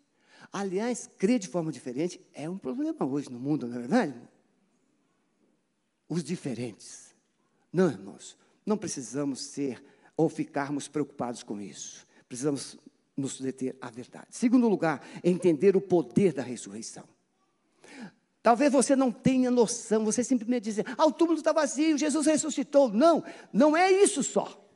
Aliás, 0.52 1.10
crer 1.18 1.40
de 1.40 1.48
forma 1.48 1.72
diferente 1.72 2.20
é 2.34 2.50
um 2.50 2.58
problema 2.58 3.06
hoje 3.06 3.32
no 3.32 3.40
mundo, 3.40 3.68
não 3.68 3.76
é 3.76 3.80
verdade? 3.80 4.16
Os 6.08 6.24
diferentes. 6.24 7.16
Não, 7.72 7.90
irmãos, 7.90 8.38
não 8.66 8.78
precisamos 8.78 9.42
ser 9.42 9.84
ou 10.18 10.28
ficarmos 10.28 10.88
preocupados 10.88 11.44
com 11.44 11.62
isso. 11.62 12.06
Precisamos 12.28 12.78
nos 13.16 13.40
deter 13.40 13.76
à 13.82 13.90
verdade. 13.90 14.28
Segundo 14.32 14.68
lugar, 14.68 15.06
entender 15.24 15.76
o 15.76 15.82
poder 15.82 16.34
da 16.34 16.42
ressurreição. 16.42 17.04
Talvez 18.42 18.72
você 18.72 18.96
não 18.96 19.12
tenha 19.12 19.52
noção, 19.52 20.06
você 20.06 20.24
simplesmente 20.24 20.64
diz, 20.64 20.80
ah, 20.98 21.06
o 21.06 21.12
túmulo 21.12 21.38
está 21.38 21.52
vazio, 21.52 21.98
Jesus 21.98 22.26
ressuscitou. 22.26 22.90
Não, 22.90 23.24
não 23.52 23.76
é 23.76 23.92
isso 23.92 24.24
só. 24.24 24.69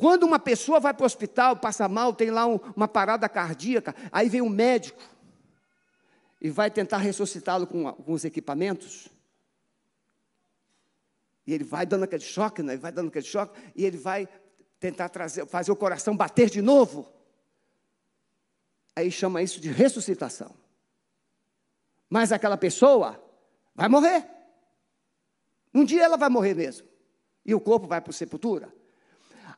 Quando 0.00 0.22
uma 0.22 0.38
pessoa 0.38 0.80
vai 0.80 0.94
para 0.94 1.02
o 1.02 1.06
hospital, 1.06 1.58
passa 1.58 1.86
mal, 1.86 2.14
tem 2.14 2.30
lá 2.30 2.46
um, 2.46 2.58
uma 2.74 2.88
parada 2.88 3.28
cardíaca, 3.28 3.94
aí 4.10 4.30
vem 4.30 4.40
um 4.40 4.48
médico 4.48 5.02
e 6.40 6.48
vai 6.48 6.70
tentar 6.70 6.96
ressuscitá-lo 6.96 7.66
com, 7.66 7.94
os 8.06 8.24
equipamentos. 8.24 9.08
E 11.46 11.52
ele 11.52 11.64
vai 11.64 11.84
dando 11.84 12.04
aquele 12.04 12.22
choque, 12.22 12.62
né? 12.62 12.78
vai 12.78 12.90
dando 12.90 13.08
aquele 13.08 13.26
choque, 13.26 13.60
e 13.76 13.84
ele 13.84 13.98
vai 13.98 14.26
tentar 14.78 15.10
trazer, 15.10 15.46
fazer 15.46 15.70
o 15.70 15.76
coração 15.76 16.16
bater 16.16 16.48
de 16.48 16.62
novo. 16.62 17.06
Aí 18.96 19.12
chama 19.12 19.42
isso 19.42 19.60
de 19.60 19.70
ressuscitação. 19.70 20.54
Mas 22.08 22.32
aquela 22.32 22.56
pessoa 22.56 23.22
vai 23.74 23.86
morrer. 23.86 24.26
Um 25.74 25.84
dia 25.84 26.04
ela 26.04 26.16
vai 26.16 26.30
morrer 26.30 26.54
mesmo. 26.54 26.88
E 27.44 27.54
o 27.54 27.60
corpo 27.60 27.86
vai 27.86 28.00
para 28.00 28.12
a 28.12 28.14
sepultura. 28.14 28.79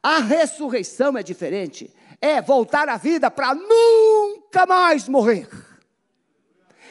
A 0.03 0.19
ressurreição 0.19 1.17
é 1.17 1.23
diferente. 1.23 1.93
É 2.21 2.41
voltar 2.41 2.89
à 2.89 2.97
vida 2.97 3.31
para 3.31 3.55
nunca 3.55 4.67
mais 4.67 5.09
morrer. 5.09 5.49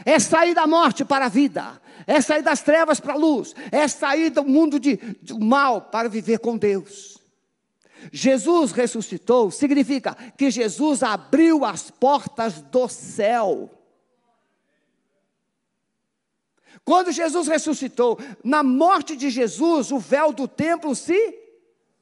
É 0.06 0.20
sair 0.20 0.54
da 0.54 0.66
morte 0.66 1.04
para 1.04 1.26
a 1.26 1.30
vida. 1.30 1.82
É 2.08 2.22
sair 2.22 2.42
das 2.42 2.62
trevas 2.62 3.00
para 3.00 3.14
a 3.14 3.18
luz. 3.18 3.54
É 3.72 3.88
sair 3.88 4.30
do 4.30 4.44
mundo 4.44 4.80
de, 4.80 4.98
de 5.22 5.34
mal 5.34 5.82
para 5.82 6.10
viver 6.10 6.40
com 6.40 6.58
Deus. 6.58 7.20
Jesus 8.12 8.72
ressuscitou 8.72 9.52
significa 9.52 10.16
que 10.38 10.50
Jesus 10.50 11.04
abriu 11.04 11.64
as 11.64 11.92
portas 11.92 12.62
do 12.62 12.88
céu. 12.88 13.70
Quando 16.84 17.12
Jesus 17.12 17.48
ressuscitou, 17.48 18.18
na 18.44 18.64
morte 18.64 19.16
de 19.16 19.30
Jesus, 19.30 19.92
o 19.92 20.00
véu 20.00 20.34
do 20.34 20.48
templo 20.48 20.96
se 20.96 21.38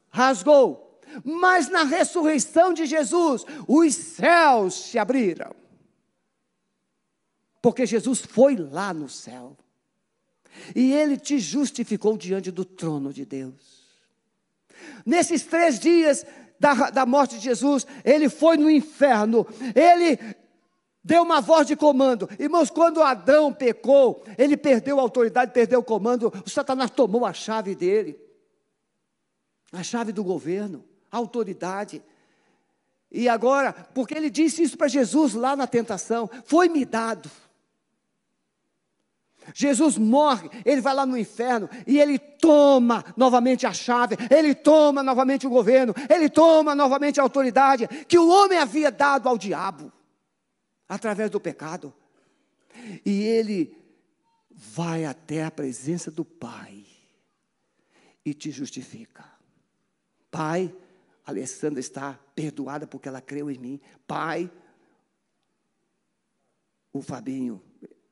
rasgou. 0.10 0.89
Mas 1.24 1.70
na 1.70 1.84
ressurreição 1.84 2.74
de 2.74 2.86
Jesus, 2.86 3.45
os 3.68 3.95
céus 3.95 4.74
se 4.76 4.97
abriram. 4.97 5.55
Porque 7.62 7.86
Jesus 7.86 8.20
foi 8.22 8.55
lá 8.55 8.93
no 8.93 9.10
céu. 9.10 9.57
E 10.76 10.91
ele 10.91 11.18
te 11.18 11.39
justificou 11.39 12.18
diante 12.18 12.51
do 12.51 12.64
trono 12.64 13.12
de 13.12 13.26
Deus. 13.26 13.88
Nesses 15.05 15.43
três 15.43 15.80
dias 15.80 16.26
da, 16.60 16.89
da 16.89 17.05
morte 17.05 17.36
de 17.36 17.43
Jesus, 17.43 17.86
ele 18.03 18.30
foi 18.30 18.57
no 18.57 18.70
inferno. 18.70 19.45
Ele 19.76 20.18
deu 21.03 21.24
uma 21.24 21.41
voz 21.41 21.68
de 21.68 21.76
comando. 21.76 22.30
Irmãos, 22.39 22.70
quando 22.70 23.01
Adão 23.01 23.53
pecou, 23.53 24.24
ele 24.38 24.55
perdeu 24.55 24.99
a 24.99 25.01
autoridade, 25.01 25.51
perdeu 25.51 25.80
o 25.80 25.84
comando. 25.84 26.32
O 26.45 26.49
Satanás 26.49 26.91
tomou 26.91 27.26
a 27.26 27.34
chave 27.34 27.76
dele, 27.76 28.20
a 29.72 29.84
chave 29.84 30.12
do 30.12 30.24
governo 30.24 30.89
autoridade. 31.12 32.03
E 33.12 33.28
agora, 33.28 33.74
porque 33.93 34.14
ele 34.14 34.30
disse 34.30 34.62
isso 34.62 34.78
para 34.78 34.88
Jesus 34.88 35.34
lá 35.34 35.55
na 35.55 35.66
tentação, 35.66 36.30
foi-me 36.45 36.86
dado. 36.86 37.30
Jesus 39.53 39.97
morre, 39.97 40.49
ele 40.64 40.82
vai 40.82 40.93
lá 40.93 41.05
no 41.05 41.18
inferno 41.18 41.70
e 41.88 41.99
ele 41.99 42.20
toma 42.20 43.03
novamente 43.18 43.66
a 43.66 43.74
chave, 43.74 44.16
ele 44.30 44.53
toma 44.53 45.01
novamente 45.01 45.47
o 45.47 45.49
governo, 45.49 45.93
ele 46.10 46.30
toma 46.30 46.76
novamente 46.76 47.20
a 47.20 47.24
autoridade 47.24 47.88
que 48.07 48.18
o 48.18 48.30
homem 48.30 48.60
havia 48.60 48.91
dado 48.91 49.28
ao 49.28 49.38
diabo, 49.38 49.91
através 50.88 51.30
do 51.30 51.39
pecado. 51.39 51.93
E 53.05 53.24
ele 53.24 53.76
vai 54.51 55.05
até 55.05 55.43
a 55.43 55.51
presença 55.51 56.12
do 56.12 56.24
Pai 56.24 56.86
e 58.26 58.34
te 58.34 58.51
justifica. 58.51 59.26
Pai, 60.30 60.74
Alessandra 61.30 61.80
está 61.80 62.14
perdoada 62.36 62.86
porque 62.86 63.08
ela 63.08 63.22
creu 63.22 63.50
em 63.50 63.58
mim. 63.58 63.82
Pai, 64.06 64.52
o 66.92 67.02
Fabinho, 67.02 67.64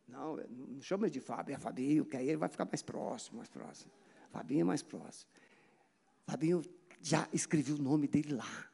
não, 0.07 0.37
não 0.37 0.81
chama 0.81 1.09
de 1.09 1.19
Fábio, 1.19 1.55
é 1.55 1.57
Fabinho, 1.57 2.05
que 2.05 2.15
aí 2.15 2.27
ele 2.27 2.37
vai 2.37 2.49
ficar 2.49 2.65
mais 2.65 2.81
próximo, 2.81 3.37
mais 3.37 3.49
próximo. 3.49 3.91
Fabinho 4.31 4.61
é 4.61 4.63
mais 4.63 4.81
próximo. 4.81 5.29
Fabinho 6.25 6.61
já 7.01 7.27
escreveu 7.31 7.75
o 7.75 7.81
nome 7.81 8.07
dele 8.07 8.33
lá, 8.33 8.69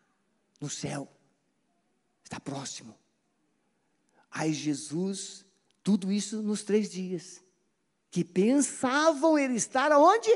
no 0.59 0.69
céu. 0.69 1.07
Está 2.23 2.39
próximo. 2.39 2.97
Aí 4.31 4.53
Jesus, 4.53 5.45
tudo 5.83 6.11
isso 6.11 6.41
nos 6.41 6.63
três 6.63 6.89
dias. 6.89 7.43
Que 8.09 8.23
pensavam 8.23 9.37
ele 9.37 9.55
estar 9.55 9.91
aonde? 9.91 10.29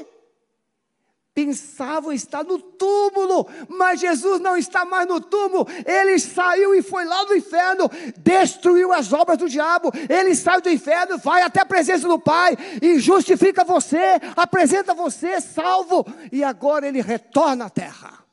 Pensavam 1.38 2.11
estar 2.11 2.43
no 2.43 2.57
túmulo, 2.57 3.47
mas 3.69 3.99
Jesus 3.99 4.41
não 4.41 4.57
está 4.57 4.83
mais 4.83 5.07
no 5.07 5.21
túmulo, 5.21 5.67
ele 5.85 6.17
saiu 6.17 6.73
e 6.73 6.81
foi 6.81 7.05
lá 7.05 7.25
no 7.25 7.35
inferno, 7.35 7.88
destruiu 8.17 8.91
as 8.91 9.13
obras 9.13 9.38
do 9.38 9.47
diabo, 9.47 9.91
ele 10.09 10.33
sai 10.33 10.59
do 10.61 10.69
inferno, 10.71 11.19
vai 11.19 11.43
até 11.43 11.61
a 11.61 11.65
presença 11.65 12.07
do 12.07 12.17
Pai 12.17 12.57
e 12.81 12.97
justifica 12.97 13.63
você, 13.63 14.19
apresenta 14.35 14.95
você 14.95 15.39
salvo, 15.39 16.03
e 16.31 16.43
agora 16.43 16.88
ele 16.88 17.03
retorna 17.03 17.65
à 17.65 17.69
terra. 17.69 18.25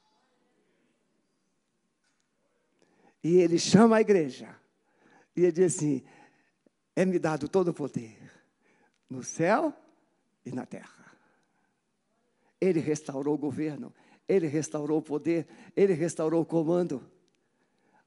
E 3.23 3.37
ele 3.37 3.59
chama 3.59 3.97
a 3.97 4.01
igreja, 4.01 4.49
e 5.37 5.43
ele 5.43 5.53
diz 5.53 5.77
assim: 5.77 6.03
é-me 6.97 7.19
dado 7.19 7.51
todo 7.51 7.69
o 7.69 7.75
poder, 7.75 8.17
no 9.11 9.23
céu 9.23 9.75
e 10.47 10.51
na 10.51 10.65
terra. 10.65 11.04
Ele 12.65 12.81
restaurou 12.81 13.35
o 13.35 13.39
governo, 13.39 13.95
ele 14.27 14.47
restaurou 14.47 14.99
o 14.99 15.03
poder, 15.03 15.47
ele 15.77 15.93
restaurou 15.93 16.41
o 16.41 16.47
comando. 16.47 17.07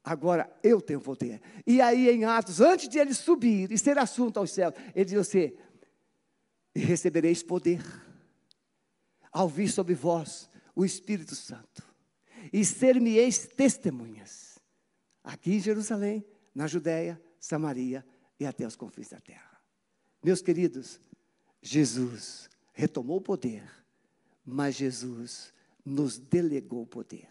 Agora 0.03 0.51
eu 0.63 0.81
tenho 0.81 0.99
poder. 0.99 1.39
E 1.65 1.79
aí 1.79 2.09
em 2.09 2.25
Atos, 2.25 2.59
antes 2.59 2.89
de 2.89 2.97
ele 2.97 3.13
subir 3.13 3.71
e 3.71 3.77
ser 3.77 3.99
assunto 3.99 4.39
aos 4.39 4.49
céus, 4.49 4.73
ele 4.95 5.05
diz 5.05 5.19
assim: 5.19 5.53
E 6.73 6.79
recebereis 6.79 7.43
poder, 7.43 7.83
ao 9.31 9.47
vir 9.47 9.69
sobre 9.69 9.93
vós 9.93 10.49
o 10.75 10.83
Espírito 10.83 11.35
Santo, 11.35 11.83
e 12.51 12.65
ser-me-eis 12.65 13.45
testemunhas, 13.45 14.57
aqui 15.23 15.53
em 15.53 15.59
Jerusalém, 15.59 16.25
na 16.55 16.65
Judéia, 16.65 17.21
Samaria 17.39 18.03
e 18.39 18.45
até 18.45 18.65
os 18.65 18.75
confins 18.75 19.09
da 19.09 19.19
terra. 19.19 19.61
Meus 20.23 20.41
queridos, 20.41 20.99
Jesus 21.61 22.49
retomou 22.73 23.17
o 23.17 23.21
poder 23.21 23.77
mas 24.47 24.75
Jesus 24.75 25.53
nos 25.83 26.17
delegou 26.17 26.83
o 26.83 26.87
poder. 26.87 27.27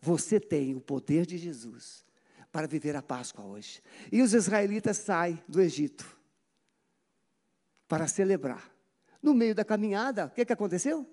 Você 0.00 0.40
tem 0.40 0.74
o 0.74 0.80
poder 0.80 1.26
de 1.26 1.36
Jesus 1.36 2.06
para 2.50 2.66
viver 2.66 2.96
a 2.96 3.02
Páscoa 3.02 3.44
hoje. 3.44 3.82
E 4.10 4.22
os 4.22 4.32
israelitas 4.32 4.96
saem 4.96 5.38
do 5.46 5.60
Egito 5.60 6.18
para 7.86 8.08
celebrar. 8.08 8.72
No 9.22 9.34
meio 9.34 9.54
da 9.54 9.64
caminhada, 9.64 10.26
o 10.26 10.30
que, 10.30 10.46
que 10.46 10.52
aconteceu? 10.52 11.06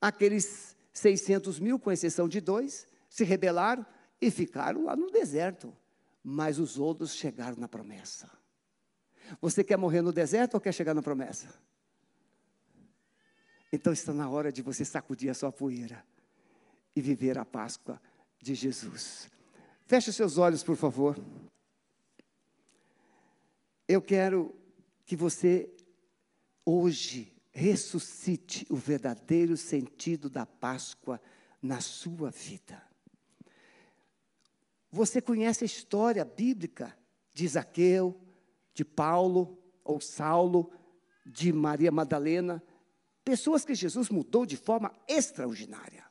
Aqueles 0.00 0.74
600 0.92 1.60
mil, 1.60 1.78
com 1.78 1.92
exceção 1.92 2.26
de 2.26 2.40
dois, 2.40 2.86
se 3.10 3.24
rebelaram 3.24 3.84
e 4.22 4.30
ficaram 4.30 4.84
lá 4.84 4.96
no 4.96 5.10
deserto. 5.10 5.76
Mas 6.22 6.58
os 6.58 6.78
outros 6.78 7.14
chegaram 7.14 7.58
na 7.58 7.68
promessa. 7.68 8.30
Você 9.40 9.62
quer 9.62 9.76
morrer 9.76 10.00
no 10.00 10.12
deserto 10.12 10.54
ou 10.54 10.60
quer 10.60 10.72
chegar 10.72 10.94
na 10.94 11.02
promessa? 11.02 11.48
Então 13.74 13.92
está 13.92 14.12
na 14.12 14.30
hora 14.30 14.52
de 14.52 14.62
você 14.62 14.84
sacudir 14.84 15.28
a 15.28 15.34
sua 15.34 15.50
poeira 15.50 16.06
e 16.94 17.00
viver 17.00 17.36
a 17.36 17.44
Páscoa 17.44 18.00
de 18.40 18.54
Jesus. 18.54 19.28
Feche 19.84 20.12
seus 20.12 20.38
olhos, 20.38 20.62
por 20.62 20.76
favor. 20.76 21.18
Eu 23.88 24.00
quero 24.00 24.54
que 25.04 25.16
você 25.16 25.68
hoje 26.64 27.34
ressuscite 27.50 28.64
o 28.70 28.76
verdadeiro 28.76 29.56
sentido 29.56 30.30
da 30.30 30.46
Páscoa 30.46 31.20
na 31.60 31.80
sua 31.80 32.30
vida. 32.30 32.80
Você 34.88 35.20
conhece 35.20 35.64
a 35.64 35.66
história 35.66 36.24
bíblica 36.24 36.96
de 37.32 37.48
Zaqueu, 37.48 38.20
de 38.72 38.84
Paulo 38.84 39.58
ou 39.82 40.00
Saulo, 40.00 40.70
de 41.26 41.52
Maria 41.52 41.90
Madalena, 41.90 42.62
Pessoas 43.24 43.64
que 43.64 43.74
Jesus 43.74 44.10
mudou 44.10 44.44
de 44.44 44.56
forma 44.56 44.92
extraordinária. 45.08 46.04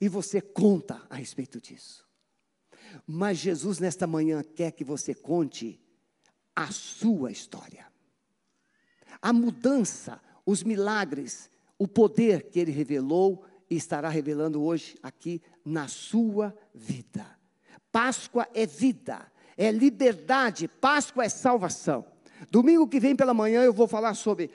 E 0.00 0.08
você 0.08 0.40
conta 0.40 1.02
a 1.08 1.14
respeito 1.14 1.60
disso. 1.60 2.06
Mas 3.06 3.38
Jesus, 3.38 3.78
nesta 3.78 4.06
manhã, 4.06 4.42
quer 4.42 4.72
que 4.72 4.84
você 4.84 5.14
conte 5.14 5.80
a 6.54 6.70
sua 6.70 7.30
história. 7.30 7.86
A 9.22 9.32
mudança, 9.32 10.20
os 10.44 10.62
milagres, 10.62 11.50
o 11.78 11.86
poder 11.86 12.50
que 12.50 12.58
ele 12.58 12.72
revelou 12.72 13.44
e 13.68 13.76
estará 13.76 14.08
revelando 14.08 14.62
hoje 14.62 14.98
aqui 15.02 15.40
na 15.64 15.88
sua 15.88 16.54
vida. 16.74 17.26
Páscoa 17.92 18.48
é 18.54 18.66
vida, 18.66 19.30
é 19.56 19.70
liberdade, 19.70 20.68
Páscoa 20.68 21.24
é 21.24 21.28
salvação. 21.28 22.04
Domingo 22.50 22.88
que 22.88 23.00
vem 23.00 23.14
pela 23.14 23.34
manhã 23.34 23.62
eu 23.62 23.72
vou 23.72 23.86
falar 23.86 24.14
sobre 24.14 24.50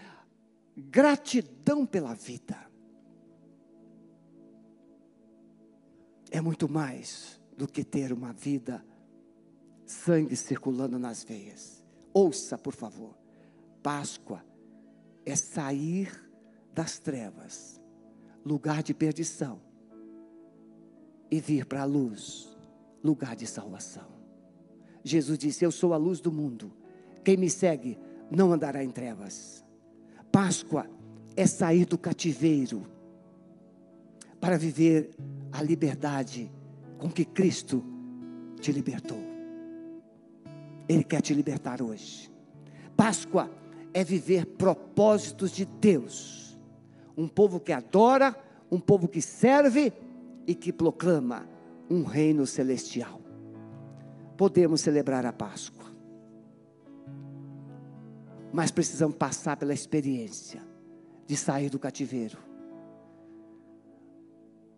gratidão 0.76 1.86
pela 1.86 2.14
vida. 2.14 2.58
É 6.32 6.42
muito 6.42 6.68
mais 6.68 7.42
do 7.58 7.68
que 7.68 7.84
ter 7.84 8.12
uma 8.12 8.34
vida, 8.34 8.86
sangue 9.86 10.36
circulando 10.36 11.00
nas 11.00 11.24
veias. 11.24 11.84
Ouça, 12.14 12.58
por 12.58 12.74
favor. 12.74 13.18
Páscoa 13.82 14.44
é 15.26 15.36
sair 15.36 16.12
das 16.74 17.00
trevas, 17.00 17.82
lugar 18.44 18.84
de 18.84 18.94
perdição, 18.94 19.62
e 21.32 21.40
vir 21.40 21.66
para 21.66 21.82
a 21.82 21.86
luz, 21.86 22.56
lugar 23.04 23.36
de 23.36 23.48
salvação. 23.48 24.08
Jesus 25.04 25.38
disse: 25.38 25.64
Eu 25.64 25.72
sou 25.72 25.94
a 25.94 25.98
luz 25.98 26.20
do 26.20 26.32
mundo. 26.32 26.72
Quem 27.24 27.38
me 27.38 27.50
segue 27.50 27.98
não 28.30 28.52
andará 28.52 28.84
em 28.84 28.90
trevas. 28.92 29.65
Páscoa 30.36 30.86
é 31.34 31.48
sair 31.48 31.86
do 31.86 31.98
cativeiro 31.98 32.84
para 34.38 34.58
viver 34.58 35.12
a 35.50 35.64
liberdade 35.64 36.52
com 36.98 37.10
que 37.10 37.24
Cristo 37.24 37.82
te 38.60 38.70
libertou. 38.70 39.24
Ele 40.90 41.06
quer 41.06 41.22
te 41.22 41.34
libertar 41.34 41.82
hoje. 41.82 42.30
Páscoa 42.98 43.50
é 43.94 44.04
viver 44.04 44.46
propósitos 44.46 45.52
de 45.52 45.64
Deus. 45.64 46.60
Um 47.16 47.30
povo 47.30 47.58
que 47.58 47.72
adora, 47.72 48.36
um 48.70 48.78
povo 48.78 49.08
que 49.08 49.22
serve 49.22 49.94
e 50.46 50.54
que 50.54 50.74
proclama 50.74 51.48
um 51.90 52.04
reino 52.04 52.46
celestial. 52.46 53.22
Podemos 54.36 54.82
celebrar 54.82 55.26
a 55.26 55.32
Páscoa, 55.32 55.85
mas 58.56 58.72
precisamos 58.72 59.18
passar 59.18 59.58
pela 59.58 59.74
experiência 59.74 60.64
de 61.28 61.36
sair 61.36 61.70
do 61.70 61.78
cativeiro. 61.78 62.38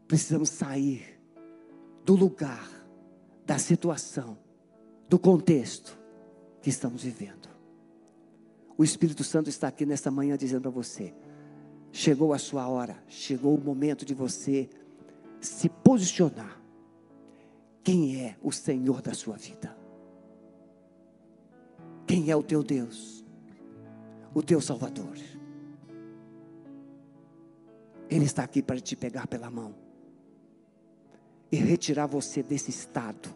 Precisamos 0.08 0.50
sair 0.50 1.22
do 2.04 2.16
lugar, 2.16 2.68
da 3.46 3.60
situação, 3.60 4.36
do 5.08 5.20
contexto 5.20 5.96
que 6.60 6.72
estamos 6.72 7.04
vivendo. 7.04 7.48
O 8.76 8.84
Espírito 8.84 9.24
Santo 9.24 9.48
está 9.48 9.68
aqui 9.68 9.86
nesta 9.86 10.10
manhã 10.10 10.36
dizendo 10.36 10.64
para 10.64 10.72
você: 10.72 11.14
chegou 11.92 12.34
a 12.34 12.40
sua 12.40 12.68
hora, 12.68 12.98
chegou 13.08 13.56
o 13.56 13.62
momento 13.62 14.04
de 14.04 14.16
você 14.16 14.68
se 15.40 15.70
posicionar. 15.70 16.60
Quem 17.84 18.24
é 18.24 18.38
o 18.42 18.52
Senhor 18.52 19.04
da 19.04 19.14
sua 19.14 19.38
vida? 19.38 19.78
Quem 22.08 22.32
é 22.32 22.36
o 22.36 22.42
teu 22.42 22.64
Deus? 22.64 23.27
O 24.38 24.44
teu 24.44 24.62
Salvador. 24.62 25.18
Ele 28.08 28.26
está 28.26 28.44
aqui 28.44 28.62
para 28.62 28.80
te 28.80 28.96
pegar 28.96 29.26
pela 29.26 29.50
mão 29.50 29.74
e 31.52 31.56
retirar 31.56 32.06
você 32.06 32.44
desse 32.44 32.70
estado, 32.70 33.34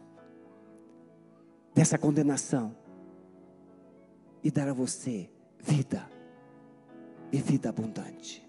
dessa 1.73 1.97
condenação, 1.97 2.77
e 4.43 4.51
dar 4.51 4.67
a 4.67 4.73
você 4.73 5.27
vida 5.57 6.07
e 7.31 7.37
vida 7.37 7.69
abundante. 7.69 8.47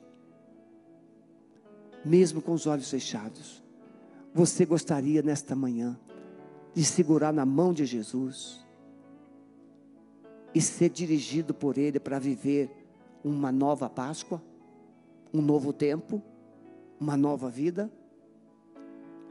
Mesmo 2.05 2.43
com 2.43 2.53
os 2.53 2.67
olhos 2.67 2.91
fechados, 2.91 3.65
você 4.35 4.67
gostaria 4.67 5.23
nesta 5.23 5.57
manhã 5.57 5.99
de 6.75 6.85
segurar 6.85 7.33
na 7.33 7.47
mão 7.47 7.73
de 7.73 7.87
Jesus 7.87 8.62
e 10.55 10.61
ser 10.61 10.91
dirigido 10.91 11.55
por 11.55 11.79
Ele 11.79 11.99
para 11.99 12.19
viver 12.19 12.71
uma 13.25 13.51
nova 13.53 13.89
Páscoa, 13.89 14.43
um 15.33 15.41
novo 15.41 15.73
tempo, 15.73 16.23
uma 17.01 17.17
nova 17.17 17.49
vida? 17.49 17.91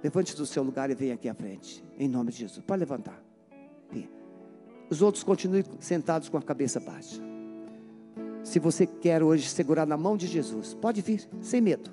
Levante 0.03 0.35
do 0.35 0.45
seu 0.45 0.63
lugar 0.63 0.89
e 0.89 0.95
venha 0.95 1.13
aqui 1.13 1.29
à 1.29 1.33
frente, 1.33 1.83
em 1.97 2.07
nome 2.07 2.31
de 2.31 2.39
Jesus. 2.39 2.63
Pode 2.65 2.79
levantar. 2.79 3.31
Os 4.91 5.01
outros 5.01 5.23
continuem 5.23 5.63
sentados 5.79 6.27
com 6.27 6.37
a 6.37 6.41
cabeça 6.41 6.77
baixa. 6.77 7.21
Se 8.43 8.59
você 8.59 8.85
quer 8.85 9.23
hoje 9.23 9.47
segurar 9.47 9.87
na 9.87 9.95
mão 9.95 10.17
de 10.17 10.27
Jesus, 10.27 10.73
pode 10.73 11.01
vir, 11.01 11.29
sem 11.39 11.61
medo. 11.61 11.89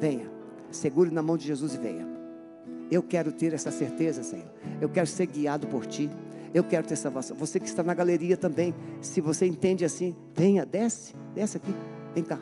Venha, 0.00 0.30
segure 0.70 1.10
na 1.10 1.20
mão 1.20 1.36
de 1.36 1.46
Jesus 1.46 1.74
e 1.74 1.76
venha. 1.76 2.08
Eu 2.90 3.02
quero 3.02 3.30
ter 3.30 3.52
essa 3.52 3.70
certeza, 3.70 4.22
Senhor. 4.22 4.50
Eu 4.80 4.88
quero 4.88 5.06
ser 5.06 5.26
guiado 5.26 5.66
por 5.66 5.84
Ti. 5.84 6.08
Eu 6.54 6.64
quero 6.64 6.86
ter 6.86 6.96
salvação. 6.96 7.36
Você 7.36 7.58
que 7.58 7.66
está 7.66 7.82
na 7.82 7.92
galeria 7.92 8.36
também, 8.36 8.72
se 9.02 9.20
você 9.20 9.44
entende 9.44 9.84
assim, 9.84 10.14
venha, 10.34 10.64
desce, 10.64 11.12
desce 11.34 11.56
aqui, 11.56 11.74
vem 12.14 12.24
cá. 12.24 12.38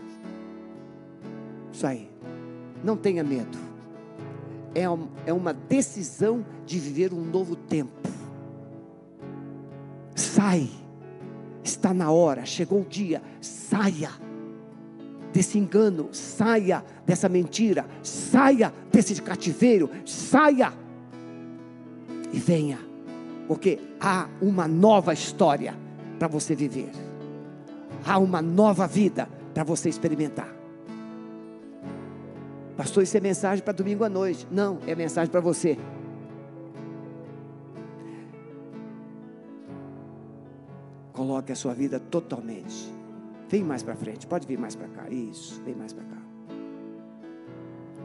Isso 1.73 1.87
aí. 1.87 2.09
Não 2.85 2.97
tenha 2.97 3.25
medo. 3.25 3.59
É, 4.75 4.83
é 5.27 5.33
uma 5.33 5.53
decisão 5.53 6.45
de 6.67 6.79
viver 6.79 7.13
um 7.13 7.25
novo 7.25 7.57
tempo 7.57 8.13
Sai, 10.15 10.69
está 11.65 11.95
na 11.95 12.11
hora, 12.11 12.45
chegou 12.45 12.83
o 12.83 12.85
dia, 12.85 13.23
saia 13.41 14.11
desse 15.33 15.59
engano, 15.59 16.09
saia 16.13 16.85
dessa 17.07 17.29
mentira, 17.29 17.87
saia 18.03 18.73
desse 18.93 19.21
cativeiro, 19.23 19.89
saia 20.05 20.73
e 22.33 22.39
venha, 22.39 22.79
porque 23.53 23.79
há 24.01 24.31
uma 24.41 24.67
nova 24.67 25.13
história 25.13 25.75
para 26.19 26.27
você 26.27 26.55
viver, 26.55 26.91
há 28.03 28.17
uma 28.17 28.41
nova 28.41 28.87
vida 28.87 29.29
para 29.53 29.63
você 29.63 29.91
experimentar. 29.91 30.49
Pastor, 32.79 33.03
isso 33.03 33.15
é 33.15 33.21
mensagem 33.21 33.63
para 33.63 33.75
domingo 33.75 34.05
à 34.05 34.09
noite. 34.09 34.49
Não, 34.51 34.79
é 34.87 34.95
mensagem 34.95 35.31
para 35.31 35.43
você. 35.43 35.77
Coloque 41.13 41.53
a 41.53 41.55
sua 41.55 41.75
vida 41.75 42.01
totalmente. 42.01 42.91
Vem 43.51 43.63
mais 43.63 43.83
para 43.83 43.95
frente, 43.95 44.27
pode 44.27 44.47
vir 44.47 44.59
mais 44.59 44.75
para 44.75 44.89
cá. 44.89 45.11
Isso, 45.11 45.61
vem 45.63 45.75
mais 45.75 45.93
para 45.93 46.05
cá. 46.05 46.23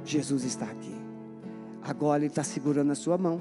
Jesus 0.04 0.44
está 0.44 0.66
aqui. 0.66 0.94
Agora 1.84 2.20
Ele 2.20 2.28
está 2.28 2.44
segurando 2.44 2.92
a 2.92 2.96
sua 2.96 3.18
mão. 3.18 3.40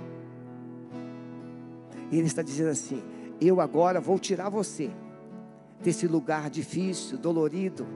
E 2.11 2.19
Ele 2.19 2.27
está 2.27 2.43
dizendo 2.43 2.71
assim: 2.71 3.03
Eu 3.41 3.61
agora 3.61 4.01
vou 4.01 4.19
tirar 4.19 4.49
você 4.49 4.91
desse 5.83 6.07
lugar 6.07 6.51
difícil, 6.51 7.19
dolorido. 7.19 7.87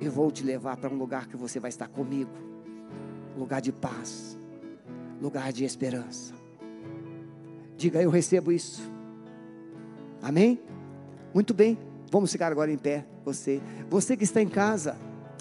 Eu 0.00 0.12
vou 0.12 0.30
te 0.30 0.44
levar 0.44 0.76
para 0.76 0.92
um 0.92 0.96
lugar 0.96 1.26
que 1.26 1.36
você 1.36 1.58
vai 1.58 1.70
estar 1.70 1.88
comigo 1.88 2.46
lugar 3.36 3.60
de 3.60 3.70
paz, 3.70 4.36
lugar 5.20 5.52
de 5.52 5.64
esperança. 5.64 6.34
Diga, 7.76 8.00
eu 8.02 8.10
recebo 8.10 8.50
isso. 8.50 8.90
Amém? 10.22 10.58
Muito 11.34 11.52
bem, 11.52 11.78
vamos 12.10 12.32
ficar 12.32 12.50
agora 12.50 12.72
em 12.72 12.78
pé. 12.78 13.06
Você, 13.24 13.60
você 13.90 14.16
que 14.16 14.24
está 14.24 14.40
em 14.40 14.48
casa, 14.48 14.96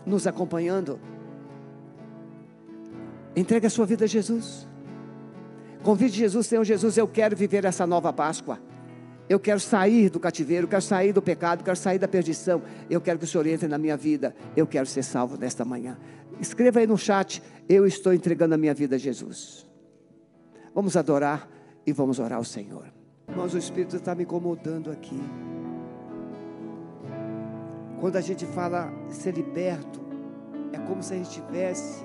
nos 0.05 0.27
acompanhando, 0.27 0.99
entregue 3.35 3.67
a 3.67 3.69
sua 3.69 3.85
vida 3.85 4.03
a 4.03 4.07
Jesus. 4.07 4.67
Convide 5.85 6.17
Jesus, 6.17 6.47
Senhor 6.47 6.63
Jesus, 6.63 6.97
eu 6.97 7.07
quero 7.07 7.35
viver 7.37 7.63
essa 7.63 7.85
nova 7.85 8.11
Páscoa. 8.11 8.59
Eu 9.29 9.39
quero 9.39 9.59
sair 9.59 10.09
do 10.09 10.19
cativeiro, 10.19 10.67
quero 10.67 10.81
sair 10.81 11.13
do 11.13 11.21
pecado, 11.21 11.63
quero 11.63 11.77
sair 11.77 11.99
da 11.99 12.07
perdição. 12.07 12.63
Eu 12.89 12.99
quero 12.99 13.19
que 13.19 13.25
o 13.25 13.27
Senhor 13.27 13.45
entre 13.45 13.67
na 13.67 13.77
minha 13.77 13.95
vida. 13.95 14.35
Eu 14.57 14.65
quero 14.65 14.87
ser 14.87 15.03
salvo 15.03 15.37
nesta 15.37 15.63
manhã. 15.63 15.95
Escreva 16.41 16.79
aí 16.79 16.87
no 16.87 16.97
chat: 16.97 17.39
Eu 17.69 17.85
estou 17.85 18.15
entregando 18.15 18.55
a 18.55 18.57
minha 18.57 18.73
vida 18.73 18.95
a 18.95 18.97
Jesus. 18.97 19.69
Vamos 20.73 20.97
adorar 20.97 21.47
e 21.85 21.93
vamos 21.93 22.17
orar 22.17 22.39
ao 22.39 22.43
Senhor. 22.43 22.91
Mas 23.35 23.53
o 23.53 23.57
Espírito 23.59 23.95
está 23.95 24.15
me 24.15 24.23
incomodando 24.23 24.89
aqui. 24.89 25.21
Quando 27.99 28.15
a 28.15 28.21
gente 28.21 28.43
fala 28.47 28.91
ser 29.11 29.35
liberto, 29.35 30.03
é 30.73 30.79
como 30.79 31.03
se 31.03 31.13
a 31.13 31.17
gente 31.17 31.29
tivesse 31.29 32.03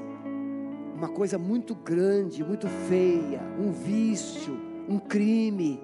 uma 1.00 1.08
coisa 1.08 1.38
muito 1.38 1.74
grande, 1.74 2.44
muito 2.44 2.68
feia, 2.68 3.40
um 3.58 3.72
vício, 3.72 4.52
um 4.86 4.98
crime. 4.98 5.80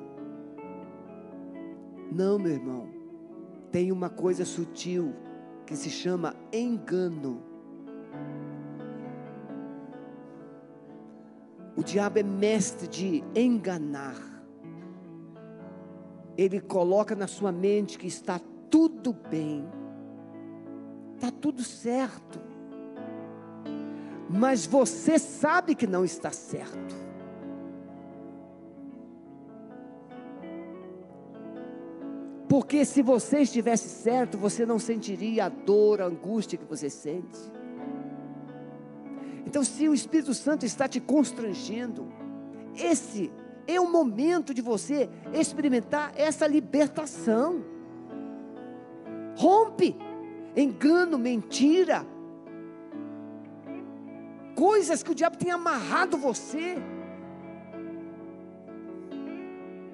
Não, 2.12 2.38
meu 2.38 2.52
irmão, 2.52 2.86
tem 3.72 3.90
uma 3.90 4.10
coisa 4.10 4.44
sutil 4.44 5.14
que 5.64 5.74
se 5.74 5.88
chama 5.88 6.36
engano. 6.52 7.42
O 11.74 11.82
diabo 11.82 12.18
é 12.18 12.22
mestre 12.22 12.86
de 12.86 13.24
enganar. 13.34 14.20
Ele 16.36 16.60
coloca 16.60 17.16
na 17.16 17.26
sua 17.26 17.50
mente 17.50 17.98
que 17.98 18.06
está 18.06 18.38
tudo 18.70 19.14
bem, 19.14 19.66
está 21.14 21.30
tudo 21.30 21.62
certo, 21.62 22.38
mas 24.29 24.66
você 24.66 25.18
sabe 25.18 25.74
que 25.74 25.87
não 25.87 26.05
está 26.05 26.31
certo. 26.31 27.07
Porque 32.49 32.85
se 32.85 33.03
você 33.03 33.41
estivesse 33.41 33.89
certo, 33.89 34.39
você 34.39 34.64
não 34.64 34.79
sentiria 34.79 35.47
a 35.47 35.49
dor, 35.49 36.01
a 36.01 36.07
angústia 36.07 36.59
que 36.59 36.64
você 36.64 36.89
sente. 36.89 37.39
Então, 39.47 39.62
se 39.62 39.89
o 39.89 39.95
Espírito 39.95 40.33
Santo 40.33 40.64
está 40.64 40.89
te 40.89 41.01
constrangendo, 41.01 42.07
esse 42.74 43.33
é 43.66 43.81
o 43.81 43.91
momento 43.91 44.55
de 44.55 44.62
você 44.62 45.09
experimentar 45.33 46.12
essa 46.16 46.47
libertação. 46.47 47.64
Rompe 49.37 49.97
engano, 50.57 51.18
mentira, 51.18 52.07
coisas 54.57 55.02
que 55.02 55.12
o 55.12 55.14
diabo 55.14 55.36
tem 55.36 55.50
amarrado 55.52 56.16
você. 56.16 56.76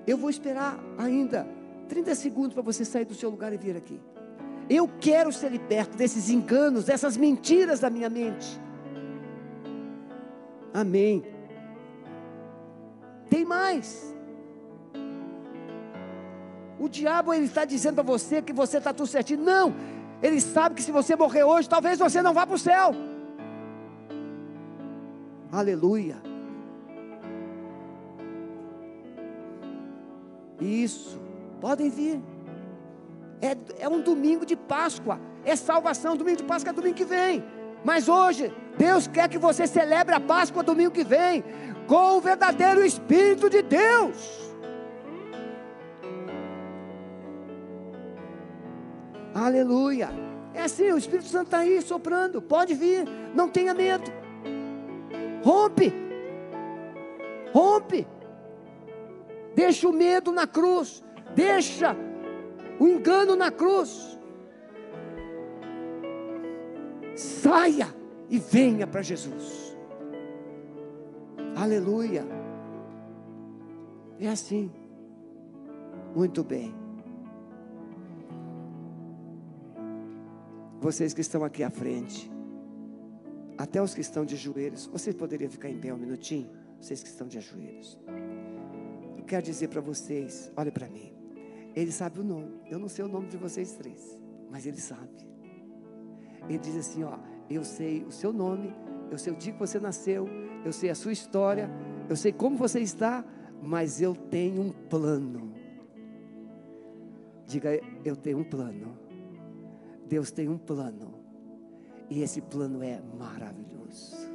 Eu 0.06 0.16
vou 0.16 0.30
esperar 0.30 0.78
ainda 0.96 1.46
30 1.88 2.14
segundos 2.14 2.54
para 2.54 2.62
você 2.62 2.84
sair 2.84 3.04
do 3.04 3.14
seu 3.14 3.28
lugar 3.28 3.52
e 3.52 3.58
vir 3.58 3.76
aqui. 3.76 4.00
Eu 4.70 4.88
quero 5.00 5.32
ser 5.32 5.50
liberto 5.50 5.96
desses 5.96 6.30
enganos, 6.30 6.84
dessas 6.84 7.16
mentiras 7.16 7.80
da 7.80 7.90
minha 7.90 8.08
mente. 8.08 8.58
Amém. 10.72 11.24
Tem 13.28 13.44
mais. 13.44 14.14
O 16.78 16.88
diabo 16.88 17.34
ele 17.34 17.46
está 17.46 17.64
dizendo 17.64 17.96
para 17.96 18.04
você 18.04 18.40
que 18.40 18.52
você 18.52 18.78
está 18.78 18.92
tudo 18.94 19.06
certinho. 19.06 19.42
Não, 19.42 19.74
ele 20.22 20.40
sabe 20.40 20.76
que 20.76 20.82
se 20.82 20.92
você 20.92 21.14
morrer 21.16 21.44
hoje, 21.44 21.68
talvez 21.68 21.98
você 21.98 22.22
não 22.22 22.32
vá 22.32 22.46
para 22.46 22.54
o 22.54 22.58
céu. 22.58 22.94
Aleluia. 25.52 26.16
Isso. 30.58 31.20
Podem 31.60 31.90
vir. 31.90 32.22
É, 33.42 33.84
é 33.84 33.88
um 33.88 34.00
domingo 34.00 34.46
de 34.46 34.56
Páscoa. 34.56 35.20
É 35.44 35.54
salvação. 35.54 36.16
Domingo 36.16 36.38
de 36.38 36.44
Páscoa 36.44 36.70
é 36.70 36.72
domingo 36.72 36.94
que 36.94 37.04
vem. 37.04 37.44
Mas 37.84 38.08
hoje, 38.08 38.50
Deus 38.78 39.06
quer 39.06 39.28
que 39.28 39.36
você 39.36 39.66
celebre 39.66 40.14
a 40.14 40.20
Páscoa 40.20 40.62
domingo 40.62 40.90
que 40.90 41.04
vem. 41.04 41.44
Com 41.86 42.16
o 42.16 42.20
verdadeiro 42.20 42.82
Espírito 42.82 43.50
de 43.50 43.60
Deus. 43.60 44.54
Aleluia. 49.34 50.08
É 50.54 50.62
assim, 50.62 50.90
o 50.92 50.96
Espírito 50.96 51.28
Santo 51.28 51.44
está 51.44 51.58
aí 51.58 51.82
soprando. 51.82 52.40
Pode 52.40 52.72
vir, 52.72 53.06
não 53.34 53.50
tenha 53.50 53.74
medo. 53.74 54.21
Rompe. 55.42 55.92
Rompe. 57.52 58.06
Deixa 59.54 59.88
o 59.88 59.92
medo 59.92 60.32
na 60.32 60.46
cruz. 60.46 61.04
Deixa 61.34 61.96
o 62.78 62.86
engano 62.86 63.36
na 63.36 63.50
cruz. 63.50 64.18
Saia 67.14 67.88
e 68.30 68.38
venha 68.38 68.86
para 68.86 69.02
Jesus. 69.02 69.76
Aleluia. 71.54 72.24
É 74.18 74.28
assim. 74.28 74.70
Muito 76.14 76.42
bem. 76.42 76.74
Vocês 80.80 81.14
que 81.14 81.20
estão 81.20 81.44
aqui 81.44 81.62
à 81.62 81.70
frente, 81.70 82.31
até 83.62 83.80
os 83.80 83.94
que 83.94 84.00
estão 84.00 84.24
de 84.24 84.34
joelhos, 84.34 84.86
vocês 84.86 85.14
poderiam 85.14 85.48
ficar 85.48 85.70
em 85.70 85.78
pé 85.78 85.94
um 85.94 85.96
minutinho? 85.96 86.50
Vocês 86.80 87.00
que 87.00 87.08
estão 87.08 87.28
de 87.28 87.38
joelhos. 87.38 87.96
Eu 89.16 89.22
quero 89.22 89.46
dizer 89.46 89.68
para 89.68 89.80
vocês, 89.80 90.50
olhe 90.56 90.72
para 90.72 90.88
mim. 90.88 91.12
Ele 91.72 91.92
sabe 91.92 92.18
o 92.18 92.24
nome. 92.24 92.60
Eu 92.68 92.80
não 92.80 92.88
sei 92.88 93.04
o 93.04 93.08
nome 93.08 93.28
de 93.28 93.36
vocês 93.36 93.70
três, 93.74 94.18
mas 94.50 94.66
ele 94.66 94.80
sabe. 94.80 95.08
Ele 96.48 96.58
diz 96.58 96.74
assim: 96.76 97.04
ó, 97.04 97.16
eu 97.48 97.62
sei 97.62 98.02
o 98.02 98.10
seu 98.10 98.32
nome, 98.32 98.74
eu 99.12 99.16
sei 99.16 99.32
o 99.32 99.36
dia 99.36 99.52
que 99.52 99.60
você 99.60 99.78
nasceu, 99.78 100.26
eu 100.64 100.72
sei 100.72 100.90
a 100.90 100.94
sua 100.96 101.12
história, 101.12 101.70
eu 102.10 102.16
sei 102.16 102.32
como 102.32 102.56
você 102.56 102.80
está, 102.80 103.24
mas 103.62 104.02
eu 104.02 104.16
tenho 104.16 104.60
um 104.60 104.72
plano. 104.72 105.54
Diga, 107.46 107.80
eu 108.04 108.16
tenho 108.16 108.38
um 108.38 108.44
plano. 108.44 108.98
Deus 110.08 110.32
tem 110.32 110.48
um 110.48 110.58
plano. 110.58 111.21
E 112.12 112.22
esse 112.22 112.42
plano 112.42 112.82
é 112.82 113.00
maravilhoso. 113.18 114.30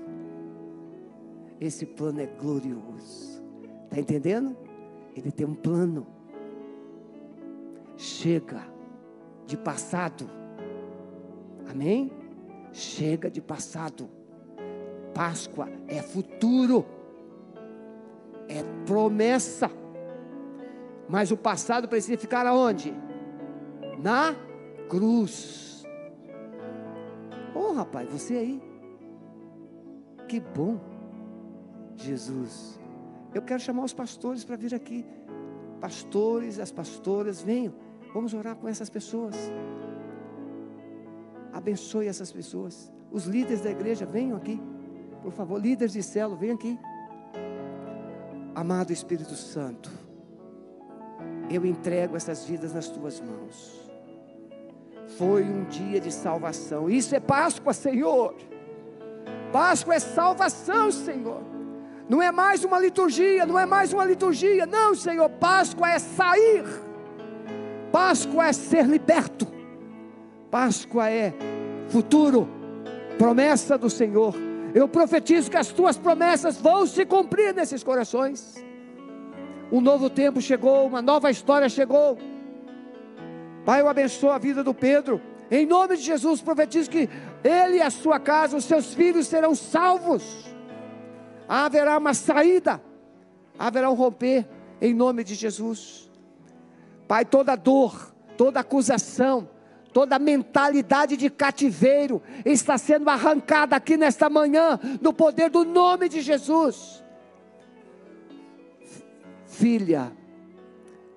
Esse 1.61 1.85
plano 1.85 2.19
é 2.19 2.25
glorioso. 2.25 3.39
Está 3.83 3.99
entendendo? 3.99 4.57
Ele 5.15 5.31
tem 5.31 5.45
um 5.45 5.53
plano 5.53 6.07
chega 7.95 8.63
de 9.45 9.55
passado. 9.55 10.27
Amém? 11.69 12.11
Chega 12.71 13.29
de 13.29 13.41
passado. 13.41 14.09
Páscoa 15.13 15.69
é 15.87 16.01
futuro, 16.01 16.83
é 18.49 18.63
promessa. 18.87 19.69
Mas 21.07 21.29
o 21.29 21.37
passado 21.37 21.87
precisa 21.87 22.17
ficar 22.17 22.47
aonde? 22.47 22.91
Na 24.01 24.35
cruz. 24.89 25.76
Rapaz, 27.77 28.09
você 28.09 28.33
aí. 28.33 28.61
Que 30.27 30.39
bom. 30.39 30.79
Jesus. 31.95 32.79
Eu 33.35 33.43
quero 33.43 33.59
chamar 33.59 33.83
os 33.83 33.93
pastores 33.93 34.43
para 34.43 34.55
vir 34.55 34.73
aqui. 34.73 35.05
Pastores, 35.79 36.59
as 36.59 36.71
pastoras, 36.71 37.39
venham. 37.39 37.75
Vamos 38.15 38.33
orar 38.33 38.55
com 38.55 38.67
essas 38.67 38.89
pessoas. 38.89 39.35
Abençoe 41.53 42.07
essas 42.07 42.31
pessoas. 42.31 42.91
Os 43.11 43.25
líderes 43.25 43.61
da 43.61 43.69
igreja, 43.69 44.07
venham 44.07 44.35
aqui. 44.35 44.59
Por 45.21 45.31
favor, 45.31 45.61
líderes 45.61 45.93
de 45.93 46.01
célula, 46.01 46.35
venham 46.35 46.55
aqui. 46.55 46.79
Amado 48.55 48.91
Espírito 48.91 49.35
Santo, 49.35 49.91
eu 51.47 51.63
entrego 51.63 52.15
essas 52.15 52.43
vidas 52.43 52.73
nas 52.73 52.89
tuas 52.89 53.21
mãos. 53.21 53.86
Foi 55.17 55.43
um 55.43 55.63
dia 55.65 55.99
de 55.99 56.11
salvação. 56.11 56.89
Isso 56.89 57.15
é 57.15 57.19
Páscoa, 57.19 57.73
Senhor. 57.73 58.35
Páscoa 59.51 59.95
é 59.95 59.99
salvação, 59.99 60.91
Senhor. 60.91 61.41
Não 62.09 62.21
é 62.21 62.31
mais 62.31 62.63
uma 62.63 62.79
liturgia, 62.79 63.45
não 63.45 63.57
é 63.57 63.65
mais 63.65 63.93
uma 63.93 64.05
liturgia. 64.05 64.65
Não, 64.65 64.93
Senhor. 64.95 65.29
Páscoa 65.29 65.89
é 65.89 65.99
sair 65.99 66.63
Páscoa 67.91 68.47
é 68.47 68.53
ser 68.53 68.85
liberto. 68.85 69.47
Páscoa 70.51 71.09
é 71.09 71.33
futuro, 71.87 72.47
promessa 73.17 73.77
do 73.77 73.89
Senhor. 73.89 74.35
Eu 74.73 74.87
profetizo 74.87 75.49
que 75.49 75.57
as 75.57 75.69
tuas 75.69 75.97
promessas 75.97 76.57
vão 76.57 76.85
se 76.85 77.05
cumprir 77.05 77.53
nesses 77.53 77.83
corações. 77.83 78.55
Um 79.71 79.81
novo 79.81 80.09
tempo 80.09 80.39
chegou, 80.41 80.85
uma 80.85 81.01
nova 81.01 81.31
história 81.31 81.67
chegou. 81.69 82.17
Pai, 83.67 83.81
eu 83.81 83.89
abençoo 83.89 84.29
a 84.29 84.37
vida 84.37 84.63
do 84.63 84.73
Pedro. 84.73 85.21
Em 85.51 85.65
nome 85.65 85.97
de 85.97 86.03
Jesus, 86.03 86.39
profetizo 86.39 86.89
que 86.89 87.09
ele 87.43 87.79
e 87.79 87.81
a 87.81 87.89
sua 87.89 88.17
casa, 88.17 88.55
os 88.55 88.63
seus 88.63 88.93
filhos 88.93 89.27
serão 89.27 89.53
salvos. 89.53 90.23
Haverá 91.49 91.97
uma 91.97 92.13
saída, 92.13 92.81
haverá 93.59 93.89
um 93.91 93.93
romper, 93.93 94.47
em 94.79 94.93
nome 94.93 95.21
de 95.21 95.35
Jesus. 95.35 96.09
Pai, 97.09 97.25
toda 97.25 97.57
dor, 97.57 98.15
toda 98.37 98.61
acusação, 98.61 99.49
toda 99.91 100.17
mentalidade 100.17 101.17
de 101.17 101.29
cativeiro 101.29 102.23
está 102.45 102.77
sendo 102.77 103.09
arrancada 103.09 103.75
aqui 103.75 103.97
nesta 103.97 104.29
manhã, 104.29 104.79
no 105.01 105.11
poder 105.11 105.49
do 105.49 105.65
nome 105.65 106.07
de 106.07 106.21
Jesus. 106.21 107.03
Filha, 109.45 110.09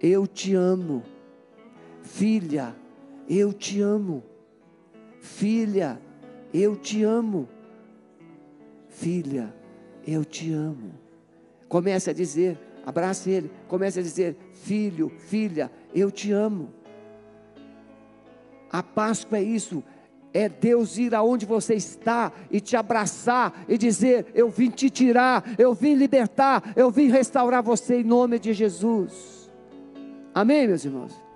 eu 0.00 0.26
te 0.26 0.52
amo. 0.52 1.04
Filha, 2.10 2.74
eu 3.28 3.52
te 3.52 3.80
amo. 3.80 4.22
Filha, 5.20 5.98
eu 6.52 6.76
te 6.76 7.04
amo. 7.04 7.48
Filha, 8.88 9.54
eu 10.06 10.24
te 10.24 10.52
amo. 10.52 10.92
Comece 11.68 12.10
a 12.10 12.12
dizer, 12.12 12.58
abrace 12.84 13.30
ele, 13.30 13.50
comece 13.68 14.00
a 14.00 14.02
dizer: 14.02 14.36
Filho, 14.52 15.08
filha, 15.08 15.70
eu 15.94 16.10
te 16.10 16.32
amo. 16.32 16.70
A 18.70 18.82
Páscoa 18.82 19.38
é 19.38 19.42
isso, 19.42 19.82
é 20.34 20.48
Deus 20.48 20.98
ir 20.98 21.14
aonde 21.14 21.46
você 21.46 21.74
está 21.74 22.32
e 22.50 22.60
te 22.60 22.76
abraçar 22.76 23.64
e 23.68 23.78
dizer: 23.78 24.26
Eu 24.34 24.50
vim 24.50 24.68
te 24.68 24.90
tirar, 24.90 25.44
eu 25.56 25.72
vim 25.72 25.94
libertar, 25.94 26.72
eu 26.76 26.90
vim 26.90 27.08
restaurar 27.08 27.62
você 27.62 28.00
em 28.00 28.04
nome 28.04 28.38
de 28.40 28.52
Jesus. 28.52 29.48
Amém, 30.34 30.66
meus 30.66 30.84
irmãos? 30.84 31.29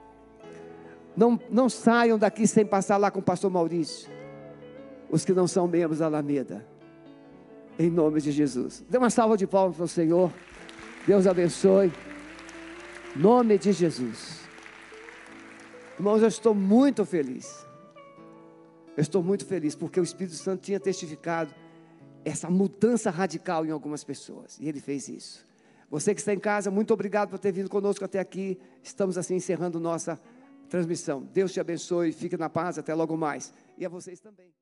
Não, 1.17 1.41
não 1.51 1.69
saiam 1.69 2.19
daqui 2.19 2.47
sem 2.47 2.67
passar 2.67 2.97
lá 2.97 3.11
com 3.11 3.21
o 3.21 3.23
pastor 3.23 3.51
Maurício, 3.51 4.11
os 5.09 5.25
que 5.25 5.33
não 5.33 5.47
são 5.47 5.69
membros 5.69 6.01
da 6.01 6.07
Alameda, 6.07 6.67
em 7.79 7.91
nome 7.91 8.21
de 8.21 8.33
Jesus. 8.33 8.85
Dê 8.89 8.99
uma 8.99 9.11
salva 9.11 9.37
de 9.37 9.47
palmas 9.47 9.77
para 9.77 9.85
o 9.85 9.89
Senhor, 9.89 10.33
Deus 11.07 11.27
abençoe, 11.27 11.93
nome 13.15 13.59
de 13.59 13.73
Jesus. 13.73 14.41
Irmãos, 15.97 16.23
eu 16.23 16.29
estou 16.29 16.55
muito 16.55 17.05
feliz. 17.05 17.65
Eu 18.97 19.03
estou 19.03 19.23
muito 19.23 19.45
feliz 19.45 19.75
porque 19.75 20.01
o 20.01 20.03
Espírito 20.03 20.37
Santo 20.37 20.62
tinha 20.62 20.81
testificado 20.81 21.55
essa 22.25 22.49
mudança 22.49 23.11
radical 23.11 23.67
em 23.67 23.71
algumas 23.71 24.03
pessoas 24.03 24.59
e 24.59 24.69
ele 24.69 24.81
fez 24.81 25.09
isso. 25.09 25.45
Você 25.91 26.15
que 26.15 26.21
está 26.21 26.33
em 26.33 26.39
casa, 26.39 26.71
muito 26.71 26.93
obrigado 26.93 27.29
por 27.31 27.39
ter 27.39 27.53
vindo 27.53 27.69
conosco 27.69 28.05
até 28.05 28.19
aqui. 28.19 28.59
Estamos 28.83 29.17
assim 29.17 29.37
encerrando 29.37 29.79
nossa 29.79 30.19
transmissão. 30.75 31.22
Deus 31.33 31.53
te 31.53 31.61
abençoe, 31.61 32.11
fique 32.11 32.37
na 32.37 32.51
paz, 32.51 32.79
até 32.79 32.93
logo 32.95 33.16
mais. 33.16 33.55
E 33.79 33.87
a 33.87 33.89
vocês 33.89 34.18
também. 34.18 34.53